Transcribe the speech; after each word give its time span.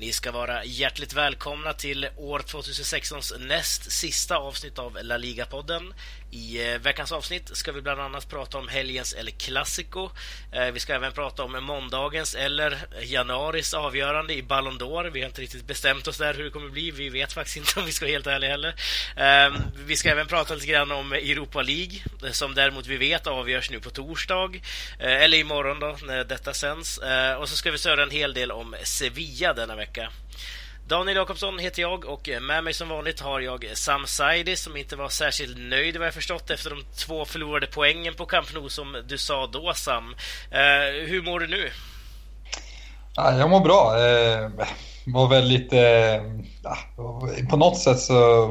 Ni 0.00 0.12
ska 0.12 0.32
vara 0.32 0.64
hjärtligt 0.64 1.12
välkomna 1.12 1.72
till 1.72 2.08
år 2.16 2.38
2016s 2.38 3.38
näst 3.38 3.92
sista 3.92 4.36
avsnitt 4.36 4.78
av 4.78 4.98
La 5.02 5.16
Liga-podden. 5.16 5.94
I 6.30 6.72
eh, 6.72 6.78
veckans 6.78 7.12
avsnitt 7.12 7.56
ska 7.56 7.72
vi 7.72 7.80
bland 7.80 8.00
annat 8.00 8.28
prata 8.30 8.58
om 8.58 8.68
helgens 8.68 9.14
El 9.14 9.30
Clasico. 9.30 10.10
Eh, 10.52 10.66
vi 10.66 10.80
ska 10.80 10.94
även 10.94 11.12
prata 11.12 11.42
om 11.42 11.64
måndagens 11.64 12.34
eller 12.34 12.78
januaris 13.02 13.74
avgörande 13.74 14.34
i 14.34 14.42
Ballon 14.42 14.78
d'Or. 14.78 15.10
Vi 15.10 15.20
har 15.20 15.28
inte 15.28 15.40
riktigt 15.40 15.66
bestämt 15.66 16.08
oss 16.08 16.18
där 16.18 16.34
hur 16.34 16.44
det 16.44 16.50
kommer 16.50 16.68
bli. 16.68 16.90
Vi 16.90 17.08
vet 17.08 17.32
faktiskt 17.32 17.56
inte 17.56 17.80
om 17.80 17.86
vi 17.86 17.92
ska 17.92 18.04
vara 18.04 18.12
helt 18.12 18.26
ärliga 18.26 18.50
heller. 18.50 18.74
Ehm, 19.16 19.54
vi 19.76 19.96
ska 19.96 20.10
även 20.10 20.26
prata 20.26 20.54
lite 20.54 20.66
grann 20.66 20.92
om 20.92 21.12
Europa 21.12 21.62
League 21.62 21.98
eh, 22.24 22.30
som 22.30 22.54
däremot 22.54 22.86
vi 22.86 22.96
vet 22.96 23.26
avgörs 23.26 23.70
nu 23.70 23.80
på 23.80 23.90
torsdag 23.90 24.60
eller 24.98 25.38
imorgon 25.38 25.80
då 25.80 25.96
när 26.02 26.24
detta 26.24 26.54
sänds. 26.54 26.98
Och 27.38 27.48
så 27.48 27.56
ska 27.56 27.70
vi 27.70 27.78
söra 27.78 28.02
en 28.02 28.10
hel 28.10 28.34
del 28.34 28.52
om 28.52 28.76
Sevilla 28.82 29.54
denna 29.54 29.76
vecka. 29.76 29.89
Daniel 30.90 31.16
Jakobsson 31.16 31.58
heter 31.58 31.82
jag 31.82 32.04
och 32.04 32.28
med 32.40 32.64
mig 32.64 32.74
som 32.74 32.88
vanligt 32.88 33.20
har 33.20 33.40
jag 33.40 33.64
Sam 33.74 34.06
Saidi 34.06 34.56
som 34.56 34.76
inte 34.76 34.96
var 34.96 35.08
särskilt 35.08 35.58
nöjd 35.58 35.96
vad 35.96 36.06
jag 36.06 36.14
förstått 36.14 36.50
efter 36.50 36.70
de 36.70 36.84
två 36.96 37.24
förlorade 37.24 37.66
poängen 37.66 38.14
på 38.14 38.26
Camp 38.26 38.54
Nou 38.54 38.68
som 38.68 39.02
du 39.08 39.18
sa 39.18 39.46
då 39.46 39.72
Sam. 39.74 40.14
Eh, 40.50 41.06
hur 41.06 41.22
mår 41.22 41.40
du 41.40 41.46
nu? 41.46 41.70
Ja, 43.14 43.38
jag 43.38 43.50
mår 43.50 43.60
bra. 43.60 44.06
Eh, 44.06 44.50
var 45.06 45.28
väl 45.28 45.44
lite... 45.44 45.78
Eh, 45.78 47.46
på 47.50 47.56
något 47.56 47.78
sätt 47.78 48.00
så 48.00 48.46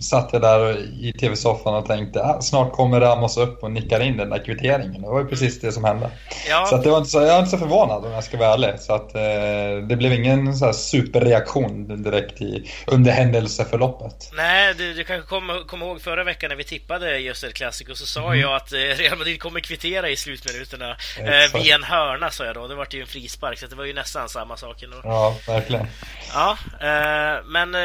satt 0.00 0.32
jag 0.32 0.42
där 0.42 0.76
i 1.00 1.12
tv-soffan 1.12 1.74
och 1.74 1.86
tänkte 1.86 2.22
att 2.24 2.36
ah, 2.36 2.40
snart 2.40 2.72
kommer 2.72 3.00
Ramos 3.00 3.36
upp 3.36 3.62
och 3.62 3.70
nickar 3.70 4.00
in 4.00 4.16
den 4.16 4.30
där 4.30 4.44
kvitteringen. 4.44 5.02
Det 5.02 5.08
var 5.08 5.20
ju 5.20 5.26
precis 5.26 5.60
det 5.60 5.72
som 5.72 5.84
hände. 5.84 6.10
Ja. 6.48 6.66
Så, 6.66 6.76
det 6.76 6.90
var 6.90 6.98
inte 6.98 7.10
så 7.10 7.18
jag 7.18 7.28
är 7.28 7.38
inte 7.38 7.50
så 7.50 7.58
förvånad 7.58 8.04
om 8.04 8.12
jag 8.12 8.24
ska 8.24 8.36
vara 8.36 8.54
ärlig. 8.54 8.80
Så 8.80 8.94
att, 8.94 9.14
eh, 9.14 9.86
det 9.88 9.96
blev 9.96 10.12
ingen 10.12 10.56
så 10.56 10.72
superreaktion 10.72 12.02
direkt 12.02 12.40
i, 12.40 12.70
under 12.86 13.12
händelseförloppet. 13.12 14.30
Nej, 14.36 14.74
du, 14.74 14.94
du 14.94 15.04
kanske 15.04 15.28
kommer 15.28 15.66
kom 15.66 15.82
ihåg 15.82 16.00
förra 16.00 16.24
veckan 16.24 16.48
när 16.48 16.56
vi 16.56 16.64
tippade 16.64 17.18
just 17.18 17.44
El 17.44 17.52
Clasico 17.52 17.94
så 17.94 18.06
sa 18.06 18.26
mm. 18.26 18.40
jag 18.40 18.54
att 18.54 18.72
eh, 18.72 18.78
Real 18.78 19.18
Madrid 19.18 19.42
kommer 19.42 19.60
kvittera 19.60 20.08
i 20.08 20.16
slutminuterna. 20.16 20.96
Eh, 21.18 21.60
vid 21.62 21.72
en 21.72 21.82
hörna 21.82 22.30
sa 22.30 22.44
jag 22.44 22.54
då. 22.54 22.68
Det 22.68 22.74
var 22.74 22.86
ju 22.90 23.00
en 23.00 23.06
frispark 23.06 23.58
så 23.58 23.66
det 23.66 23.76
var 23.76 23.84
ju 23.84 23.94
nästan 23.94 24.28
samma 24.28 24.56
sak. 24.56 24.82
Ändå. 24.82 24.96
Ja, 25.04 25.36
verkligen. 25.46 25.86
Ja, 26.34 26.58
eh, 26.80 27.44
men 27.44 27.74
eh, 27.74 27.80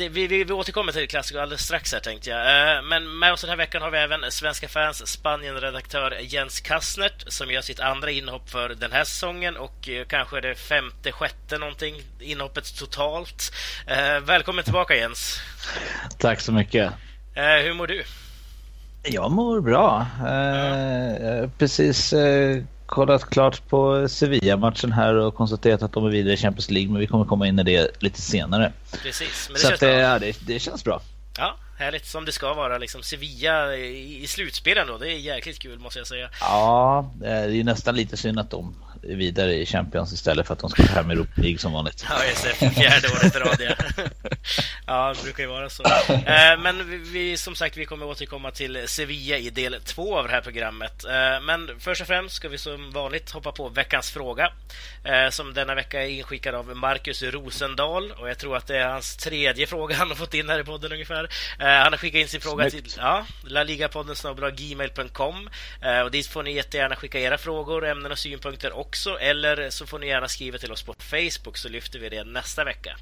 det, 0.00 0.08
vi, 0.08 0.26
vi, 0.26 0.44
vi 0.44 0.52
återkommer 0.52 0.92
till 0.92 1.08
klassiker 1.08 1.40
alldeles 1.40 1.64
strax 1.64 1.92
här 1.92 2.00
tänkte 2.00 2.30
jag. 2.30 2.40
Eh, 2.76 2.82
men 2.82 3.18
med 3.18 3.32
oss 3.32 3.40
den 3.40 3.50
här 3.50 3.56
veckan 3.56 3.82
har 3.82 3.90
vi 3.90 3.98
även 3.98 4.20
Svenska 4.30 4.68
fans 4.68 5.06
Spanien-redaktör 5.06 6.18
Jens 6.20 6.60
Kastnert 6.60 7.24
som 7.26 7.50
gör 7.50 7.60
sitt 7.60 7.80
andra 7.80 8.10
inhopp 8.10 8.50
för 8.50 8.68
den 8.68 8.92
här 8.92 9.04
säsongen 9.04 9.56
och 9.56 9.88
eh, 9.88 10.06
kanske 10.06 10.40
det 10.40 10.54
femte, 10.54 11.12
sjätte 11.12 11.58
någonting 11.58 12.02
inhoppet 12.20 12.78
totalt. 12.78 13.52
Eh, 13.86 14.20
välkommen 14.20 14.64
tillbaka 14.64 14.96
Jens! 14.96 15.40
Tack 16.18 16.40
så 16.40 16.52
mycket! 16.52 16.92
Hur 17.34 17.74
mår 17.74 17.86
du? 17.86 18.04
Jag 19.02 19.30
mår 19.30 19.60
bra. 19.60 20.06
Ja. 20.20 21.48
Precis 21.58 22.14
kollat 22.90 23.30
klart 23.30 23.68
på 23.68 24.08
Sevilla-matchen 24.08 24.92
här 24.92 25.14
och 25.14 25.34
konstaterat 25.34 25.82
att 25.82 25.92
de 25.92 26.06
är 26.06 26.10
vidare 26.10 26.34
i 26.34 26.36
Champions 26.36 26.70
League, 26.70 26.92
men 26.92 27.00
vi 27.00 27.06
kommer 27.06 27.24
komma 27.24 27.46
in 27.46 27.58
i 27.58 27.62
det 27.62 28.02
lite 28.02 28.20
senare. 28.20 28.72
Precis, 29.02 29.48
men 29.48 29.54
det 29.54 29.60
Så 29.60 29.68
känns 29.68 29.74
att, 29.74 29.80
bra. 29.80 29.98
Ja, 29.98 30.18
det, 30.18 30.46
det 30.46 30.58
känns 30.58 30.84
bra. 30.84 31.00
Ja, 31.38 31.56
härligt 31.78 32.06
som 32.06 32.24
det 32.24 32.32
ska 32.32 32.54
vara. 32.54 32.78
Liksom 32.78 33.02
Sevilla 33.02 33.76
i, 33.76 34.26
slutspelen 34.26 34.86
då, 34.86 34.98
det 34.98 35.12
är 35.12 35.18
jäkligt 35.18 35.58
kul 35.58 35.78
måste 35.78 35.98
jag 35.98 36.06
säga. 36.06 36.30
Ja, 36.40 37.10
det 37.14 37.28
är 37.28 37.48
ju 37.48 37.64
nästan 37.64 37.96
lite 37.96 38.16
synd 38.16 38.38
att 38.38 38.50
de 38.50 38.74
vidare 39.02 39.54
i 39.54 39.66
Champions 39.66 40.12
istället 40.12 40.46
för 40.46 40.54
att 40.54 40.60
de 40.60 40.70
ska 40.70 40.82
få 40.82 40.92
hem 40.92 41.10
Europa 41.10 41.40
League 41.40 41.58
som 41.58 41.72
vanligt. 41.72 42.04
Ja, 42.08 42.24
just 42.24 42.42
det. 42.42 42.70
Fjärde 42.70 43.08
året 43.08 43.36
i 43.36 43.38
rad, 43.38 43.56
ja. 43.60 44.04
ja, 44.86 45.14
det 45.16 45.22
brukar 45.22 45.42
ju 45.42 45.48
vara 45.48 45.70
så. 45.70 45.82
Eh, 46.10 46.60
men 46.62 47.02
vi, 47.12 47.36
som 47.36 47.54
sagt, 47.54 47.76
vi 47.76 47.86
kommer 47.86 48.06
återkomma 48.06 48.50
till 48.50 48.88
Sevilla 48.88 49.36
i 49.36 49.50
del 49.50 49.80
två 49.84 50.18
av 50.18 50.24
det 50.24 50.30
här 50.30 50.40
programmet. 50.40 51.04
Eh, 51.04 51.40
men 51.42 51.70
först 51.78 52.00
och 52.00 52.06
främst 52.06 52.34
ska 52.34 52.48
vi 52.48 52.58
som 52.58 52.90
vanligt 52.90 53.30
hoppa 53.30 53.52
på 53.52 53.68
veckans 53.68 54.10
fråga 54.10 54.52
eh, 55.04 55.30
som 55.30 55.54
denna 55.54 55.74
vecka 55.74 56.02
är 56.02 56.08
inskickad 56.08 56.54
av 56.54 56.76
Marcus 56.76 57.22
Rosendal 57.22 58.12
och 58.12 58.30
jag 58.30 58.38
tror 58.38 58.56
att 58.56 58.66
det 58.66 58.78
är 58.78 58.88
hans 58.88 59.16
tredje 59.16 59.66
fråga 59.66 59.96
han 59.96 60.08
har 60.08 60.16
fått 60.16 60.34
in 60.34 60.48
här 60.48 60.60
i 60.60 60.64
podden 60.64 60.92
ungefär. 60.92 61.28
Han 61.58 61.92
har 61.92 61.96
skickat 61.96 62.20
in 62.20 62.28
sin 62.28 62.40
fråga 62.40 62.70
Snyggt. 62.70 62.84
till 62.84 62.98
ja, 62.98 63.26
laligapodden 63.44 64.16
gmail.com 64.56 65.50
och 66.04 66.10
dit 66.10 66.26
får 66.26 66.42
ni 66.42 66.52
jättegärna 66.52 66.96
skicka 66.96 67.18
era 67.18 67.38
frågor, 67.38 67.86
ämnen 67.86 68.12
och 68.12 68.18
synpunkter 68.18 68.72
och 68.72 68.89
också 68.90 69.18
eller 69.18 69.70
så 69.70 69.86
får 69.86 69.98
ni 69.98 70.06
gärna 70.06 70.28
skriva 70.28 70.58
till 70.58 70.72
oss 70.72 70.82
på 70.82 70.94
Facebook 70.98 71.56
så 71.56 71.68
lyfter 71.68 71.98
vi 71.98 72.08
det 72.08 72.24
nästa 72.24 72.64
vecka. 72.64 72.96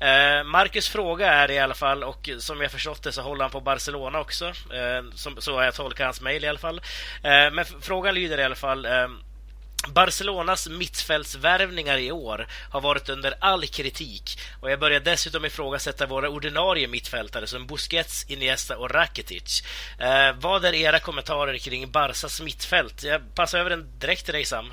Eh, 0.00 0.44
Marcus 0.44 0.88
fråga 0.88 1.32
är 1.32 1.50
i 1.50 1.58
alla 1.58 1.74
fall, 1.74 2.04
och 2.04 2.30
som 2.38 2.60
jag 2.60 2.72
förstått 2.72 3.02
det 3.02 3.12
så 3.12 3.22
håller 3.22 3.44
han 3.44 3.50
på 3.50 3.60
Barcelona 3.60 4.20
också. 4.20 4.46
Eh, 4.46 5.02
som, 5.14 5.36
så 5.40 5.54
har 5.54 5.64
jag 5.64 5.74
tolkat 5.74 6.04
hans 6.04 6.20
mejl 6.20 6.44
i 6.44 6.48
alla 6.48 6.58
fall. 6.58 6.80
Eh, 7.22 7.50
men 7.52 7.64
frågan 7.80 8.14
lyder 8.14 8.38
i 8.38 8.44
alla 8.44 8.54
fall 8.54 8.84
eh, 8.84 9.08
Barcelonas 9.88 10.68
mittfältsvärvningar 10.68 11.98
i 11.98 12.12
år 12.12 12.46
har 12.70 12.80
varit 12.80 13.08
under 13.08 13.34
all 13.40 13.66
kritik 13.66 14.38
och 14.60 14.70
jag 14.70 14.80
börjar 14.80 15.00
dessutom 15.00 15.44
ifrågasätta 15.44 16.06
våra 16.06 16.28
ordinarie 16.28 16.88
mittfältare 16.88 17.46
som 17.46 17.66
Busquets, 17.66 18.24
Iniesta 18.28 18.78
och 18.78 18.90
Rakitic. 18.90 19.62
Eh, 19.98 20.32
vad 20.40 20.64
är 20.64 20.74
era 20.74 20.98
kommentarer 20.98 21.58
kring 21.58 21.90
Barsas 21.90 22.40
mittfält? 22.40 23.02
Jag 23.02 23.34
passar 23.34 23.58
över 23.58 23.70
den 23.70 23.98
direkt 23.98 24.24
till 24.24 24.34
dig 24.34 24.44
Sam 24.44 24.72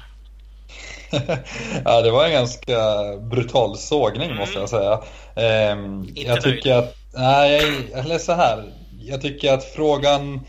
ja, 1.85 2.01
det 2.01 2.11
var 2.11 2.25
en 2.25 2.31
ganska 2.31 2.77
brutal 3.21 3.77
sågning 3.77 4.25
mm. 4.25 4.37
måste 4.37 4.59
jag 4.59 4.69
säga. 4.69 4.99
Ehm, 5.35 6.09
jag 6.15 6.41
tycker 6.41 6.69
nöjd. 6.69 6.83
att, 6.83 6.95
nej, 7.13 7.61
eller 7.93 8.17
så 8.17 8.33
här. 8.33 8.63
Jag 9.01 9.21
tycker 9.21 9.53
att 9.53 9.63
frågan 9.63 10.41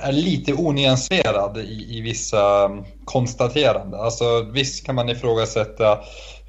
är 0.00 0.12
lite 0.12 0.54
onyanserad 0.54 1.58
i, 1.58 1.96
i 1.98 2.00
vissa 2.00 2.70
konstateranden. 3.04 4.00
Alltså 4.00 4.42
visst 4.42 4.86
kan 4.86 4.94
man 4.94 5.08
ifrågasätta 5.08 5.98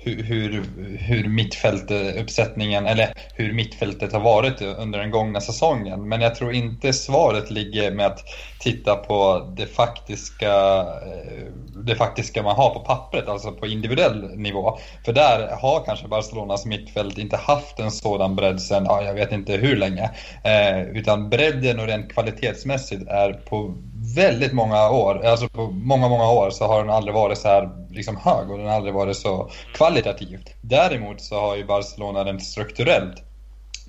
hur, 0.07 0.23
hur, 0.23 0.63
hur 0.97 1.27
mittfältuppsättningen, 1.27 2.85
eller 2.85 3.13
hur 3.33 3.53
mittfältet 3.53 4.13
har 4.13 4.19
varit 4.19 4.61
under 4.61 4.99
den 4.99 5.11
gångna 5.11 5.41
säsongen. 5.41 6.09
Men 6.09 6.21
jag 6.21 6.35
tror 6.35 6.53
inte 6.53 6.93
svaret 6.93 7.51
ligger 7.51 7.91
med 7.91 8.05
att 8.05 8.23
titta 8.59 8.95
på 8.95 9.49
det 9.57 9.65
faktiska, 9.65 10.79
eh, 10.79 11.47
det 11.85 11.95
faktiska 11.95 12.43
man 12.43 12.55
har 12.55 12.69
på 12.69 12.79
pappret, 12.79 13.27
alltså 13.27 13.51
på 13.51 13.67
individuell 13.67 14.37
nivå. 14.37 14.77
För 15.05 15.13
där 15.13 15.47
har 15.61 15.83
kanske 15.85 16.07
Barcelonas 16.07 16.65
mittfält 16.65 17.17
inte 17.17 17.37
haft 17.37 17.79
en 17.79 17.91
sådan 17.91 18.35
bredd 18.35 18.61
sedan, 18.61 18.85
ja, 18.85 19.03
jag 19.03 19.13
vet 19.13 19.31
inte 19.31 19.53
hur 19.53 19.75
länge. 19.75 20.11
Eh, 20.43 20.81
utan 20.81 21.29
bredden 21.29 21.79
och 21.79 21.87
rent 21.87 22.13
kvalitetsmässigt 22.13 23.07
är 23.07 23.33
på 23.33 23.75
väldigt 24.17 24.53
många 24.53 24.89
år, 24.89 25.25
alltså 25.25 25.49
på 25.49 25.67
många, 25.71 26.09
många 26.09 26.31
år 26.31 26.49
så 26.49 26.67
har 26.67 26.79
den 26.79 26.89
aldrig 26.89 27.15
varit 27.15 27.37
så 27.37 27.47
här 27.47 27.69
liksom 27.89 28.15
hög 28.15 28.51
och 28.51 28.57
den 28.57 28.67
har 28.67 28.73
aldrig 28.73 28.93
varit 28.93 29.17
så 29.17 29.49
kvalitativt. 29.73 30.53
Däremot 30.61 31.21
så 31.21 31.39
har 31.39 31.55
ju 31.55 31.65
Barcelona 31.65 32.23
den 32.23 32.39
strukturellt 32.39 33.23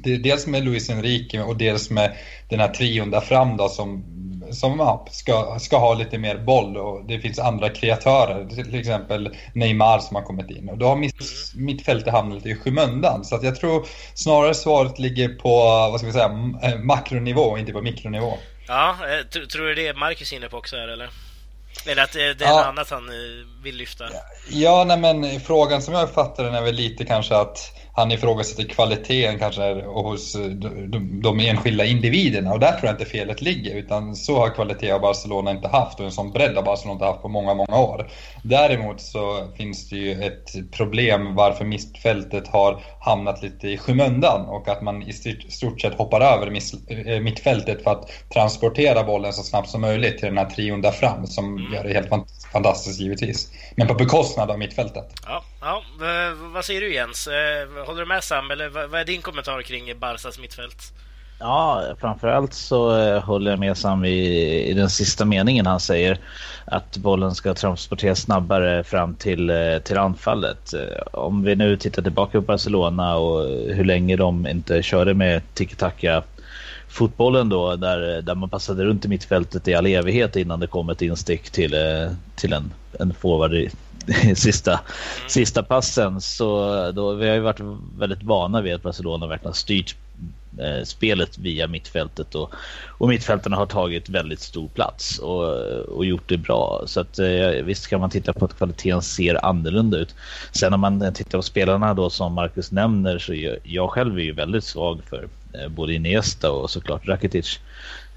dels 0.05 0.47
med 0.47 0.65
Luis 0.65 0.91
Enrique 0.91 1.43
och 1.43 1.57
dels 1.57 1.91
med 1.91 2.13
den 2.49 2.61
här 2.61 2.69
trion 2.69 3.11
där 3.11 3.21
fram 3.21 3.57
då 3.57 3.69
som, 3.69 4.05
som 4.51 4.99
ska, 5.11 5.59
ska 5.61 5.79
ha 5.79 5.95
lite 5.95 6.19
mer 6.19 6.39
boll 6.39 6.77
och 6.77 7.05
det 7.09 7.21
finns 7.21 7.39
andra 7.39 7.69
kreatörer, 7.69 8.47
till 8.49 8.81
exempel 8.81 9.37
Neymar 9.55 9.99
som 9.99 10.17
har 10.17 10.23
kommit 10.23 10.51
in 10.51 10.69
och 10.69 10.79
då 10.79 10.87
har 10.87 10.97
mitt, 10.97 11.15
mittfältet 11.55 12.13
hamnat 12.13 12.35
lite 12.35 12.49
i 12.49 12.55
skymundan. 12.55 13.25
Så 13.25 13.35
att 13.35 13.43
jag 13.43 13.57
tror 13.57 13.87
snarare 14.15 14.55
svaret 14.55 14.99
ligger 14.99 15.29
på, 15.29 15.49
vad 15.91 16.01
ska 16.01 16.07
vi 16.07 16.13
säga, 16.13 16.33
makronivå, 16.83 17.59
inte 17.59 17.73
på 17.73 17.83
mikronivå. 17.83 18.33
Ja, 18.69 18.91
eh, 18.91 19.47
tror 19.47 19.67
du 19.67 19.75
det 19.75 19.87
är 19.87 19.95
Marcus 19.95 20.33
inne 20.33 20.49
på 20.49 20.57
också 20.57 20.77
här 20.77 20.89
eller? 20.89 21.11
Eller 21.87 22.03
att 22.03 22.13
det 22.13 22.23
är 22.23 22.37
ja. 22.41 22.57
något 22.57 22.67
annat 22.67 22.91
han 22.91 23.09
eh, 23.09 23.63
vill 23.63 23.77
lyfta? 23.77 24.05
Ja, 24.51 24.85
nej 24.85 24.99
men 24.99 25.41
frågan 25.41 25.83
som 25.83 25.95
jag 25.95 26.11
fattar 26.11 26.45
den 26.45 26.55
är 26.55 26.63
väl 26.63 26.75
lite 26.75 27.05
kanske 27.05 27.37
att 27.37 27.59
han 27.99 28.13
ifrågasätter 28.13 28.63
kvaliteten 28.63 29.39
kanske 29.39 29.83
hos 29.85 30.33
de, 30.33 31.21
de 31.23 31.41
enskilda 31.41 31.85
individerna 31.85 32.53
och 32.53 32.61
där 32.61 32.73
tror 32.73 32.85
jag 32.85 32.95
inte 32.95 33.05
felet 33.05 33.43
ligger 33.43 33.75
utan 33.75 34.17
så 34.17 34.39
har 34.39 34.55
kvalitet 34.55 34.91
av 34.91 35.01
Barcelona 35.01 35.51
inte 35.51 35.69
haft 35.69 36.01
och 36.01 36.07
en 36.07 36.13
sån 36.13 36.33
bredd 36.33 36.57
har 36.57 36.63
Barcelona 36.63 36.93
inte 36.93 37.05
haft 37.05 37.23
på 37.23 37.29
många, 37.29 37.55
många 37.55 37.79
år. 37.79 38.11
Däremot 38.43 39.01
så 39.01 39.49
finns 39.57 39.89
det 39.89 39.97
ju 39.97 40.23
ett 40.23 40.71
problem 40.73 41.35
varför 41.35 41.65
mittfältet 41.65 42.49
har 42.49 42.81
hamnat 43.01 43.43
lite 43.43 43.69
i 43.69 43.79
skymundan 43.79 44.47
och 44.47 44.69
att 44.69 44.83
man 44.83 45.03
i 45.03 45.13
stort 45.49 45.81
sett 45.81 45.95
hoppar 45.95 46.21
över 46.21 46.47
eh, 47.07 47.21
mittfältet 47.21 47.83
för 47.83 47.91
att 47.91 48.11
transportera 48.33 49.05
bollen 49.05 49.33
så 49.33 49.43
snabbt 49.43 49.69
som 49.69 49.81
möjligt 49.81 50.19
till 50.19 50.29
den 50.29 50.39
här 50.39 50.51
trion 50.51 50.83
där 50.83 50.91
fram 50.91 51.27
som 51.27 51.59
mm. 51.59 51.73
gör 51.73 51.85
det 51.85 51.95
helt 51.95 52.11
fantastiskt 52.53 53.01
givetvis. 53.01 53.53
Men 53.77 53.87
på 53.87 53.95
bekostnad 53.95 54.51
av 54.51 54.59
mittfältet. 54.59 55.13
Ja, 55.27 55.43
ja. 55.61 55.83
vad 56.53 56.65
säger 56.65 56.81
du 56.81 56.95
Jens? 56.95 57.27
Eh, 57.27 57.87
håller 57.87 58.01
du 58.01 58.07
med 58.07 58.25
Sam 58.25 58.51
eller 58.51 58.69
vad 58.69 59.01
är 59.01 59.05
din 59.05 59.23
kommentar 59.23 59.63
kring 59.63 59.99
Barsas 59.99 60.39
mittfält? 60.39 60.93
Ja, 61.41 61.85
framförallt 62.01 62.55
så 62.55 62.99
eh, 62.99 63.23
håller 63.23 63.51
jag 63.51 63.61
med 63.61 63.77
Sam 63.77 64.05
i, 64.05 64.63
i 64.65 64.73
den 64.73 64.91
sista 64.91 65.25
meningen 65.25 65.67
han 65.67 65.81
säger 65.81 66.19
att 66.65 66.97
bollen 66.97 67.35
ska 67.35 67.55
transporteras 67.55 68.21
snabbare 68.21 68.85
fram 68.85 69.15
till, 69.15 69.51
eh, 69.51 69.79
till 69.79 69.99
anfallet. 69.99 70.75
Om 71.13 71.43
vi 71.43 71.57
nu 71.57 71.77
tittar 71.77 72.03
tillbaka 72.03 72.33
på 72.33 72.47
Barcelona 72.47 73.17
och 73.17 73.43
hur 73.49 73.85
länge 73.85 74.17
de 74.17 74.47
inte 74.47 74.83
körde 74.83 75.15
med 75.15 75.43
tiki-taka 75.55 76.23
fotbollen 76.89 77.49
då 77.49 77.77
där, 77.77 78.23
där 78.23 78.35
man 78.35 78.49
passade 78.49 78.85
runt 78.85 79.05
i 79.05 79.09
mittfältet 79.09 79.69
i 79.69 79.75
all 79.75 79.87
evighet 79.87 80.37
innan 80.37 80.61
det 80.61 80.67
kom 80.67 80.91
ett 80.91 81.03
instick 81.03 81.51
till, 81.51 81.75
till 82.37 82.53
en, 82.53 82.73
en 82.99 83.15
forward 83.15 83.71
sista, 84.37 84.73
mm. 84.73 85.29
sista 85.29 85.63
passen. 85.63 86.21
Så 86.21 86.93
då, 86.93 87.13
vi 87.13 87.29
har 87.29 87.35
ju 87.35 87.41
varit 87.41 87.61
väldigt 87.99 88.23
vana 88.23 88.61
vid 88.61 88.75
att 88.75 88.83
Barcelona 88.83 89.27
verkligen 89.27 89.49
har 89.49 89.55
styrt 89.55 89.97
eh, 90.59 90.85
spelet 90.85 91.39
via 91.39 91.67
mittfältet 91.67 92.35
och, 92.35 92.55
och 92.99 93.09
mittfältarna 93.09 93.57
har 93.57 93.67
tagit 93.67 94.09
väldigt 94.09 94.41
stor 94.41 94.69
plats 94.69 95.19
och, 95.19 95.45
och 95.83 96.05
gjort 96.05 96.29
det 96.29 96.37
bra. 96.37 96.83
Så 96.87 97.01
att, 97.01 97.19
eh, 97.19 97.65
visst 97.65 97.87
kan 97.87 98.01
man 98.01 98.11
titta 98.11 98.33
på 98.33 98.45
att 98.45 98.57
kvaliteten 98.57 99.03
ser 99.03 99.45
annorlunda 99.45 99.99
ut. 99.99 100.15
Sen 100.53 100.73
om 100.73 100.81
man 100.81 101.15
tittar 101.15 101.39
på 101.39 101.43
spelarna 101.43 101.95
då 101.95 102.11
som 102.11 102.35
Marcus 102.35 102.73
nämner 102.73 103.19
så 103.19 103.35
jag, 103.35 103.57
jag 103.63 103.91
själv 103.91 104.19
är 104.19 104.23
ju 104.23 104.33
väldigt 104.33 104.65
svag 104.65 105.01
för 105.11 105.29
eh, 105.53 105.69
både 105.69 105.95
Iniesta 105.95 106.51
och 106.51 106.71
såklart 106.71 107.09
Rakitic. 107.09 107.59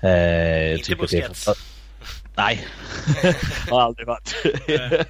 Eh, 0.01 0.73
Inte 0.73 0.95
Busquets. 0.95 1.47
Nej, 2.35 2.67
har 3.69 3.81
aldrig 3.81 4.07
varit. 4.07 4.35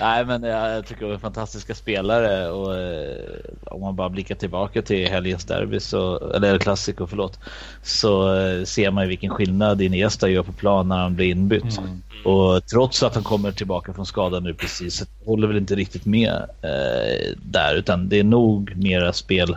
Nej, 0.00 0.24
men 0.24 0.42
jag 0.42 0.86
tycker 0.86 1.06
de 1.06 1.12
är 1.12 1.18
fantastiska 1.18 1.74
spelare 1.74 2.50
och 2.50 2.76
eh, 2.76 3.40
om 3.64 3.80
man 3.80 3.96
bara 3.96 4.08
blickar 4.08 4.34
tillbaka 4.34 4.82
till 4.82 5.08
helgens 5.08 5.44
derby 5.44 5.80
så, 5.80 6.30
eller 6.30 6.58
klassiker 6.58 7.06
förlåt, 7.06 7.38
så 7.82 8.36
eh, 8.36 8.64
ser 8.64 8.90
man 8.90 9.04
ju 9.04 9.08
vilken 9.08 9.30
skillnad 9.30 9.82
Iniesta 9.82 10.28
gör 10.28 10.42
på 10.42 10.52
plan 10.52 10.88
när 10.88 10.98
han 10.98 11.16
blir 11.16 11.26
inbytt. 11.26 11.78
Mm. 11.78 12.02
Och 12.24 12.66
trots 12.66 13.02
att 13.02 13.14
han 13.14 13.24
kommer 13.24 13.52
tillbaka 13.52 13.92
från 13.92 14.06
skadan 14.06 14.44
nu 14.44 14.54
precis, 14.54 14.94
så 14.94 15.04
håller 15.24 15.48
väl 15.48 15.56
inte 15.56 15.74
riktigt 15.74 16.04
med 16.04 16.32
eh, 16.62 17.36
där, 17.36 17.74
utan 17.74 18.08
det 18.08 18.18
är 18.18 18.24
nog 18.24 18.76
mera 18.76 19.12
spel 19.12 19.56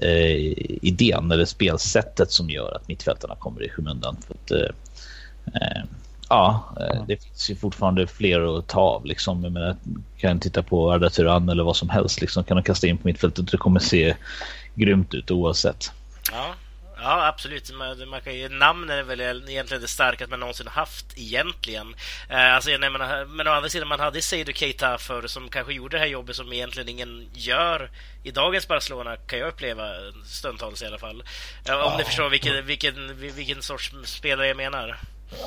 eh, 0.00 0.52
idén 0.82 1.30
eller 1.30 1.44
spelsättet 1.44 2.32
som 2.32 2.50
gör 2.50 2.76
att 2.76 2.88
mittfältarna 2.88 3.34
kommer 3.36 3.62
i 3.62 3.68
skymundan. 3.68 4.16
För 4.26 4.34
att, 4.34 4.50
eh, 4.50 4.58
eh 4.58 4.74
Ja, 6.28 6.74
eh, 6.80 7.04
det 7.06 7.22
finns 7.22 7.50
ju 7.50 7.56
fortfarande 7.56 8.06
fler 8.06 8.58
att 8.58 8.68
ta 8.68 8.80
av. 8.80 9.04
Liksom. 9.04 9.44
Jag 9.44 9.52
menar, 9.52 9.76
kan 10.18 10.40
titta 10.40 10.62
på 10.62 10.92
Arda 10.92 11.10
Turan 11.10 11.48
eller 11.48 11.64
vad 11.64 11.76
som 11.76 11.88
helst. 11.88 12.20
Liksom. 12.20 12.44
Kan 12.44 12.56
de 12.56 12.62
kasta 12.62 12.86
in 12.86 12.98
på 12.98 13.08
mittfältet 13.08 13.38
och 13.38 13.44
det 13.44 13.56
kommer 13.56 13.80
se 13.80 14.16
grymt 14.74 15.14
ut 15.14 15.30
oavsett. 15.30 15.92
Ja, 16.32 16.54
Ja, 17.02 17.26
absolut. 17.26 17.72
Man, 17.72 18.08
man 18.08 18.20
kan 18.20 18.34
ju, 18.34 18.48
namn 18.48 18.90
är 18.90 19.02
väl 19.02 19.20
egentligen 19.20 19.82
det 19.82 19.88
starkaste 19.88 20.30
man 20.30 20.40
någonsin 20.40 20.66
haft 20.66 21.18
egentligen. 21.18 21.94
Eh, 22.28 22.54
alltså, 22.54 22.70
nej, 22.70 22.90
men, 22.90 23.36
men 23.36 23.48
å 23.48 23.50
andra 23.50 23.68
sidan, 23.68 23.88
man 23.88 24.00
hade 24.00 24.22
Seydou 24.22 24.52
Keita 24.52 24.98
förr 24.98 25.26
som 25.26 25.48
kanske 25.48 25.72
gjorde 25.72 25.96
det 25.96 26.00
här 26.00 26.06
jobbet 26.06 26.36
som 26.36 26.52
egentligen 26.52 26.88
ingen 26.88 27.28
gör 27.34 27.90
i 28.22 28.30
dagens 28.30 28.68
Barcelona, 28.68 29.16
kan 29.16 29.38
jag 29.38 29.48
uppleva 29.48 29.84
stundtals 30.24 30.82
i 30.82 30.86
alla 30.86 30.98
fall. 30.98 31.22
Eh, 31.68 31.74
om 31.74 31.80
ja. 31.80 31.96
ni 31.98 32.04
förstår 32.04 32.30
vilken, 32.30 32.66
vilken, 32.66 33.16
vilken 33.16 33.62
sorts 33.62 33.92
spelare 34.04 34.48
jag 34.48 34.56
menar. 34.56 34.96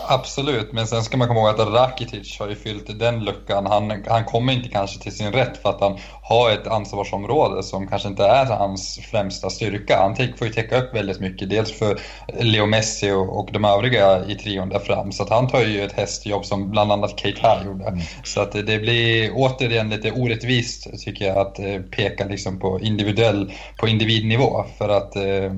Absolut, 0.08 0.74
men 0.74 0.88
sen 0.88 1.04
ska 1.04 1.18
man 1.18 1.28
komma 1.28 1.40
ihåg 1.40 1.50
att 1.50 1.68
Rakitic 1.68 2.40
har 2.40 2.50
ju 2.50 2.56
fyllt 2.56 3.00
den 3.00 3.24
luckan. 3.24 3.66
Han, 3.66 4.04
han 4.08 4.26
kommer 4.26 4.54
inte 4.54 4.70
kanske 4.70 5.00
till 5.00 5.12
sin 5.12 5.32
rätt 5.32 5.58
för 5.58 5.70
att 5.70 5.82
han 5.82 5.98
har 6.22 6.52
ett 6.52 6.68
ansvarsområde 6.68 7.64
som 7.64 7.88
kanske 7.88 8.08
inte 8.08 8.26
är 8.26 8.46
hans 8.46 9.00
främsta 9.12 9.50
styrka. 9.50 9.98
Han 10.02 10.16
får 10.16 10.48
ju 10.48 10.54
täcka 10.54 10.78
upp 10.78 10.96
väldigt 10.96 11.20
mycket, 11.20 11.50
dels 11.50 11.72
för 11.72 12.00
Leo 12.40 12.66
Messi 12.66 13.12
och, 13.12 13.40
och 13.40 13.50
de 13.52 13.66
övriga 13.66 14.26
i 14.26 14.36
trion 14.36 14.70
där 14.70 14.80
fram. 14.80 15.12
Så 15.12 15.24
att 15.24 15.30
han 15.30 15.48
tar 15.48 15.62
ju 15.62 15.84
ett 15.84 15.92
hästjobb 15.92 16.46
som 16.46 16.72
bland 16.72 16.92
annat 16.92 17.20
Keita 17.20 17.66
gjorde. 17.66 17.86
Mm. 17.86 18.00
Så 18.24 18.42
att 18.42 18.52
det 18.52 18.80
blir 18.80 19.32
återigen 19.34 19.90
lite 19.90 20.12
orättvist 20.12 20.88
tycker 21.06 21.26
jag 21.26 21.38
att 21.38 21.60
eh, 21.60 21.80
peka 21.92 22.26
liksom 22.26 22.60
på 22.60 22.80
individuell, 22.80 23.52
på 23.78 23.88
individnivå. 23.88 24.66
För 24.78 24.90
att 24.90 25.16
eh, 25.16 25.52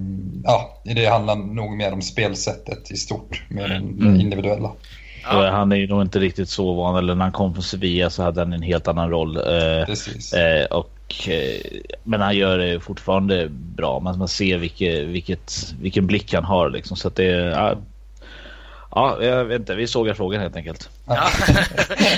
ja, 0.44 0.82
det 0.84 1.06
handlar 1.06 1.36
nog 1.36 1.78
mer 1.78 1.94
om 1.94 2.02
spelsättet 2.02 2.92
i 2.92 2.98
stort, 2.98 3.44
mer 3.50 3.72
än 3.72 3.84
mm 3.84 4.15
mm. 4.16 4.26
individuella. 4.26 4.72
Ja. 5.24 5.50
Han 5.50 5.72
är 5.72 5.76
ju 5.76 5.88
nog 5.88 6.02
inte 6.02 6.20
riktigt 6.20 6.50
så 6.50 6.74
van, 6.74 6.96
eller 6.98 7.16
när 7.16 7.24
han 7.24 7.32
kom 7.32 7.54
från 7.54 7.64
Sevilla 7.64 8.10
så 8.10 8.24
hade 8.24 8.42
han 8.42 8.54
en 8.54 8.62
helt 8.62 8.88
annan 8.88 9.10
roll. 9.10 9.38
Eh, 9.38 9.86
Precis. 9.86 10.34
Eh, 10.34 10.66
och, 10.66 11.30
eh, 11.30 11.82
men 12.04 12.22
han 12.22 12.36
gör 12.36 12.58
det 12.58 12.80
fortfarande 12.80 13.48
bra. 13.50 14.00
Man, 14.00 14.18
man 14.18 14.28
ser 14.28 14.58
vilket, 14.58 15.04
vilket, 15.04 15.76
vilken 15.82 16.08
blick 16.08 16.34
han 16.34 16.44
har. 16.44 16.70
Liksom. 16.70 16.98
Så 16.98 17.08
att 17.08 17.16
det, 17.16 17.26
ja, 17.32 17.76
Ja, 18.96 19.24
jag 19.24 19.46
vet 19.46 19.60
inte. 19.60 19.76
Vi 19.76 19.88
sågar 19.88 20.14
frågan 20.14 20.42
helt 20.42 20.56
enkelt. 20.56 20.90
Ja. 21.08 21.16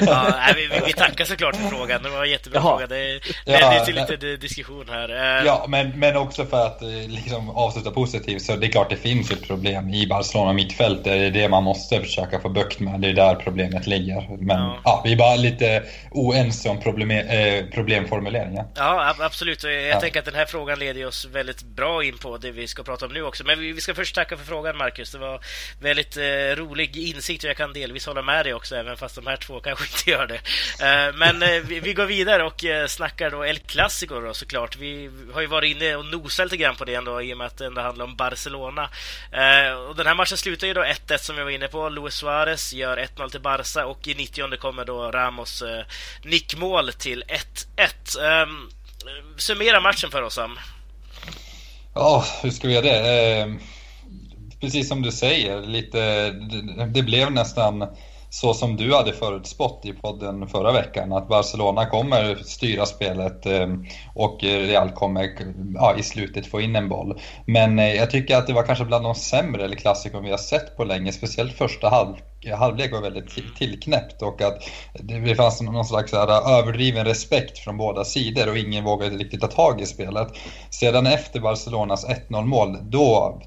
ja 0.01 0.33
vi, 0.55 0.81
vi, 0.85 0.93
tackar 0.93 1.25
såklart 1.25 1.55
för 1.55 1.67
frågan. 1.67 2.03
Det 2.03 2.09
var 2.09 2.23
en 2.23 2.31
jättebra 2.31 2.59
Jaha. 2.59 2.77
fråga. 2.77 2.87
Det 2.87 3.19
ledde 3.45 3.75
ja, 3.75 3.85
till 3.85 3.95
lite 3.95 4.35
diskussion 4.35 4.85
här. 4.89 5.09
Eh, 5.09 5.45
ja, 5.45 5.65
men, 5.67 5.99
men 5.99 6.17
också 6.17 6.45
för 6.45 6.65
att 6.65 6.81
eh, 6.81 6.89
liksom, 7.07 7.49
avsluta 7.49 7.91
positivt 7.91 8.41
så 8.41 8.55
det 8.55 8.67
är 8.67 8.71
klart 8.71 8.89
det 8.89 8.97
finns 8.97 9.31
ett 9.31 9.47
problem 9.47 9.89
i 9.89 10.07
Barcelona 10.07 10.53
mittfält. 10.53 11.03
Det 11.03 11.13
är 11.13 11.31
det 11.31 11.49
man 11.49 11.63
måste 11.63 12.01
försöka 12.01 12.39
få 12.39 12.49
bukt 12.49 12.79
med. 12.79 13.01
Det 13.01 13.09
är 13.09 13.13
där 13.13 13.35
problemet 13.35 13.87
ligger. 13.87 14.37
Men 14.39 14.57
ja. 14.57 14.77
ja 14.83 15.01
vi 15.05 15.11
är 15.13 15.17
bara 15.17 15.35
lite 15.35 15.83
oense 16.11 16.69
om 16.69 16.79
problem, 16.79 17.11
eh, 17.11 17.65
problemformuleringen. 17.73 18.65
Ja, 18.75 19.15
absolut. 19.19 19.63
Jag 19.63 19.73
ja. 19.73 19.99
tänker 19.99 20.19
att 20.19 20.25
den 20.25 20.35
här 20.35 20.45
frågan 20.45 20.79
leder 20.79 21.07
oss 21.07 21.25
väldigt 21.25 21.63
bra 21.63 22.03
in 22.03 22.17
på 22.17 22.37
det 22.37 22.51
vi 22.51 22.67
ska 22.67 22.83
prata 22.83 23.05
om 23.05 23.13
nu 23.13 23.23
också. 23.23 23.43
Men 23.43 23.59
vi, 23.59 23.71
vi 23.71 23.81
ska 23.81 23.93
först 23.93 24.15
tacka 24.15 24.37
för 24.37 24.45
frågan, 24.45 24.77
Marcus. 24.77 25.11
Det 25.11 25.17
var 25.17 25.39
väldigt 25.81 26.17
eh, 26.17 26.23
rolig 26.67 26.97
insikt 26.97 27.43
och 27.43 27.49
jag 27.49 27.57
kan 27.57 27.73
delvis 27.73 28.05
hålla 28.05 28.21
med 28.21 28.45
dig 28.45 28.53
också, 28.53 28.75
även 28.75 28.97
fast 28.97 29.15
de 29.15 29.27
här 29.27 29.37
två 29.37 29.59
kanske 29.59 29.85
inte 29.85 30.11
gör 30.11 30.27
det. 30.27 30.35
Eh, 30.85 31.15
men 31.15 31.43
eh, 31.43 31.61
vi 31.61 31.93
går 31.93 32.05
vidare 32.05 32.43
och 32.43 32.65
eh, 32.65 32.87
snackar 32.87 33.31
då 33.31 33.45
El 33.45 33.59
Clasico 33.59 34.19
då 34.19 34.33
såklart. 34.33 34.77
Vi 34.77 35.09
har 35.33 35.41
ju 35.41 35.47
varit 35.47 35.75
inne 35.75 35.95
och 35.95 36.05
nosat 36.05 36.45
lite 36.45 36.57
grann 36.57 36.75
på 36.75 36.85
det 36.85 36.95
ändå 36.95 37.21
i 37.21 37.33
och 37.33 37.37
med 37.37 37.47
att 37.47 37.57
det 37.57 37.65
ändå 37.65 37.81
handlar 37.81 38.05
om 38.05 38.15
Barcelona. 38.15 38.89
Och 39.87 39.95
den 39.95 40.07
här 40.07 40.15
matchen 40.15 40.37
slutar 40.37 40.67
ju 40.67 40.73
då 40.73 40.83
1-1 40.83 41.17
som 41.17 41.35
vi 41.35 41.43
var 41.43 41.49
inne 41.49 41.67
på. 41.67 41.89
Luis 41.89 42.13
Suarez 42.13 42.73
gör 42.73 42.97
1-0 42.97 43.29
till 43.29 43.41
Barca 43.41 43.85
och 43.85 44.07
i 44.07 44.15
90 44.15 44.57
kommer 44.57 44.85
då 44.85 45.11
Ramos 45.11 45.63
nickmål 46.23 46.93
till 46.93 47.23
1-1. 47.77 48.19
Ehm, 48.23 48.69
summera 49.37 49.79
matchen 49.79 50.11
för 50.11 50.21
oss, 50.21 50.33
Sam. 50.33 50.59
Ja, 51.93 52.25
hur 52.41 52.49
ska 52.49 52.67
vi 52.67 52.73
göra 52.73 52.85
det? 52.85 52.99
Ehm, 52.99 53.59
Precis 54.61 54.89
som 54.89 55.01
du 55.01 55.11
säger, 55.11 55.61
lite, 55.61 56.31
det 56.93 57.03
blev 57.03 57.31
nästan 57.31 57.87
så 58.29 58.53
som 58.53 58.75
du 58.75 58.95
hade 58.95 59.13
förutspått 59.13 59.85
i 59.85 59.93
podden 59.93 60.47
förra 60.47 60.71
veckan, 60.71 61.13
att 61.13 61.27
Barcelona 61.27 61.85
kommer 61.85 62.35
styra 62.35 62.85
spelet 62.85 63.45
eh, 63.45 63.67
och 64.13 64.39
Real 64.43 64.91
kommer 64.91 65.29
ja, 65.75 65.95
i 65.97 66.03
slutet 66.03 66.47
få 66.47 66.61
in 66.61 66.75
en 66.75 66.89
boll. 66.89 67.19
Men 67.45 67.79
eh, 67.79 67.93
jag 67.93 68.11
tycker 68.11 68.37
att 68.37 68.47
det 68.47 68.53
var 68.53 68.63
kanske 68.63 68.85
bland 68.85 69.05
de 69.05 69.15
sämre 69.15 69.75
klassiker 69.75 70.19
vi 70.19 70.31
har 70.31 70.37
sett 70.37 70.77
på 70.77 70.83
länge, 70.83 71.11
speciellt 71.11 71.53
första 71.53 71.89
halv 71.89 72.15
halvlek 72.55 72.91
var 72.91 73.01
väldigt 73.01 73.55
tillknäppt 73.57 74.21
och 74.21 74.41
att 74.41 74.63
det 74.93 75.35
fanns 75.35 75.61
någon 75.61 75.85
slags 75.85 76.13
överdriven 76.13 77.05
respekt 77.05 77.57
från 77.59 77.77
båda 77.77 78.05
sidor 78.05 78.49
och 78.49 78.57
ingen 78.57 78.83
vågade 78.83 79.17
riktigt 79.17 79.41
ta 79.41 79.47
tag 79.47 79.81
i 79.81 79.85
spelet. 79.85 80.27
Sedan 80.69 81.07
efter 81.07 81.39
Barcelonas 81.39 82.05
1-0 82.07 82.45
mål, 82.45 82.77
då 82.81 83.41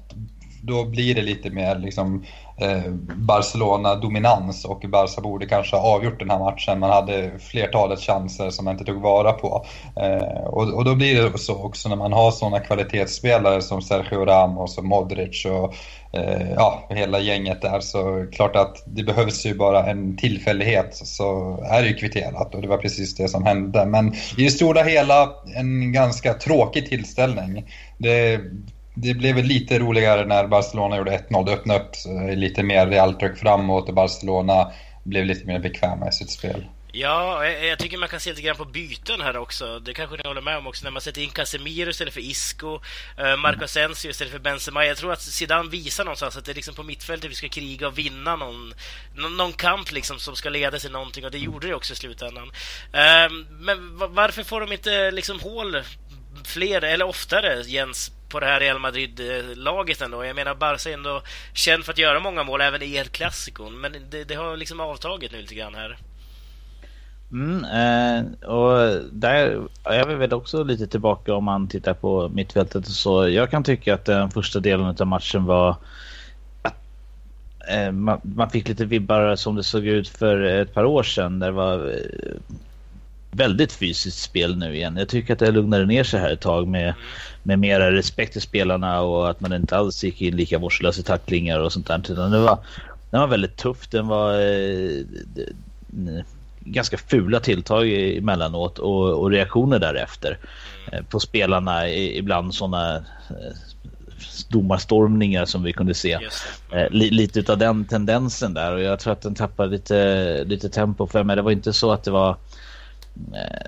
då 0.61 0.85
blir 0.85 1.15
det 1.15 1.21
lite 1.21 1.49
mer 1.49 1.75
liksom, 1.75 2.25
eh, 2.57 2.91
Barcelona-dominans 3.15 4.65
och 4.65 4.83
Barca 4.89 5.21
borde 5.21 5.45
kanske 5.45 5.75
ha 5.75 5.95
avgjort 5.95 6.19
den 6.19 6.29
här 6.29 6.39
matchen. 6.39 6.79
Man 6.79 6.89
hade 6.89 7.39
flertalet 7.39 7.99
chanser 7.99 8.49
som 8.49 8.65
man 8.65 8.73
inte 8.73 8.85
tog 8.85 9.01
vara 9.01 9.33
på. 9.33 9.65
Eh, 9.95 10.43
och, 10.43 10.73
och, 10.73 10.85
då 10.85 10.95
blir 10.95 11.23
det 11.23 11.37
så 11.37 11.63
också 11.63 11.89
när 11.89 11.95
man 11.95 12.13
har 12.13 12.31
sådana 12.31 12.59
kvalitetsspelare 12.59 13.61
som 13.61 13.81
Sergio 13.81 14.25
Ramos 14.25 14.77
och 14.77 14.85
Modric 14.85 15.45
och 15.45 15.73
eh, 16.19 16.51
ja, 16.55 16.87
hela 16.89 17.19
gänget 17.19 17.61
där 17.61 17.79
så 17.79 18.27
klart 18.31 18.55
att 18.55 18.83
det 18.85 19.03
behövs 19.03 19.45
ju 19.45 19.55
bara 19.55 19.85
en 19.85 20.17
tillfällighet 20.17 20.95
så 20.95 21.59
är 21.69 21.81
det 21.81 21.87
ju 21.87 21.95
kvitterat 21.95 22.55
och 22.55 22.61
det 22.61 22.67
var 22.67 22.77
precis 22.77 23.15
det 23.15 23.27
som 23.27 23.45
hände. 23.45 23.85
Men 23.85 24.13
i 24.37 24.43
det 24.43 24.51
stora 24.51 24.83
hela 24.83 25.29
en 25.55 25.91
ganska 25.91 26.33
tråkig 26.33 26.89
tillställning. 26.89 27.65
Det, 27.97 28.39
det 28.93 29.13
blev 29.13 29.37
lite 29.37 29.79
roligare 29.79 30.25
när 30.25 30.47
Barcelona 30.47 30.97
gjorde 30.97 31.17
1-0. 31.29 31.45
Det 31.45 31.53
öppnade 31.53 31.79
upp 31.79 31.91
lite 32.35 32.63
mer 32.63 32.87
realtryck 32.87 33.37
framåt 33.37 33.89
och 33.89 33.95
Barcelona 33.95 34.71
blev 35.03 35.25
lite 35.25 35.45
mer 35.45 35.59
bekväma 35.59 36.09
i 36.09 36.11
sitt 36.11 36.31
spel. 36.31 36.65
Ja, 36.93 37.47
jag 37.47 37.79
tycker 37.79 37.97
man 37.97 38.09
kan 38.09 38.19
se 38.19 38.29
lite 38.29 38.41
grann 38.41 38.55
på 38.55 38.65
byten 38.65 39.21
här 39.21 39.37
också. 39.37 39.79
Det 39.79 39.93
kanske 39.93 40.17
ni 40.17 40.27
håller 40.27 40.41
med 40.41 40.57
om 40.57 40.67
också. 40.67 40.83
När 40.83 40.91
man 40.91 41.01
sätter 41.01 41.21
in 41.21 41.29
Casemiro 41.29 41.89
istället 41.89 42.13
för 42.13 42.21
Isco, 42.21 42.79
eh, 43.17 43.37
Marco 43.37 43.63
Asensio 43.63 44.09
istället 44.09 44.33
för 44.33 44.39
Benzema. 44.39 44.85
Jag 44.85 44.97
tror 44.97 45.13
att 45.13 45.21
Zidane 45.21 45.69
visar 45.69 46.05
någonstans 46.05 46.37
att 46.37 46.45
det 46.45 46.51
är 46.51 46.55
liksom 46.55 46.75
på 46.75 46.83
mittfältet 46.83 47.31
vi 47.31 47.35
ska 47.35 47.49
kriga 47.49 47.87
och 47.87 47.97
vinna 47.97 48.35
någon, 48.35 48.73
någon 49.37 49.53
kamp 49.53 49.91
liksom 49.91 50.19
som 50.19 50.35
ska 50.35 50.49
leda 50.49 50.79
till 50.79 50.91
någonting. 50.91 51.25
Och 51.25 51.31
det 51.31 51.37
gjorde 51.37 51.67
det 51.67 51.75
också 51.75 51.93
i 51.93 51.95
slutändan. 51.95 52.51
Ehm, 52.93 53.47
men 53.59 53.97
varför 53.97 54.43
får 54.43 54.61
de 54.61 54.71
inte 54.71 55.11
liksom 55.11 55.39
hål 55.39 55.83
fler, 56.45 56.81
eller 56.81 57.05
oftare, 57.05 57.61
Jens, 57.61 58.11
på 58.31 58.39
det 58.39 58.45
här 58.45 58.59
Real 58.59 58.79
Madrid-laget 58.79 60.01
ändå. 60.01 60.25
Jag 60.25 60.35
menar, 60.35 60.55
Barca 60.55 60.89
är 60.89 60.93
ändå 60.93 61.21
känd 61.53 61.85
för 61.85 61.91
att 61.91 61.97
göra 61.97 62.19
många 62.19 62.43
mål 62.43 62.61
även 62.61 62.81
i 62.81 62.95
El 62.95 63.07
Clasico, 63.07 63.69
men 63.69 63.95
det, 64.09 64.23
det 64.23 64.35
har 64.35 64.57
liksom 64.57 64.79
avtagit 64.79 65.31
nu 65.31 65.41
lite 65.41 65.55
grann 65.55 65.75
här. 65.75 65.97
Mm, 67.31 67.65
eh, 67.65 68.49
och 68.49 69.01
där 69.11 69.61
är 69.83 70.05
vi 70.05 70.15
väl 70.15 70.33
också 70.33 70.63
lite 70.63 70.87
tillbaka 70.87 71.33
om 71.33 71.43
man 71.43 71.67
tittar 71.67 71.93
på 71.93 72.29
mittfältet 72.29 72.87
och 72.87 72.93
så. 72.93 73.29
Jag 73.29 73.51
kan 73.51 73.63
tycka 73.63 73.93
att 73.93 74.05
den 74.05 74.31
första 74.31 74.59
delen 74.59 74.95
av 74.99 75.07
matchen 75.07 75.45
var 75.45 75.75
att 76.61 76.75
eh, 77.69 77.91
man, 77.91 78.21
man, 78.23 78.49
fick 78.49 78.67
lite 78.67 78.85
vibbar 78.85 79.35
som 79.35 79.55
det 79.55 79.63
såg 79.63 79.85
ut 79.85 80.07
för 80.07 80.41
ett 80.41 80.73
par 80.73 80.85
år 80.85 81.03
sedan. 81.03 81.39
Där 81.39 81.47
det 81.47 81.53
var 81.53 81.89
eh, 81.89 82.57
väldigt 83.31 83.71
fysiskt 83.71 84.21
spel 84.21 84.57
nu 84.57 84.75
igen. 84.75 84.97
Jag 84.97 85.09
tycker 85.09 85.33
att 85.33 85.39
det 85.39 85.51
lugnade 85.51 85.85
ner 85.85 86.03
sig 86.03 86.19
här 86.19 86.33
ett 86.33 86.41
tag 86.41 86.67
med, 86.67 86.93
med 87.43 87.59
mera 87.59 87.91
respekt 87.91 88.33
till 88.33 88.41
spelarna 88.41 89.01
och 89.01 89.29
att 89.29 89.41
man 89.41 89.53
inte 89.53 89.77
alls 89.77 90.03
gick 90.03 90.21
in 90.21 90.35
lika 90.35 90.57
vårdslösa 90.57 91.01
i 91.01 91.03
tacklingar 91.03 91.59
och 91.59 91.73
sånt 91.73 91.87
där. 91.87 92.11
Utan 92.11 92.31
det 92.31 92.39
var, 92.39 92.57
den 93.09 93.19
var 93.19 93.27
väldigt 93.27 93.57
tuff. 93.57 93.87
Den 93.89 94.07
var... 94.07 94.33
Eh, 94.33 95.05
ganska 96.63 96.97
fula 96.97 97.39
tilltag 97.39 97.91
emellanåt 98.17 98.79
och, 98.79 99.19
och 99.21 99.31
reaktioner 99.31 99.79
därefter 99.79 100.37
mm. 100.91 101.05
på 101.05 101.19
spelarna. 101.19 101.89
Ibland 101.89 102.55
sådana 102.55 102.95
eh, 102.95 103.55
domarstormningar 104.49 105.45
som 105.45 105.63
vi 105.63 105.73
kunde 105.73 105.93
se. 105.93 106.19
Mm. 106.71 106.93
Lite 106.93 107.51
av 107.51 107.57
den 107.57 107.85
tendensen 107.85 108.53
där 108.53 108.73
och 108.73 108.81
jag 108.81 108.99
tror 108.99 109.13
att 109.13 109.21
den 109.21 109.35
tappade 109.35 109.69
lite, 109.69 110.43
lite 110.43 110.69
tempo 110.69 111.07
för 111.07 111.23
mig. 111.23 111.35
Det 111.35 111.41
var 111.41 111.51
inte 111.51 111.73
så 111.73 111.91
att 111.91 112.03
det 112.03 112.11
var 112.11 112.35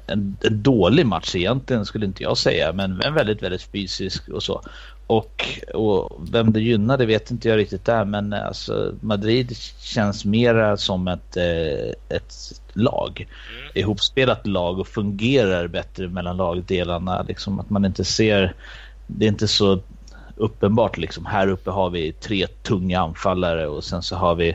en, 0.07 0.37
en, 0.41 0.61
dålig 0.63 1.05
match 1.05 1.35
egentligen 1.35 1.85
skulle 1.85 2.05
inte 2.05 2.23
jag 2.23 2.37
säga 2.37 2.73
men 2.73 3.01
en 3.01 3.13
väldigt 3.13 3.43
väldigt 3.43 3.61
fysisk 3.61 4.29
och 4.29 4.43
så. 4.43 4.61
Och, 5.07 5.45
och 5.73 6.21
vem 6.31 6.53
det 6.53 6.61
gynnar 6.61 6.97
det 6.97 7.05
vet 7.05 7.31
inte 7.31 7.49
jag 7.49 7.57
riktigt 7.57 7.85
där 7.85 8.05
men 8.05 8.33
alltså 8.33 8.93
Madrid 9.01 9.57
känns 9.79 10.25
mera 10.25 10.77
som 10.77 11.07
ett, 11.07 11.37
ett 12.09 12.33
lag. 12.73 13.27
Mm. 13.27 13.71
Ihopspelat 13.73 14.47
lag 14.47 14.79
och 14.79 14.87
fungerar 14.87 15.67
bättre 15.67 16.07
mellan 16.07 16.37
lagdelarna. 16.37 17.25
Liksom 17.27 17.59
att 17.59 17.69
man 17.69 17.85
inte 17.85 18.03
ser, 18.03 18.53
det 19.07 19.25
är 19.25 19.29
inte 19.29 19.47
så 19.47 19.79
uppenbart 20.35 20.97
liksom. 20.97 21.25
Här 21.25 21.47
uppe 21.47 21.71
har 21.71 21.89
vi 21.89 22.13
tre 22.13 22.47
tunga 22.47 23.01
anfallare 23.01 23.67
och 23.67 23.83
sen 23.83 24.01
så 24.01 24.15
har 24.15 24.35
vi 24.35 24.49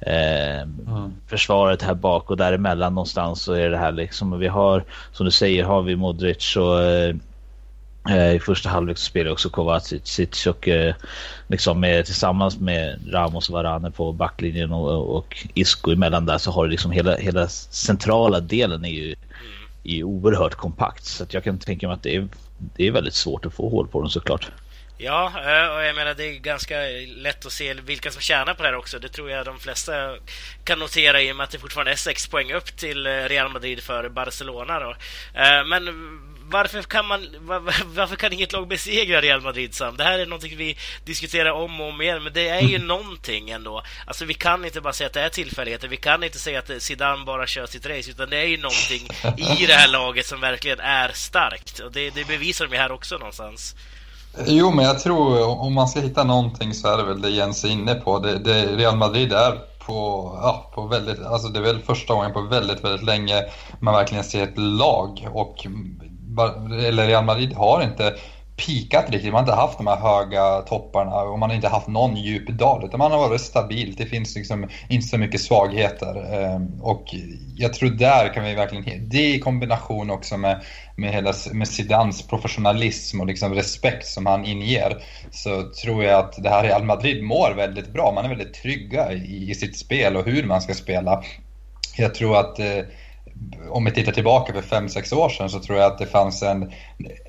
eh, 0.00 0.60
mm. 0.60 1.12
försvaret 1.26 1.82
här 1.82 1.94
bak 1.94 2.30
och 2.30 2.36
däremellan 2.36 2.94
någonstans 2.94 3.42
så 3.42 3.52
är 3.52 3.70
det 3.70 3.78
här 3.78 3.92
liksom. 3.92 4.32
Och 4.32 4.42
vi 4.42 4.48
har, 4.48 4.84
som 5.12 5.26
du 5.26 5.30
säger, 5.32 5.64
har 5.64 5.82
vi 5.82 5.96
Modric 5.96 6.56
och 6.56 6.82
eh, 6.82 7.14
i 8.34 8.40
första 8.40 8.68
halvlek 8.68 8.98
så 8.98 9.04
spelar 9.04 9.30
också 9.30 9.50
Kovacic 9.50 10.46
och 10.46 10.68
eh, 10.68 10.94
liksom 11.46 11.80
med, 11.80 12.04
tillsammans 12.04 12.60
med 12.60 13.00
Ramos 13.12 13.48
och 13.48 13.52
Varane 13.52 13.90
på 13.90 14.12
backlinjen 14.12 14.72
och, 14.72 15.16
och 15.16 15.46
Isco 15.54 15.92
emellan 15.92 16.26
där 16.26 16.38
så 16.38 16.50
har 16.50 16.64
du 16.64 16.70
liksom 16.70 16.90
hela, 16.90 17.16
hela 17.16 17.48
centrala 17.48 18.40
delen 18.40 18.84
är 18.84 18.88
ju, 18.88 19.14
är 19.84 20.02
oerhört 20.02 20.54
kompakt 20.54 21.04
så 21.04 21.24
jag 21.30 21.44
kan 21.44 21.58
tänka 21.58 21.86
mig 21.86 21.94
att 21.94 22.02
det 22.02 22.16
är, 22.16 22.28
det 22.58 22.86
är 22.86 22.90
väldigt 22.90 23.14
svårt 23.14 23.46
att 23.46 23.54
få 23.54 23.68
hål 23.68 23.88
på 23.88 24.00
dem 24.00 24.10
såklart. 24.10 24.50
Ja, 25.04 25.26
eh, 25.26 25.76
och 25.76 25.84
jag 25.84 25.96
menar 25.96 26.14
det 26.14 26.24
är 26.24 26.32
ganska 26.32 26.76
lätt 27.16 27.46
att 27.46 27.52
se 27.52 27.74
vilka 27.74 28.10
som 28.10 28.20
tjänar 28.20 28.54
på 28.54 28.62
det 28.62 28.68
här 28.68 28.76
också. 28.76 28.98
Det 28.98 29.08
tror 29.08 29.30
jag 29.30 29.44
de 29.44 29.58
flesta 29.60 30.16
kan 30.64 30.78
notera 30.78 31.22
i 31.22 31.32
och 31.32 31.36
med 31.36 31.44
att 31.44 31.50
det 31.50 31.58
fortfarande 31.58 31.92
är 31.92 31.96
sex 31.96 32.26
poäng 32.26 32.52
upp 32.52 32.76
till 32.76 33.06
eh, 33.06 33.10
Real 33.10 33.52
Madrid 33.52 33.82
för 33.82 34.08
Barcelona. 34.08 34.80
Då. 34.80 34.96
Men 35.66 35.84
varför 36.50 36.82
kan, 36.82 37.06
man, 37.06 37.26
var, 37.38 37.60
varför 37.84 38.16
kan 38.16 38.32
inget 38.32 38.52
lag 38.52 38.68
besegra 38.68 39.20
Real 39.20 39.40
Madrid, 39.40 39.74
Sam? 39.74 39.96
Det 39.96 40.04
här 40.04 40.18
är 40.18 40.26
någonting 40.26 40.56
vi 40.56 40.76
diskuterar 41.04 41.50
om 41.50 41.80
och 41.80 41.88
om 41.88 42.02
igen, 42.02 42.22
men 42.22 42.32
det 42.32 42.48
är 42.48 42.60
ju 42.60 42.74
mm. 42.74 42.86
någonting 42.86 43.50
ändå. 43.50 43.82
Alltså, 44.06 44.24
vi 44.24 44.34
kan 44.34 44.64
inte 44.64 44.80
bara 44.80 44.92
säga 44.92 45.06
att 45.06 45.12
det 45.12 45.20
är 45.20 45.28
tillfälligheter. 45.28 45.88
Vi 45.88 45.96
kan 45.96 46.22
inte 46.22 46.38
säga 46.38 46.58
att 46.58 46.82
Zidane 46.82 47.24
bara 47.24 47.46
kör 47.46 47.66
sitt 47.66 47.86
race, 47.86 48.10
utan 48.10 48.30
det 48.30 48.36
är 48.36 48.46
ju 48.46 48.56
någonting 48.56 49.08
i 49.60 49.66
det 49.66 49.74
här 49.74 49.88
laget 49.88 50.26
som 50.26 50.40
verkligen 50.40 50.80
är 50.80 51.08
starkt. 51.08 51.78
Och 51.78 51.92
det, 51.92 52.10
det 52.10 52.24
bevisar 52.24 52.66
de 52.66 52.76
här 52.76 52.92
också 52.92 53.18
någonstans. 53.18 53.74
Jo, 54.46 54.70
men 54.70 54.84
jag 54.84 54.98
tror 54.98 55.48
om 55.60 55.74
man 55.74 55.88
ska 55.88 56.00
hitta 56.00 56.24
någonting 56.24 56.74
så 56.74 56.88
är 56.88 56.96
det 56.96 57.04
väl 57.04 57.20
det 57.20 57.30
Jens 57.30 57.64
är 57.64 57.68
inne 57.68 57.94
på. 57.94 58.18
Det, 58.18 58.38
det 58.38 58.76
Real 58.76 58.96
Madrid 58.96 59.32
är 59.32 59.52
på, 59.86 60.30
ja, 60.42 60.70
på 60.74 60.86
väldigt, 60.86 61.22
alltså 61.22 61.48
det 61.48 61.58
är 61.58 61.62
väl 61.62 61.78
första 61.78 62.14
gången 62.14 62.32
på 62.32 62.40
väldigt, 62.40 62.84
väldigt 62.84 63.06
länge 63.06 63.44
man 63.80 63.94
verkligen 63.94 64.24
ser 64.24 64.42
ett 64.42 64.58
lag 64.58 65.28
och 65.32 65.66
eller 66.86 67.06
Real 67.06 67.24
Madrid 67.24 67.54
har 67.54 67.82
inte 67.82 68.14
pikat 68.56 69.10
riktigt. 69.10 69.32
Man 69.32 69.34
har 69.34 69.40
inte 69.40 69.60
haft 69.60 69.78
de 69.78 69.86
här 69.86 69.96
höga 69.96 70.60
topparna 70.60 71.16
och 71.16 71.38
man 71.38 71.50
har 71.50 71.56
inte 71.56 71.68
haft 71.68 71.88
någon 71.88 72.16
djup 72.16 72.48
dal. 72.48 72.84
Utan 72.84 72.98
man 72.98 73.12
har 73.12 73.18
varit 73.18 73.40
stabilt. 73.40 73.98
Det 73.98 74.06
finns 74.06 74.36
liksom 74.36 74.68
inte 74.88 75.08
så 75.08 75.18
mycket 75.18 75.40
svagheter. 75.40 76.34
Ehm, 76.34 76.80
och 76.82 77.14
jag 77.56 77.72
tror 77.72 77.90
där 77.90 78.34
kan 78.34 78.44
vi 78.44 78.54
verkligen... 78.54 79.08
Det 79.08 79.34
i 79.34 79.38
kombination 79.40 80.10
också 80.10 80.36
med, 80.36 80.62
med, 80.96 81.12
hela, 81.12 81.32
med 81.52 81.68
Zidans 81.68 82.26
professionalism 82.26 83.20
och 83.20 83.26
liksom 83.26 83.54
respekt 83.54 84.06
som 84.06 84.26
han 84.26 84.44
inger. 84.44 84.96
Så 85.30 85.70
tror 85.82 86.04
jag 86.04 86.18
att 86.18 86.42
det 86.42 86.50
här 86.50 86.62
Real 86.62 86.84
Madrid 86.84 87.24
mår 87.24 87.54
väldigt 87.56 87.92
bra. 87.92 88.12
Man 88.14 88.24
är 88.24 88.28
väldigt 88.28 88.54
trygga 88.54 89.12
i, 89.12 89.50
i 89.50 89.54
sitt 89.54 89.78
spel 89.78 90.16
och 90.16 90.24
hur 90.24 90.44
man 90.44 90.62
ska 90.62 90.74
spela. 90.74 91.22
Jag 91.96 92.14
tror 92.14 92.36
att 92.36 92.58
eh, 92.58 92.78
om 93.70 93.84
vi 93.84 93.90
tittar 93.90 94.12
tillbaka 94.12 94.52
för 94.52 94.62
5-6 94.62 95.14
år 95.14 95.28
sedan 95.28 95.50
så 95.50 95.60
tror 95.60 95.78
jag 95.78 95.92
att 95.92 95.98
det 95.98 96.06
fanns 96.06 96.42
en, 96.42 96.72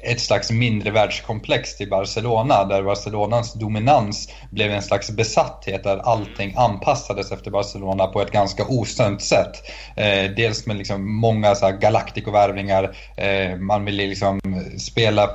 ett 0.04 0.20
slags 0.20 0.52
mindre 0.52 0.92
världskomplex 0.92 1.78
till 1.78 1.90
Barcelona 1.90 2.64
där 2.64 2.84
Barcelonas 2.84 3.54
dominans 3.54 4.34
blev 4.52 4.72
en 4.72 4.82
slags 4.82 5.12
besatthet 5.12 5.84
där 5.84 5.98
allting 5.98 6.54
anpassades 6.58 7.32
efter 7.32 7.52
Barcelona 7.52 8.08
på 8.08 8.22
ett 8.22 8.32
ganska 8.32 8.66
osunt 8.66 9.22
sätt. 9.22 9.72
Eh, 9.96 10.32
dels 10.36 10.66
med 10.66 10.78
liksom 10.78 11.16
många 11.16 11.56
galaktikovärvningar, 11.82 12.96
eh, 13.18 13.58
man 13.58 13.86
ville 13.86 14.08
liksom 14.08 14.40
spela 14.78 15.30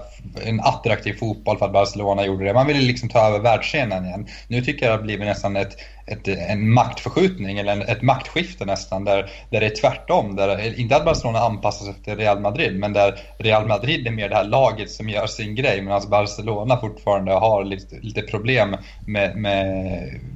en 0.45 0.61
attraktiv 0.61 1.13
fotboll 1.13 1.59
för 1.59 1.67
att 1.67 1.73
Barcelona 1.73 2.27
gjorde 2.27 2.45
det. 2.45 2.55
Man 2.55 2.67
ville 2.67 2.81
liksom 2.81 3.09
ta 3.09 3.29
över 3.29 3.39
världsscenen 3.39 4.05
igen. 4.05 4.27
Nu 4.49 4.61
tycker 4.63 4.87
jag 4.87 4.93
det 4.93 4.97
har 4.97 5.05
blivit 5.05 5.27
nästan 5.27 5.57
ett, 5.57 5.77
ett, 6.07 6.29
en 6.29 6.71
maktförskjutning 6.71 7.59
eller 7.59 7.73
en, 7.73 7.83
ett 7.83 8.03
maktskifte 8.03 8.65
nästan 8.65 9.05
där, 9.05 9.31
där 9.51 9.61
det 9.61 9.67
är 9.67 9.77
tvärtom. 9.81 10.37
Där, 10.37 10.81
inte 10.81 10.97
att 10.97 11.05
Barcelona 11.05 11.39
anpassar 11.39 11.85
sig 11.85 11.95
till 12.05 12.17
Real 12.17 12.41
Madrid 12.41 12.79
men 12.79 12.93
där 12.93 13.21
Real 13.39 13.67
Madrid 13.67 14.07
är 14.07 14.11
mer 14.11 14.29
det 14.29 14.35
här 14.35 14.45
laget 14.45 14.91
som 14.91 15.09
gör 15.09 15.27
sin 15.27 15.55
grej 15.55 15.81
medan 15.81 15.95
alltså 15.95 16.11
Barcelona 16.11 16.77
fortfarande 16.81 17.33
har 17.33 17.65
lite, 17.65 17.97
lite 18.01 18.23
problem 18.23 18.77
med, 19.07 19.37
med, 19.37 19.67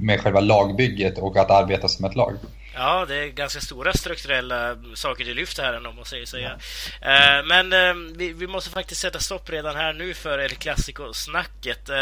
med 0.00 0.21
själva 0.21 0.41
lagbygget 0.41 1.19
och 1.19 1.37
att 1.37 1.50
arbeta 1.50 1.88
som 1.88 2.05
ett 2.05 2.14
lag. 2.14 2.33
Ja, 2.76 3.04
det 3.09 3.16
är 3.16 3.26
ganska 3.26 3.61
stora 3.61 3.93
strukturella 3.93 4.76
saker 4.95 5.25
du 5.25 5.35
lyfter 5.35 5.62
här 5.62 5.75
ändå, 5.75 5.93
måste 5.93 6.16
jag 6.16 6.28
säga. 6.28 6.59
Ja. 7.00 7.40
Uh, 7.40 7.47
men 7.47 7.73
uh, 7.73 8.16
vi, 8.16 8.33
vi, 8.33 8.47
måste 8.47 8.71
faktiskt 8.71 9.00
sätta 9.00 9.19
stopp 9.19 9.50
redan 9.50 9.76
här 9.76 9.93
nu 9.93 10.14
för 10.14 10.38
El 10.38 10.50
Clasico-snacket. 10.50 11.90
Uh, 11.90 11.97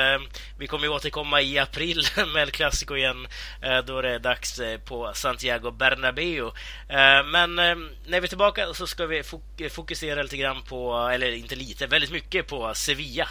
vi 0.58 0.66
kommer 0.66 0.84
ju 0.84 0.92
återkomma 0.92 1.40
i 1.40 1.58
april 1.58 2.02
med 2.34 2.42
El 2.42 2.50
Clasico 2.50 2.96
igen, 2.96 3.26
då 3.86 4.02
det 4.02 4.10
är 4.10 4.18
dags 4.18 4.60
på 4.84 5.12
Santiago 5.14 5.70
Bernabéu. 5.70 6.50
men 7.24 7.54
när 7.54 8.20
vi 8.20 8.24
är 8.24 8.26
tillbaka 8.26 8.74
så 8.74 8.86
ska 8.86 9.06
vi 9.06 9.22
fokusera 9.70 10.22
lite 10.22 10.36
grann 10.36 10.62
på, 10.62 11.08
eller 11.12 11.32
inte 11.32 11.54
lite, 11.54 11.86
väldigt 11.86 12.10
mycket 12.10 12.46
på 12.46 12.74
Sevilla. 12.74 13.28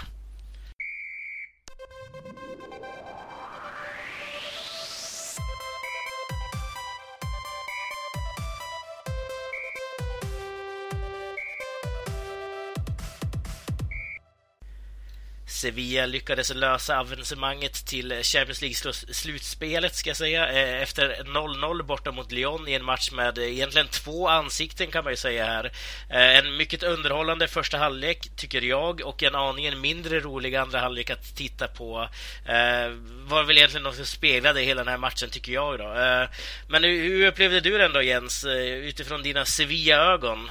Sevilla 15.62 16.06
lyckades 16.06 16.54
lösa 16.54 17.00
avancemanget 17.00 17.86
till 17.86 18.24
Champions 18.24 18.62
League-slutspelet 18.62 19.96
ska 19.96 20.10
jag 20.10 20.18
säga 20.18 20.50
eh, 20.50 20.82
efter 20.82 21.24
0-0 21.24 21.84
borta 21.84 22.12
mot 22.12 22.32
Lyon 22.32 22.68
i 22.68 22.74
en 22.74 22.86
match 22.86 23.12
med 23.12 23.38
egentligen 23.38 23.88
två 23.88 24.28
ansikten 24.28 24.92
kan 24.92 25.04
man 25.04 25.14
ju 25.14 25.18
säga 25.18 25.46
här. 25.46 25.66
Eh, 26.10 26.38
en 26.38 26.58
mycket 26.58 26.84
underhållande 26.84 27.48
första 27.48 27.78
halvlek 27.78 28.30
tycker 28.36 28.62
jag 28.62 29.02
och 29.02 29.24
en 29.24 29.36
aningen 29.36 29.82
mindre 29.82 30.20
rolig 30.20 30.56
andra 30.56 30.80
halvlek 30.80 31.10
att 31.10 31.36
titta 31.36 31.68
på. 31.68 32.10
Eh, 32.46 32.90
var 33.28 33.44
väl 33.44 33.58
egentligen 33.58 33.84
något 33.84 33.96
som 33.96 34.06
speglade 34.06 34.62
hela 34.62 34.84
den 34.84 34.92
här 34.92 34.98
matchen 34.98 35.30
tycker 35.30 35.52
jag 35.52 35.80
då. 35.80 35.94
Men 36.68 36.84
hur 36.84 37.28
upplevde 37.28 37.60
du 37.60 37.78
den 37.78 37.94
då 37.94 38.02
Jens 38.02 38.46
utifrån 38.84 39.24
dina 39.24 39.46
Sevilla-ögon? 39.46 40.50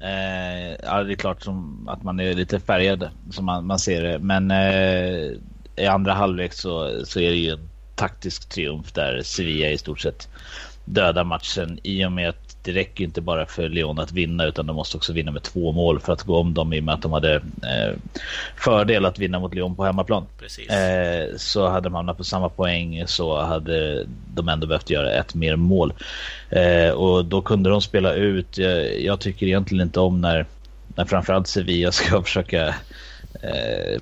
Eh, 0.00 0.76
ja, 0.82 1.02
det 1.02 1.12
är 1.12 1.16
klart 1.16 1.42
som 1.42 1.88
att 1.88 2.02
man 2.02 2.20
är 2.20 2.34
lite 2.34 2.60
färgad 2.60 3.08
som 3.30 3.44
man, 3.44 3.66
man 3.66 3.78
ser 3.78 4.02
det. 4.02 4.18
Men 4.18 4.50
eh, 4.50 5.32
i 5.76 5.86
andra 5.86 6.12
halvlek 6.12 6.52
så, 6.52 7.04
så 7.04 7.20
är 7.20 7.30
det 7.30 7.36
ju 7.36 7.50
en 7.50 7.68
taktisk 7.94 8.48
triumf 8.48 8.92
där 8.92 9.22
Sevilla 9.22 9.68
i 9.68 9.78
stort 9.78 10.00
sett 10.00 10.28
dödar 10.84 11.24
matchen 11.24 11.78
i 11.82 12.04
och 12.04 12.12
med 12.12 12.28
att 12.28 12.49
det 12.62 12.72
räcker 12.72 13.04
inte 13.04 13.20
bara 13.20 13.46
för 13.46 13.68
Lyon 13.68 13.98
att 13.98 14.12
vinna 14.12 14.44
utan 14.44 14.66
de 14.66 14.76
måste 14.76 14.96
också 14.96 15.12
vinna 15.12 15.30
med 15.30 15.42
två 15.42 15.72
mål 15.72 16.00
för 16.00 16.12
att 16.12 16.22
gå 16.22 16.36
om 16.36 16.54
dem 16.54 16.72
i 16.72 16.80
och 16.80 16.84
med 16.84 16.94
att 16.94 17.02
de 17.02 17.12
hade 17.12 17.34
eh, 17.34 17.96
fördel 18.56 19.06
att 19.06 19.18
vinna 19.18 19.38
mot 19.38 19.54
Lyon 19.54 19.76
på 19.76 19.84
hemmaplan. 19.84 20.26
Eh, 20.68 21.36
så 21.36 21.68
hade 21.68 21.86
de 21.86 21.94
hamnat 21.94 22.16
på 22.16 22.24
samma 22.24 22.48
poäng 22.48 23.04
så 23.06 23.42
hade 23.42 24.06
de 24.34 24.48
ändå 24.48 24.66
behövt 24.66 24.90
göra 24.90 25.12
ett 25.12 25.34
mer 25.34 25.56
mål. 25.56 25.92
Eh, 26.50 26.90
och 26.90 27.24
då 27.24 27.42
kunde 27.42 27.70
de 27.70 27.80
spela 27.80 28.14
ut. 28.14 28.58
Jag, 28.58 29.00
jag, 29.00 29.20
tycker 29.20 29.46
egentligen 29.46 29.86
inte 29.86 30.00
om 30.00 30.20
när, 30.20 30.46
när 30.96 31.04
framförallt 31.04 31.48
Sevilla 31.48 31.92
ska 31.92 32.22
försöka 32.22 32.74
eh, 33.42 34.00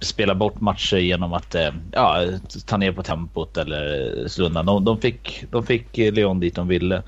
spela 0.00 0.34
bort 0.34 0.60
matcher 0.60 0.96
genom 0.96 1.32
att 1.32 1.54
eh, 1.54 1.70
ja, 1.92 2.24
ta 2.66 2.76
ner 2.76 2.92
på 2.92 3.02
tempot 3.02 3.56
eller 3.56 4.28
slunda. 4.28 4.62
De, 4.62 4.84
de, 4.84 5.00
fick, 5.00 5.44
de 5.50 5.66
fick 5.66 5.98
eh, 5.98 6.12
Leon 6.12 6.40
dit 6.40 6.54
de 6.54 6.68
ville. 6.68 7.02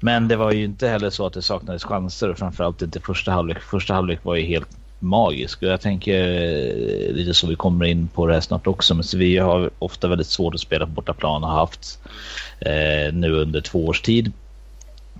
Men 0.00 0.28
det 0.28 0.36
var 0.36 0.52
ju 0.52 0.64
inte 0.64 0.88
heller 0.88 1.10
så 1.10 1.26
att 1.26 1.32
det 1.32 1.42
saknades 1.42 1.84
chanser 1.84 2.30
och 2.30 2.38
framförallt 2.38 2.82
inte 2.82 3.00
första 3.00 3.32
halvlek. 3.32 3.60
Första 3.60 3.94
halvlek 3.94 4.24
var 4.24 4.34
ju 4.34 4.46
helt 4.46 4.68
magisk 4.98 5.62
och 5.62 5.68
jag 5.68 5.80
tänker 5.80 6.24
eh, 6.24 7.14
lite 7.14 7.34
så 7.34 7.46
vi 7.46 7.56
kommer 7.56 7.84
in 7.84 8.08
på 8.08 8.26
det 8.26 8.34
här 8.34 8.40
snart 8.40 8.66
också. 8.66 8.94
Men 8.94 9.04
Sevilla 9.04 9.44
har 9.44 9.70
ofta 9.78 10.08
väldigt 10.08 10.26
svårt 10.26 10.54
att 10.54 10.60
spela 10.60 10.86
på 10.86 10.92
bortaplan 10.92 11.44
och 11.44 11.50
har 11.50 11.58
haft 11.58 11.98
eh, 12.60 13.14
nu 13.14 13.32
under 13.32 13.60
två 13.60 13.86
års 13.86 14.00
tid. 14.00 14.32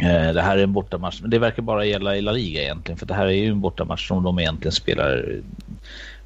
Eh, 0.03 0.33
det 0.33 0.43
här 0.43 0.59
är 0.59 0.63
en 0.63 0.73
bortamatch, 0.73 1.21
men 1.21 1.31
det 1.31 1.39
verkar 1.39 1.63
bara 1.63 1.85
gälla 1.85 2.17
i 2.17 2.21
La 2.21 2.33
Liga 2.33 2.63
egentligen 2.63 2.99
för 2.99 3.07
det 3.07 3.15
här 3.15 3.27
är 3.27 3.31
ju 3.31 3.49
en 3.49 3.61
bortamatch 3.61 4.09
som 4.09 4.23
de 4.23 4.39
egentligen 4.39 4.73
spelar 4.73 5.41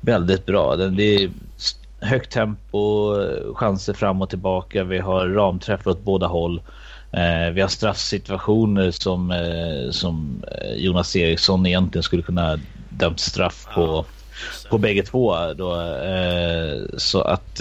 väldigt 0.00 0.46
bra. 0.46 0.76
Det 0.76 1.02
är 1.02 1.30
högt 2.00 2.32
tempo, 2.32 3.14
chanser 3.54 3.92
fram 3.92 4.22
och 4.22 4.30
tillbaka. 4.30 4.84
Vi 4.84 4.98
har 4.98 5.28
ramträffar 5.28 5.90
åt 5.90 6.02
båda 6.04 6.26
håll. 6.26 6.62
Eh, 7.12 7.50
vi 7.52 7.60
har 7.60 7.68
straffsituationer 7.68 8.90
som, 8.90 9.30
eh, 9.30 9.90
som 9.90 10.44
eh, 10.52 10.72
Jonas 10.74 11.16
Eriksson 11.16 11.66
egentligen 11.66 12.02
skulle 12.02 12.22
kunna 12.22 12.58
dömt 12.88 13.20
straff 13.20 13.66
på, 13.74 14.04
på 14.70 14.78
bägge 14.78 15.02
två. 15.02 15.52
Då. 15.54 15.96
Så 16.96 17.20
att 17.20 17.60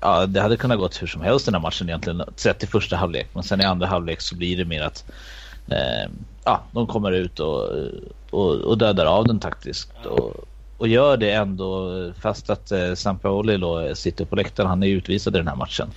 ja, 0.00 0.26
det 0.26 0.40
hade 0.40 0.56
kunnat 0.56 0.78
gått 0.78 1.02
hur 1.02 1.06
som 1.06 1.22
helst 1.22 1.44
den 1.44 1.54
här 1.54 1.62
matchen 1.62 1.88
egentligen, 1.88 2.22
sett 2.36 2.62
i 2.62 2.66
första 2.66 2.96
halvlek. 2.96 3.28
Men 3.32 3.42
sen 3.42 3.60
i 3.60 3.64
andra 3.64 3.86
halvlek 3.86 4.20
så 4.20 4.36
blir 4.36 4.56
det 4.56 4.64
mer 4.64 4.82
att 4.82 5.04
ja, 6.44 6.62
de 6.72 6.86
kommer 6.86 7.12
ut 7.12 7.40
och, 7.40 7.68
och, 8.30 8.54
och 8.54 8.78
dödar 8.78 9.06
av 9.06 9.26
den 9.26 9.40
taktiskt. 9.40 10.06
Och, 10.06 10.44
och 10.80 10.88
gör 10.88 11.16
det 11.16 11.32
ändå 11.32 12.12
fast 12.22 12.50
att 12.50 12.72
eh, 12.72 12.94
Sampaoli 12.94 13.56
då 13.56 13.94
sitter 13.94 14.24
på 14.24 14.36
läktaren. 14.36 14.68
Han 14.68 14.82
är 14.82 14.86
utvisad 14.86 15.34
i 15.34 15.38
den 15.38 15.48
här 15.48 15.56
matchen. 15.56 15.90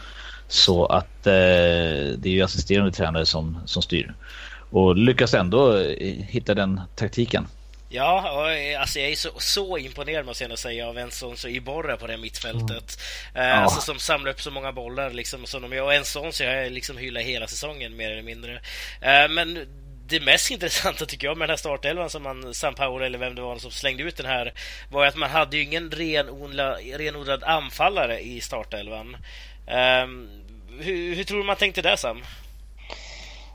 Så 0.48 0.86
att 0.86 1.28
eh, 1.28 1.34
det 2.18 2.26
är 2.26 2.30
ju 2.30 2.42
assisterande 2.42 2.92
tränare 2.92 3.26
som, 3.26 3.58
som 3.66 3.82
styr. 3.82 4.14
Och 4.72 4.96
lyckas 4.96 5.34
ändå 5.34 5.78
eh, 5.78 6.16
hitta 6.28 6.54
den 6.54 6.82
taktiken. 6.96 7.48
Ja, 7.90 8.44
alltså 8.80 9.00
jag 9.00 9.12
är 9.12 9.16
så, 9.16 9.30
så 9.38 9.78
imponerad 9.78 10.26
måste 10.26 10.44
jag 10.44 10.60
säga 10.60 10.88
av 10.88 10.98
en 10.98 11.12
sån 11.12 11.38
så 11.38 11.48
Iborra 11.48 11.98
på 11.98 12.08
det 12.08 12.18
mittfältet. 12.18 13.00
Mm. 13.34 13.50
Eh, 13.50 13.64
alltså, 13.64 13.82
som 13.82 14.00
samlar 14.00 14.32
upp 14.32 14.42
så 14.42 14.52
många 14.52 14.72
bollar 14.72 15.10
liksom, 15.10 15.46
som 15.46 15.62
de 15.62 15.74
gör. 15.74 15.84
Och 15.84 15.94
en 15.94 16.06
sån 16.06 16.34
så 16.34 16.44
jag 16.44 16.72
liksom 16.72 16.98
hyllar 16.98 17.22
hela 17.22 17.48
säsongen 17.48 17.98
mer 17.98 18.12
eller 18.12 18.24
mindre. 18.24 18.54
Eh, 19.02 19.30
men 19.30 19.60
det 20.14 20.26
mest 20.26 20.52
intressanta 20.52 21.06
tycker 21.06 21.28
jag 21.28 21.38
med 21.38 21.50
den 21.50 21.52
här 21.52 21.58
startelvan 21.58 22.10
som 22.10 22.24
man, 22.24 22.54
San 22.54 22.76
Paolo 22.76 23.06
eller 23.06 23.20
vem 23.20 23.36
det 23.36 23.42
var 23.42 23.58
som 23.58 23.72
slängde 23.72 24.04
ut 24.04 24.18
den 24.18 24.26
här 24.26 24.54
var 24.92 25.06
att 25.06 25.16
man 25.16 25.30
hade 25.30 25.58
ju 25.58 25.64
ingen 25.64 25.92
renodlad, 25.92 26.78
renodlad 26.98 27.44
anfallare 27.44 28.20
i 28.20 28.42
startelvan. 28.42 29.18
Um, 30.04 30.30
hur, 30.80 31.16
hur, 31.16 31.24
tror 31.24 31.38
du 31.38 31.44
man 31.44 31.56
tänkte 31.56 31.82
där 31.82 31.96
Sam? 31.96 32.24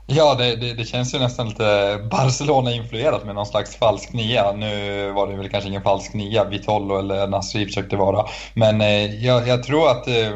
Ja, 0.07 0.35
det, 0.35 0.55
det, 0.55 0.73
det 0.73 0.85
känns 0.85 1.13
ju 1.13 1.19
nästan 1.19 1.49
lite 1.49 1.99
Barcelona-influerat 2.11 3.25
med 3.25 3.35
någon 3.35 3.45
slags 3.45 3.75
falsk 3.75 4.13
nia. 4.13 4.51
Nu 4.51 5.11
var 5.11 5.27
det 5.27 5.35
väl 5.35 5.49
kanske 5.49 5.69
ingen 5.69 5.83
falsk 5.83 6.13
nia, 6.13 6.43
Vitolo 6.43 6.99
eller 6.99 7.27
Nasri 7.27 7.65
försökte 7.65 7.95
vara. 7.95 8.25
Men 8.53 8.81
eh, 8.81 9.25
jag, 9.25 9.47
jag, 9.47 9.63
tror 9.63 9.89
att 9.91 10.07
eh, 10.07 10.31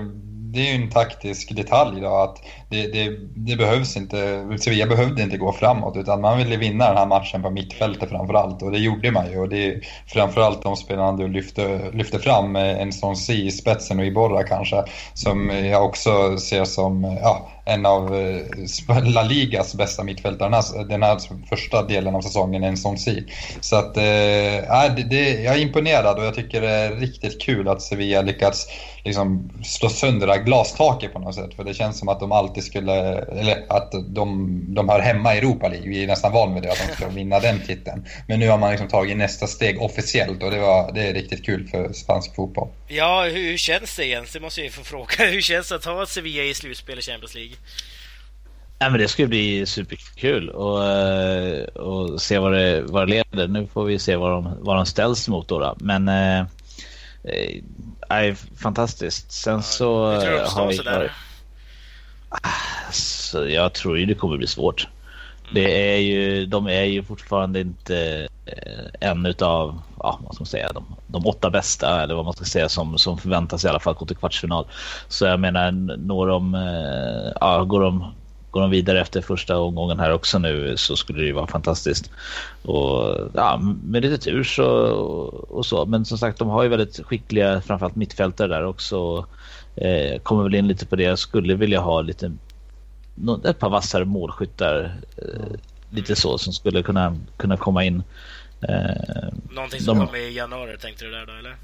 det 0.54 0.60
är 0.60 0.78
ju 0.78 0.84
en 0.84 0.90
taktisk 0.90 1.56
detalj 1.56 2.02
då 2.02 2.16
att 2.16 2.42
det, 2.70 2.88
det, 2.88 3.18
det, 3.36 3.56
behövs 3.56 3.98
inte, 3.98 4.48
Sevilla 4.60 4.86
behövde 4.88 5.24
inte 5.24 5.38
gå 5.38 5.52
framåt 5.52 5.98
utan 5.98 6.22
man 6.22 6.38
ville 6.38 6.58
vinna 6.58 6.88
den 6.88 6.98
här 6.98 7.06
matchen 7.06 7.42
på 7.42 7.50
mittfältet 7.50 8.10
framförallt 8.10 8.62
och 8.62 8.72
det 8.72 8.78
gjorde 8.80 9.12
man 9.12 9.32
ju. 9.32 9.40
Och 9.40 9.50
det 9.50 9.66
är 9.66 9.82
framförallt 10.08 10.62
de 10.62 10.76
spelarna 10.76 11.18
du 11.18 11.28
lyfte, 11.28 11.92
lyfte 11.94 12.20
fram, 12.20 12.56
eh, 12.56 12.82
en 12.82 12.94
sån 12.94 13.16
C 13.16 13.34
i 13.34 13.52
spetsen 13.52 14.00
och 14.00 14.06
i 14.06 14.12
borra 14.12 14.44
kanske, 14.44 14.84
som 15.14 15.50
jag 15.50 15.86
också 15.86 16.38
ser 16.38 16.66
som 16.66 17.04
ja, 17.22 17.50
en 17.66 17.86
av 17.86 18.16
eh, 18.16 19.04
La 19.04 19.24
Ligas 19.24 19.76
bästa 19.76 20.04
mittfältare 20.04 20.56
alltså, 20.56 20.84
den 20.84 21.04
här 21.04 21.12
alltså, 21.12 21.34
första 21.50 21.84
delen 21.84 22.16
av 22.16 22.22
säsongen, 22.22 22.64
en 22.64 22.78
sån 22.78 22.98
si. 22.98 23.24
Så 23.62 23.76
att, 23.76 23.98
äh, 23.98 24.04
det, 24.96 25.06
det, 25.10 25.30
jag 25.30 25.56
är 25.56 25.60
imponerad 25.60 26.18
och 26.18 26.26
jag 26.26 26.36
tycker 26.36 26.62
det 26.62 26.70
är 26.70 26.96
riktigt 26.96 27.42
kul 27.42 27.68
att 27.68 27.82
Sevilla 27.82 28.22
lyckats 28.22 28.68
liksom 29.04 29.50
slå 29.64 29.90
sönder 29.90 30.28
det 30.28 30.34
här 30.34 30.44
glastaket 30.44 31.14
på 31.14 31.20
något 31.20 31.36
sätt. 31.36 31.54
För 31.56 31.64
det 31.64 31.74
känns 31.74 32.00
som 32.00 32.10
att 32.10 32.20
de 32.20 32.32
alltid 32.32 32.64
skulle, 32.64 32.94
eller 33.16 33.66
att 33.70 33.92
de, 33.92 34.60
de 34.68 34.90
hör 34.90 35.00
hemma 35.00 35.36
i 35.36 35.38
Europa 35.38 35.68
League. 35.68 35.90
Vi 35.90 36.04
är 36.04 36.08
nästan 36.08 36.32
van 36.32 36.54
vid 36.54 36.64
det, 36.64 36.72
att 36.72 36.88
de 36.88 36.96
ska 36.96 37.08
vinna 37.08 37.40
den 37.40 37.60
titeln. 37.60 38.06
Men 38.28 38.40
nu 38.40 38.50
har 38.50 38.58
man 38.58 38.72
liksom 38.72 38.88
tagit 38.88 39.18
nästa 39.18 39.48
steg 39.48 39.82
officiellt 39.82 40.44
och 40.44 40.52
det, 40.52 40.60
var, 40.60 40.92
det 40.92 41.08
är 41.08 41.14
riktigt 41.14 41.46
kul 41.46 41.68
för 41.68 41.94
spansk 41.94 42.36
fotboll. 42.36 42.70
Ja, 42.88 43.24
hur, 43.24 43.50
hur 43.50 43.58
känns 43.58 43.96
det 43.96 44.08
egentligen? 44.08 44.42
Det 44.42 44.46
måste 44.46 44.60
jag 44.60 44.66
ju 44.66 44.72
få 44.72 44.84
fråga. 44.84 45.08
Hur 45.18 45.42
känns 45.42 45.70
det 45.70 45.76
att 45.76 45.86
ha 45.86 46.06
Sevilla 46.06 46.44
i 46.44 46.54
slutspel 46.54 47.00
i 47.00 47.02
Champions 47.02 47.36
League? 47.36 47.53
Ja, 48.80 48.90
men 48.90 49.00
det 49.00 49.08
ska 49.08 49.28
bli 49.28 49.66
superkul 49.66 50.50
och, 50.50 50.86
eh, 50.86 51.64
och 51.64 52.22
se 52.22 52.40
vad 52.40 52.54
det, 52.54 52.82
vad 52.82 53.08
det 53.08 53.24
leder. 53.32 53.48
Nu 53.48 53.68
får 53.68 53.86
vi 53.86 54.00
se 54.00 54.16
vad 54.16 54.32
de, 54.32 54.58
vad 54.60 54.76
de 54.76 54.86
ställs 54.86 55.28
mot 55.28 55.48
då. 55.48 55.60
då. 55.60 55.76
Men 55.80 56.08
äh, 56.08 56.46
äh, 58.10 58.36
fantastiskt. 58.58 59.32
Sen 59.32 59.54
ja, 59.54 59.62
så 59.62 60.06
har 60.06 60.68
vi... 60.68 60.78
Varit, 60.78 61.12
så 62.92 63.48
jag 63.48 63.74
tror 63.74 64.00
ju 64.00 64.06
det 64.06 64.16
kommer 64.16 64.38
bli 64.38 64.48
svårt. 64.48 64.88
Det 65.54 65.94
är 65.96 65.98
ju, 65.98 66.46
de 66.46 66.68
är 66.68 66.84
ju 66.84 67.04
fortfarande 67.04 67.62
inte 67.62 68.28
eh, 68.46 69.10
en 69.10 69.26
utav, 69.26 69.82
ja, 70.00 70.20
vad 70.24 70.36
ska 70.36 70.42
man 70.42 70.46
säga, 70.46 70.72
de, 70.74 70.96
de 71.08 71.28
åtta 71.28 71.50
bästa 71.50 72.04
eller 72.04 72.16
vad 72.16 72.26
man 72.26 72.34
ska 72.34 72.46
säga 72.46 72.70
som, 72.70 72.98
som 72.98 73.18
förväntas 73.18 73.66
i 73.66 73.68
alla 73.68 73.80
fall 73.80 73.94
gå 73.94 74.06
till 74.06 74.18
kvartsfinal. 74.18 74.68
Så 75.08 75.26
jag 75.26 75.40
menar, 75.40 75.72
når 75.98 76.28
de, 76.28 76.56
eh, 76.56 77.34
ja, 77.42 77.64
går 77.64 77.82
de 77.82 78.14
Går 78.54 78.62
de 78.62 78.70
vidare 78.72 79.02
efter 79.02 79.22
första 79.22 79.60
omgången 79.60 80.00
här 80.00 80.14
också 80.14 80.40
nu 80.40 80.78
så 80.78 80.96
skulle 80.96 81.20
det 81.20 81.26
ju 81.26 81.34
vara 81.34 81.48
fantastiskt. 81.48 82.12
Och 82.62 83.30
ja, 83.34 83.60
med 83.84 84.02
lite 84.02 84.18
tur 84.18 84.44
så 84.44 84.66
och 85.50 85.66
så. 85.66 85.86
Men 85.86 86.06
som 86.06 86.18
sagt, 86.18 86.40
de 86.40 86.50
har 86.50 86.64
ju 86.64 86.70
väldigt 86.70 87.06
skickliga, 87.06 87.62
framförallt 87.62 87.96
mittfältare 87.96 88.48
där 88.48 88.66
också. 88.66 89.26
Eh, 89.76 90.20
kommer 90.24 90.44
väl 90.44 90.56
in 90.56 90.68
lite 90.68 90.86
på 90.86 90.96
det. 90.96 91.04
Jag 91.04 91.20
skulle 91.20 91.56
vilja 91.56 91.80
ha 91.80 92.02
lite 92.02 92.38
ett 93.46 93.60
par 93.60 93.70
vassare 93.70 94.06
målskyttar. 94.06 94.96
Eh, 95.18 95.60
lite 95.90 96.16
så 96.16 96.38
som 96.38 96.54
skulle 96.54 96.84
kunna, 96.84 97.18
kunna 97.38 97.58
komma 97.58 97.84
in. 97.84 98.04
Eh, 98.62 99.34
Någonting 99.52 99.80
som 99.80 99.98
de... 99.98 100.08
kommer 100.08 100.20
i 100.20 100.36
januari 100.36 100.78
tänkte 100.78 101.06
du 101.06 101.12
där 101.12 101.26
då 101.26 101.34
eller? 101.34 101.56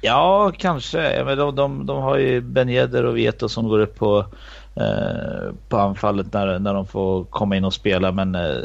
Ja, 0.00 0.52
kanske. 0.58 1.24
Men 1.24 1.38
de, 1.38 1.54
de, 1.54 1.86
de 1.86 2.02
har 2.02 2.16
ju 2.16 2.40
Ben 2.40 2.68
Yedder 2.68 3.04
och 3.04 3.16
Vieto 3.16 3.48
som 3.48 3.68
går 3.68 3.78
upp 3.78 3.98
på, 3.98 4.26
eh, 4.74 5.54
på 5.68 5.78
anfallet 5.78 6.32
när, 6.32 6.58
när 6.58 6.74
de 6.74 6.86
får 6.86 7.24
komma 7.24 7.56
in 7.56 7.64
och 7.64 7.74
spela. 7.74 8.12
Men 8.12 8.34
eh, 8.34 8.62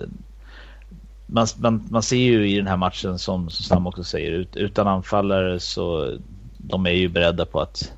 man, 1.25 1.47
man, 1.57 1.87
man 1.91 2.03
ser 2.03 2.17
ju 2.17 2.49
i 2.49 2.55
den 2.55 2.67
här 2.67 2.77
matchen 2.77 3.19
som, 3.19 3.49
som 3.49 3.63
Sam 3.63 3.87
också 3.87 4.03
säger, 4.03 4.31
ut, 4.31 4.55
utan 4.55 4.87
anfallare 4.87 5.59
så 5.59 6.17
de 6.57 6.85
är 6.85 6.91
ju 6.91 7.07
beredda 7.07 7.45
på 7.45 7.61
att 7.61 7.93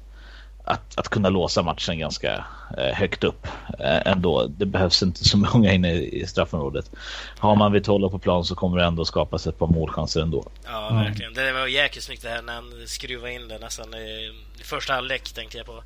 att, 0.63 0.97
att 0.97 1.09
kunna 1.09 1.29
låsa 1.29 1.61
matchen 1.61 1.99
ganska 1.99 2.45
eh, 2.77 2.93
högt 2.93 3.23
upp 3.23 3.47
eh, 3.79 4.11
ändå. 4.11 4.47
Det 4.47 4.65
behövs 4.65 5.03
inte 5.03 5.23
så 5.23 5.37
många 5.53 5.73
inne 5.73 5.93
i 5.93 6.25
straffområdet. 6.27 6.91
Har 7.37 7.55
man 7.55 7.71
Vitolo 7.71 8.09
på 8.09 8.19
plan 8.19 8.45
så 8.45 8.55
kommer 8.55 8.77
det 8.77 8.83
ändå 8.83 9.05
skapas 9.05 9.47
ett 9.47 9.59
par 9.59 9.67
målchanser 9.67 10.21
ändå. 10.21 10.45
Ja, 10.65 10.89
verkligen. 10.93 11.33
Det 11.33 11.51
var 11.51 11.67
jäkligt 11.67 12.03
snyggt 12.03 12.23
det 12.23 12.29
här 12.29 12.41
när 12.41 12.53
han 12.53 12.73
skruvade 12.85 13.33
in 13.33 13.47
det 13.47 13.59
nästan 13.59 13.93
i, 13.93 14.31
i 14.59 14.63
första 14.63 14.93
halvlek 14.93 15.31
tänkte 15.31 15.57
jag 15.57 15.65
på. 15.65 15.83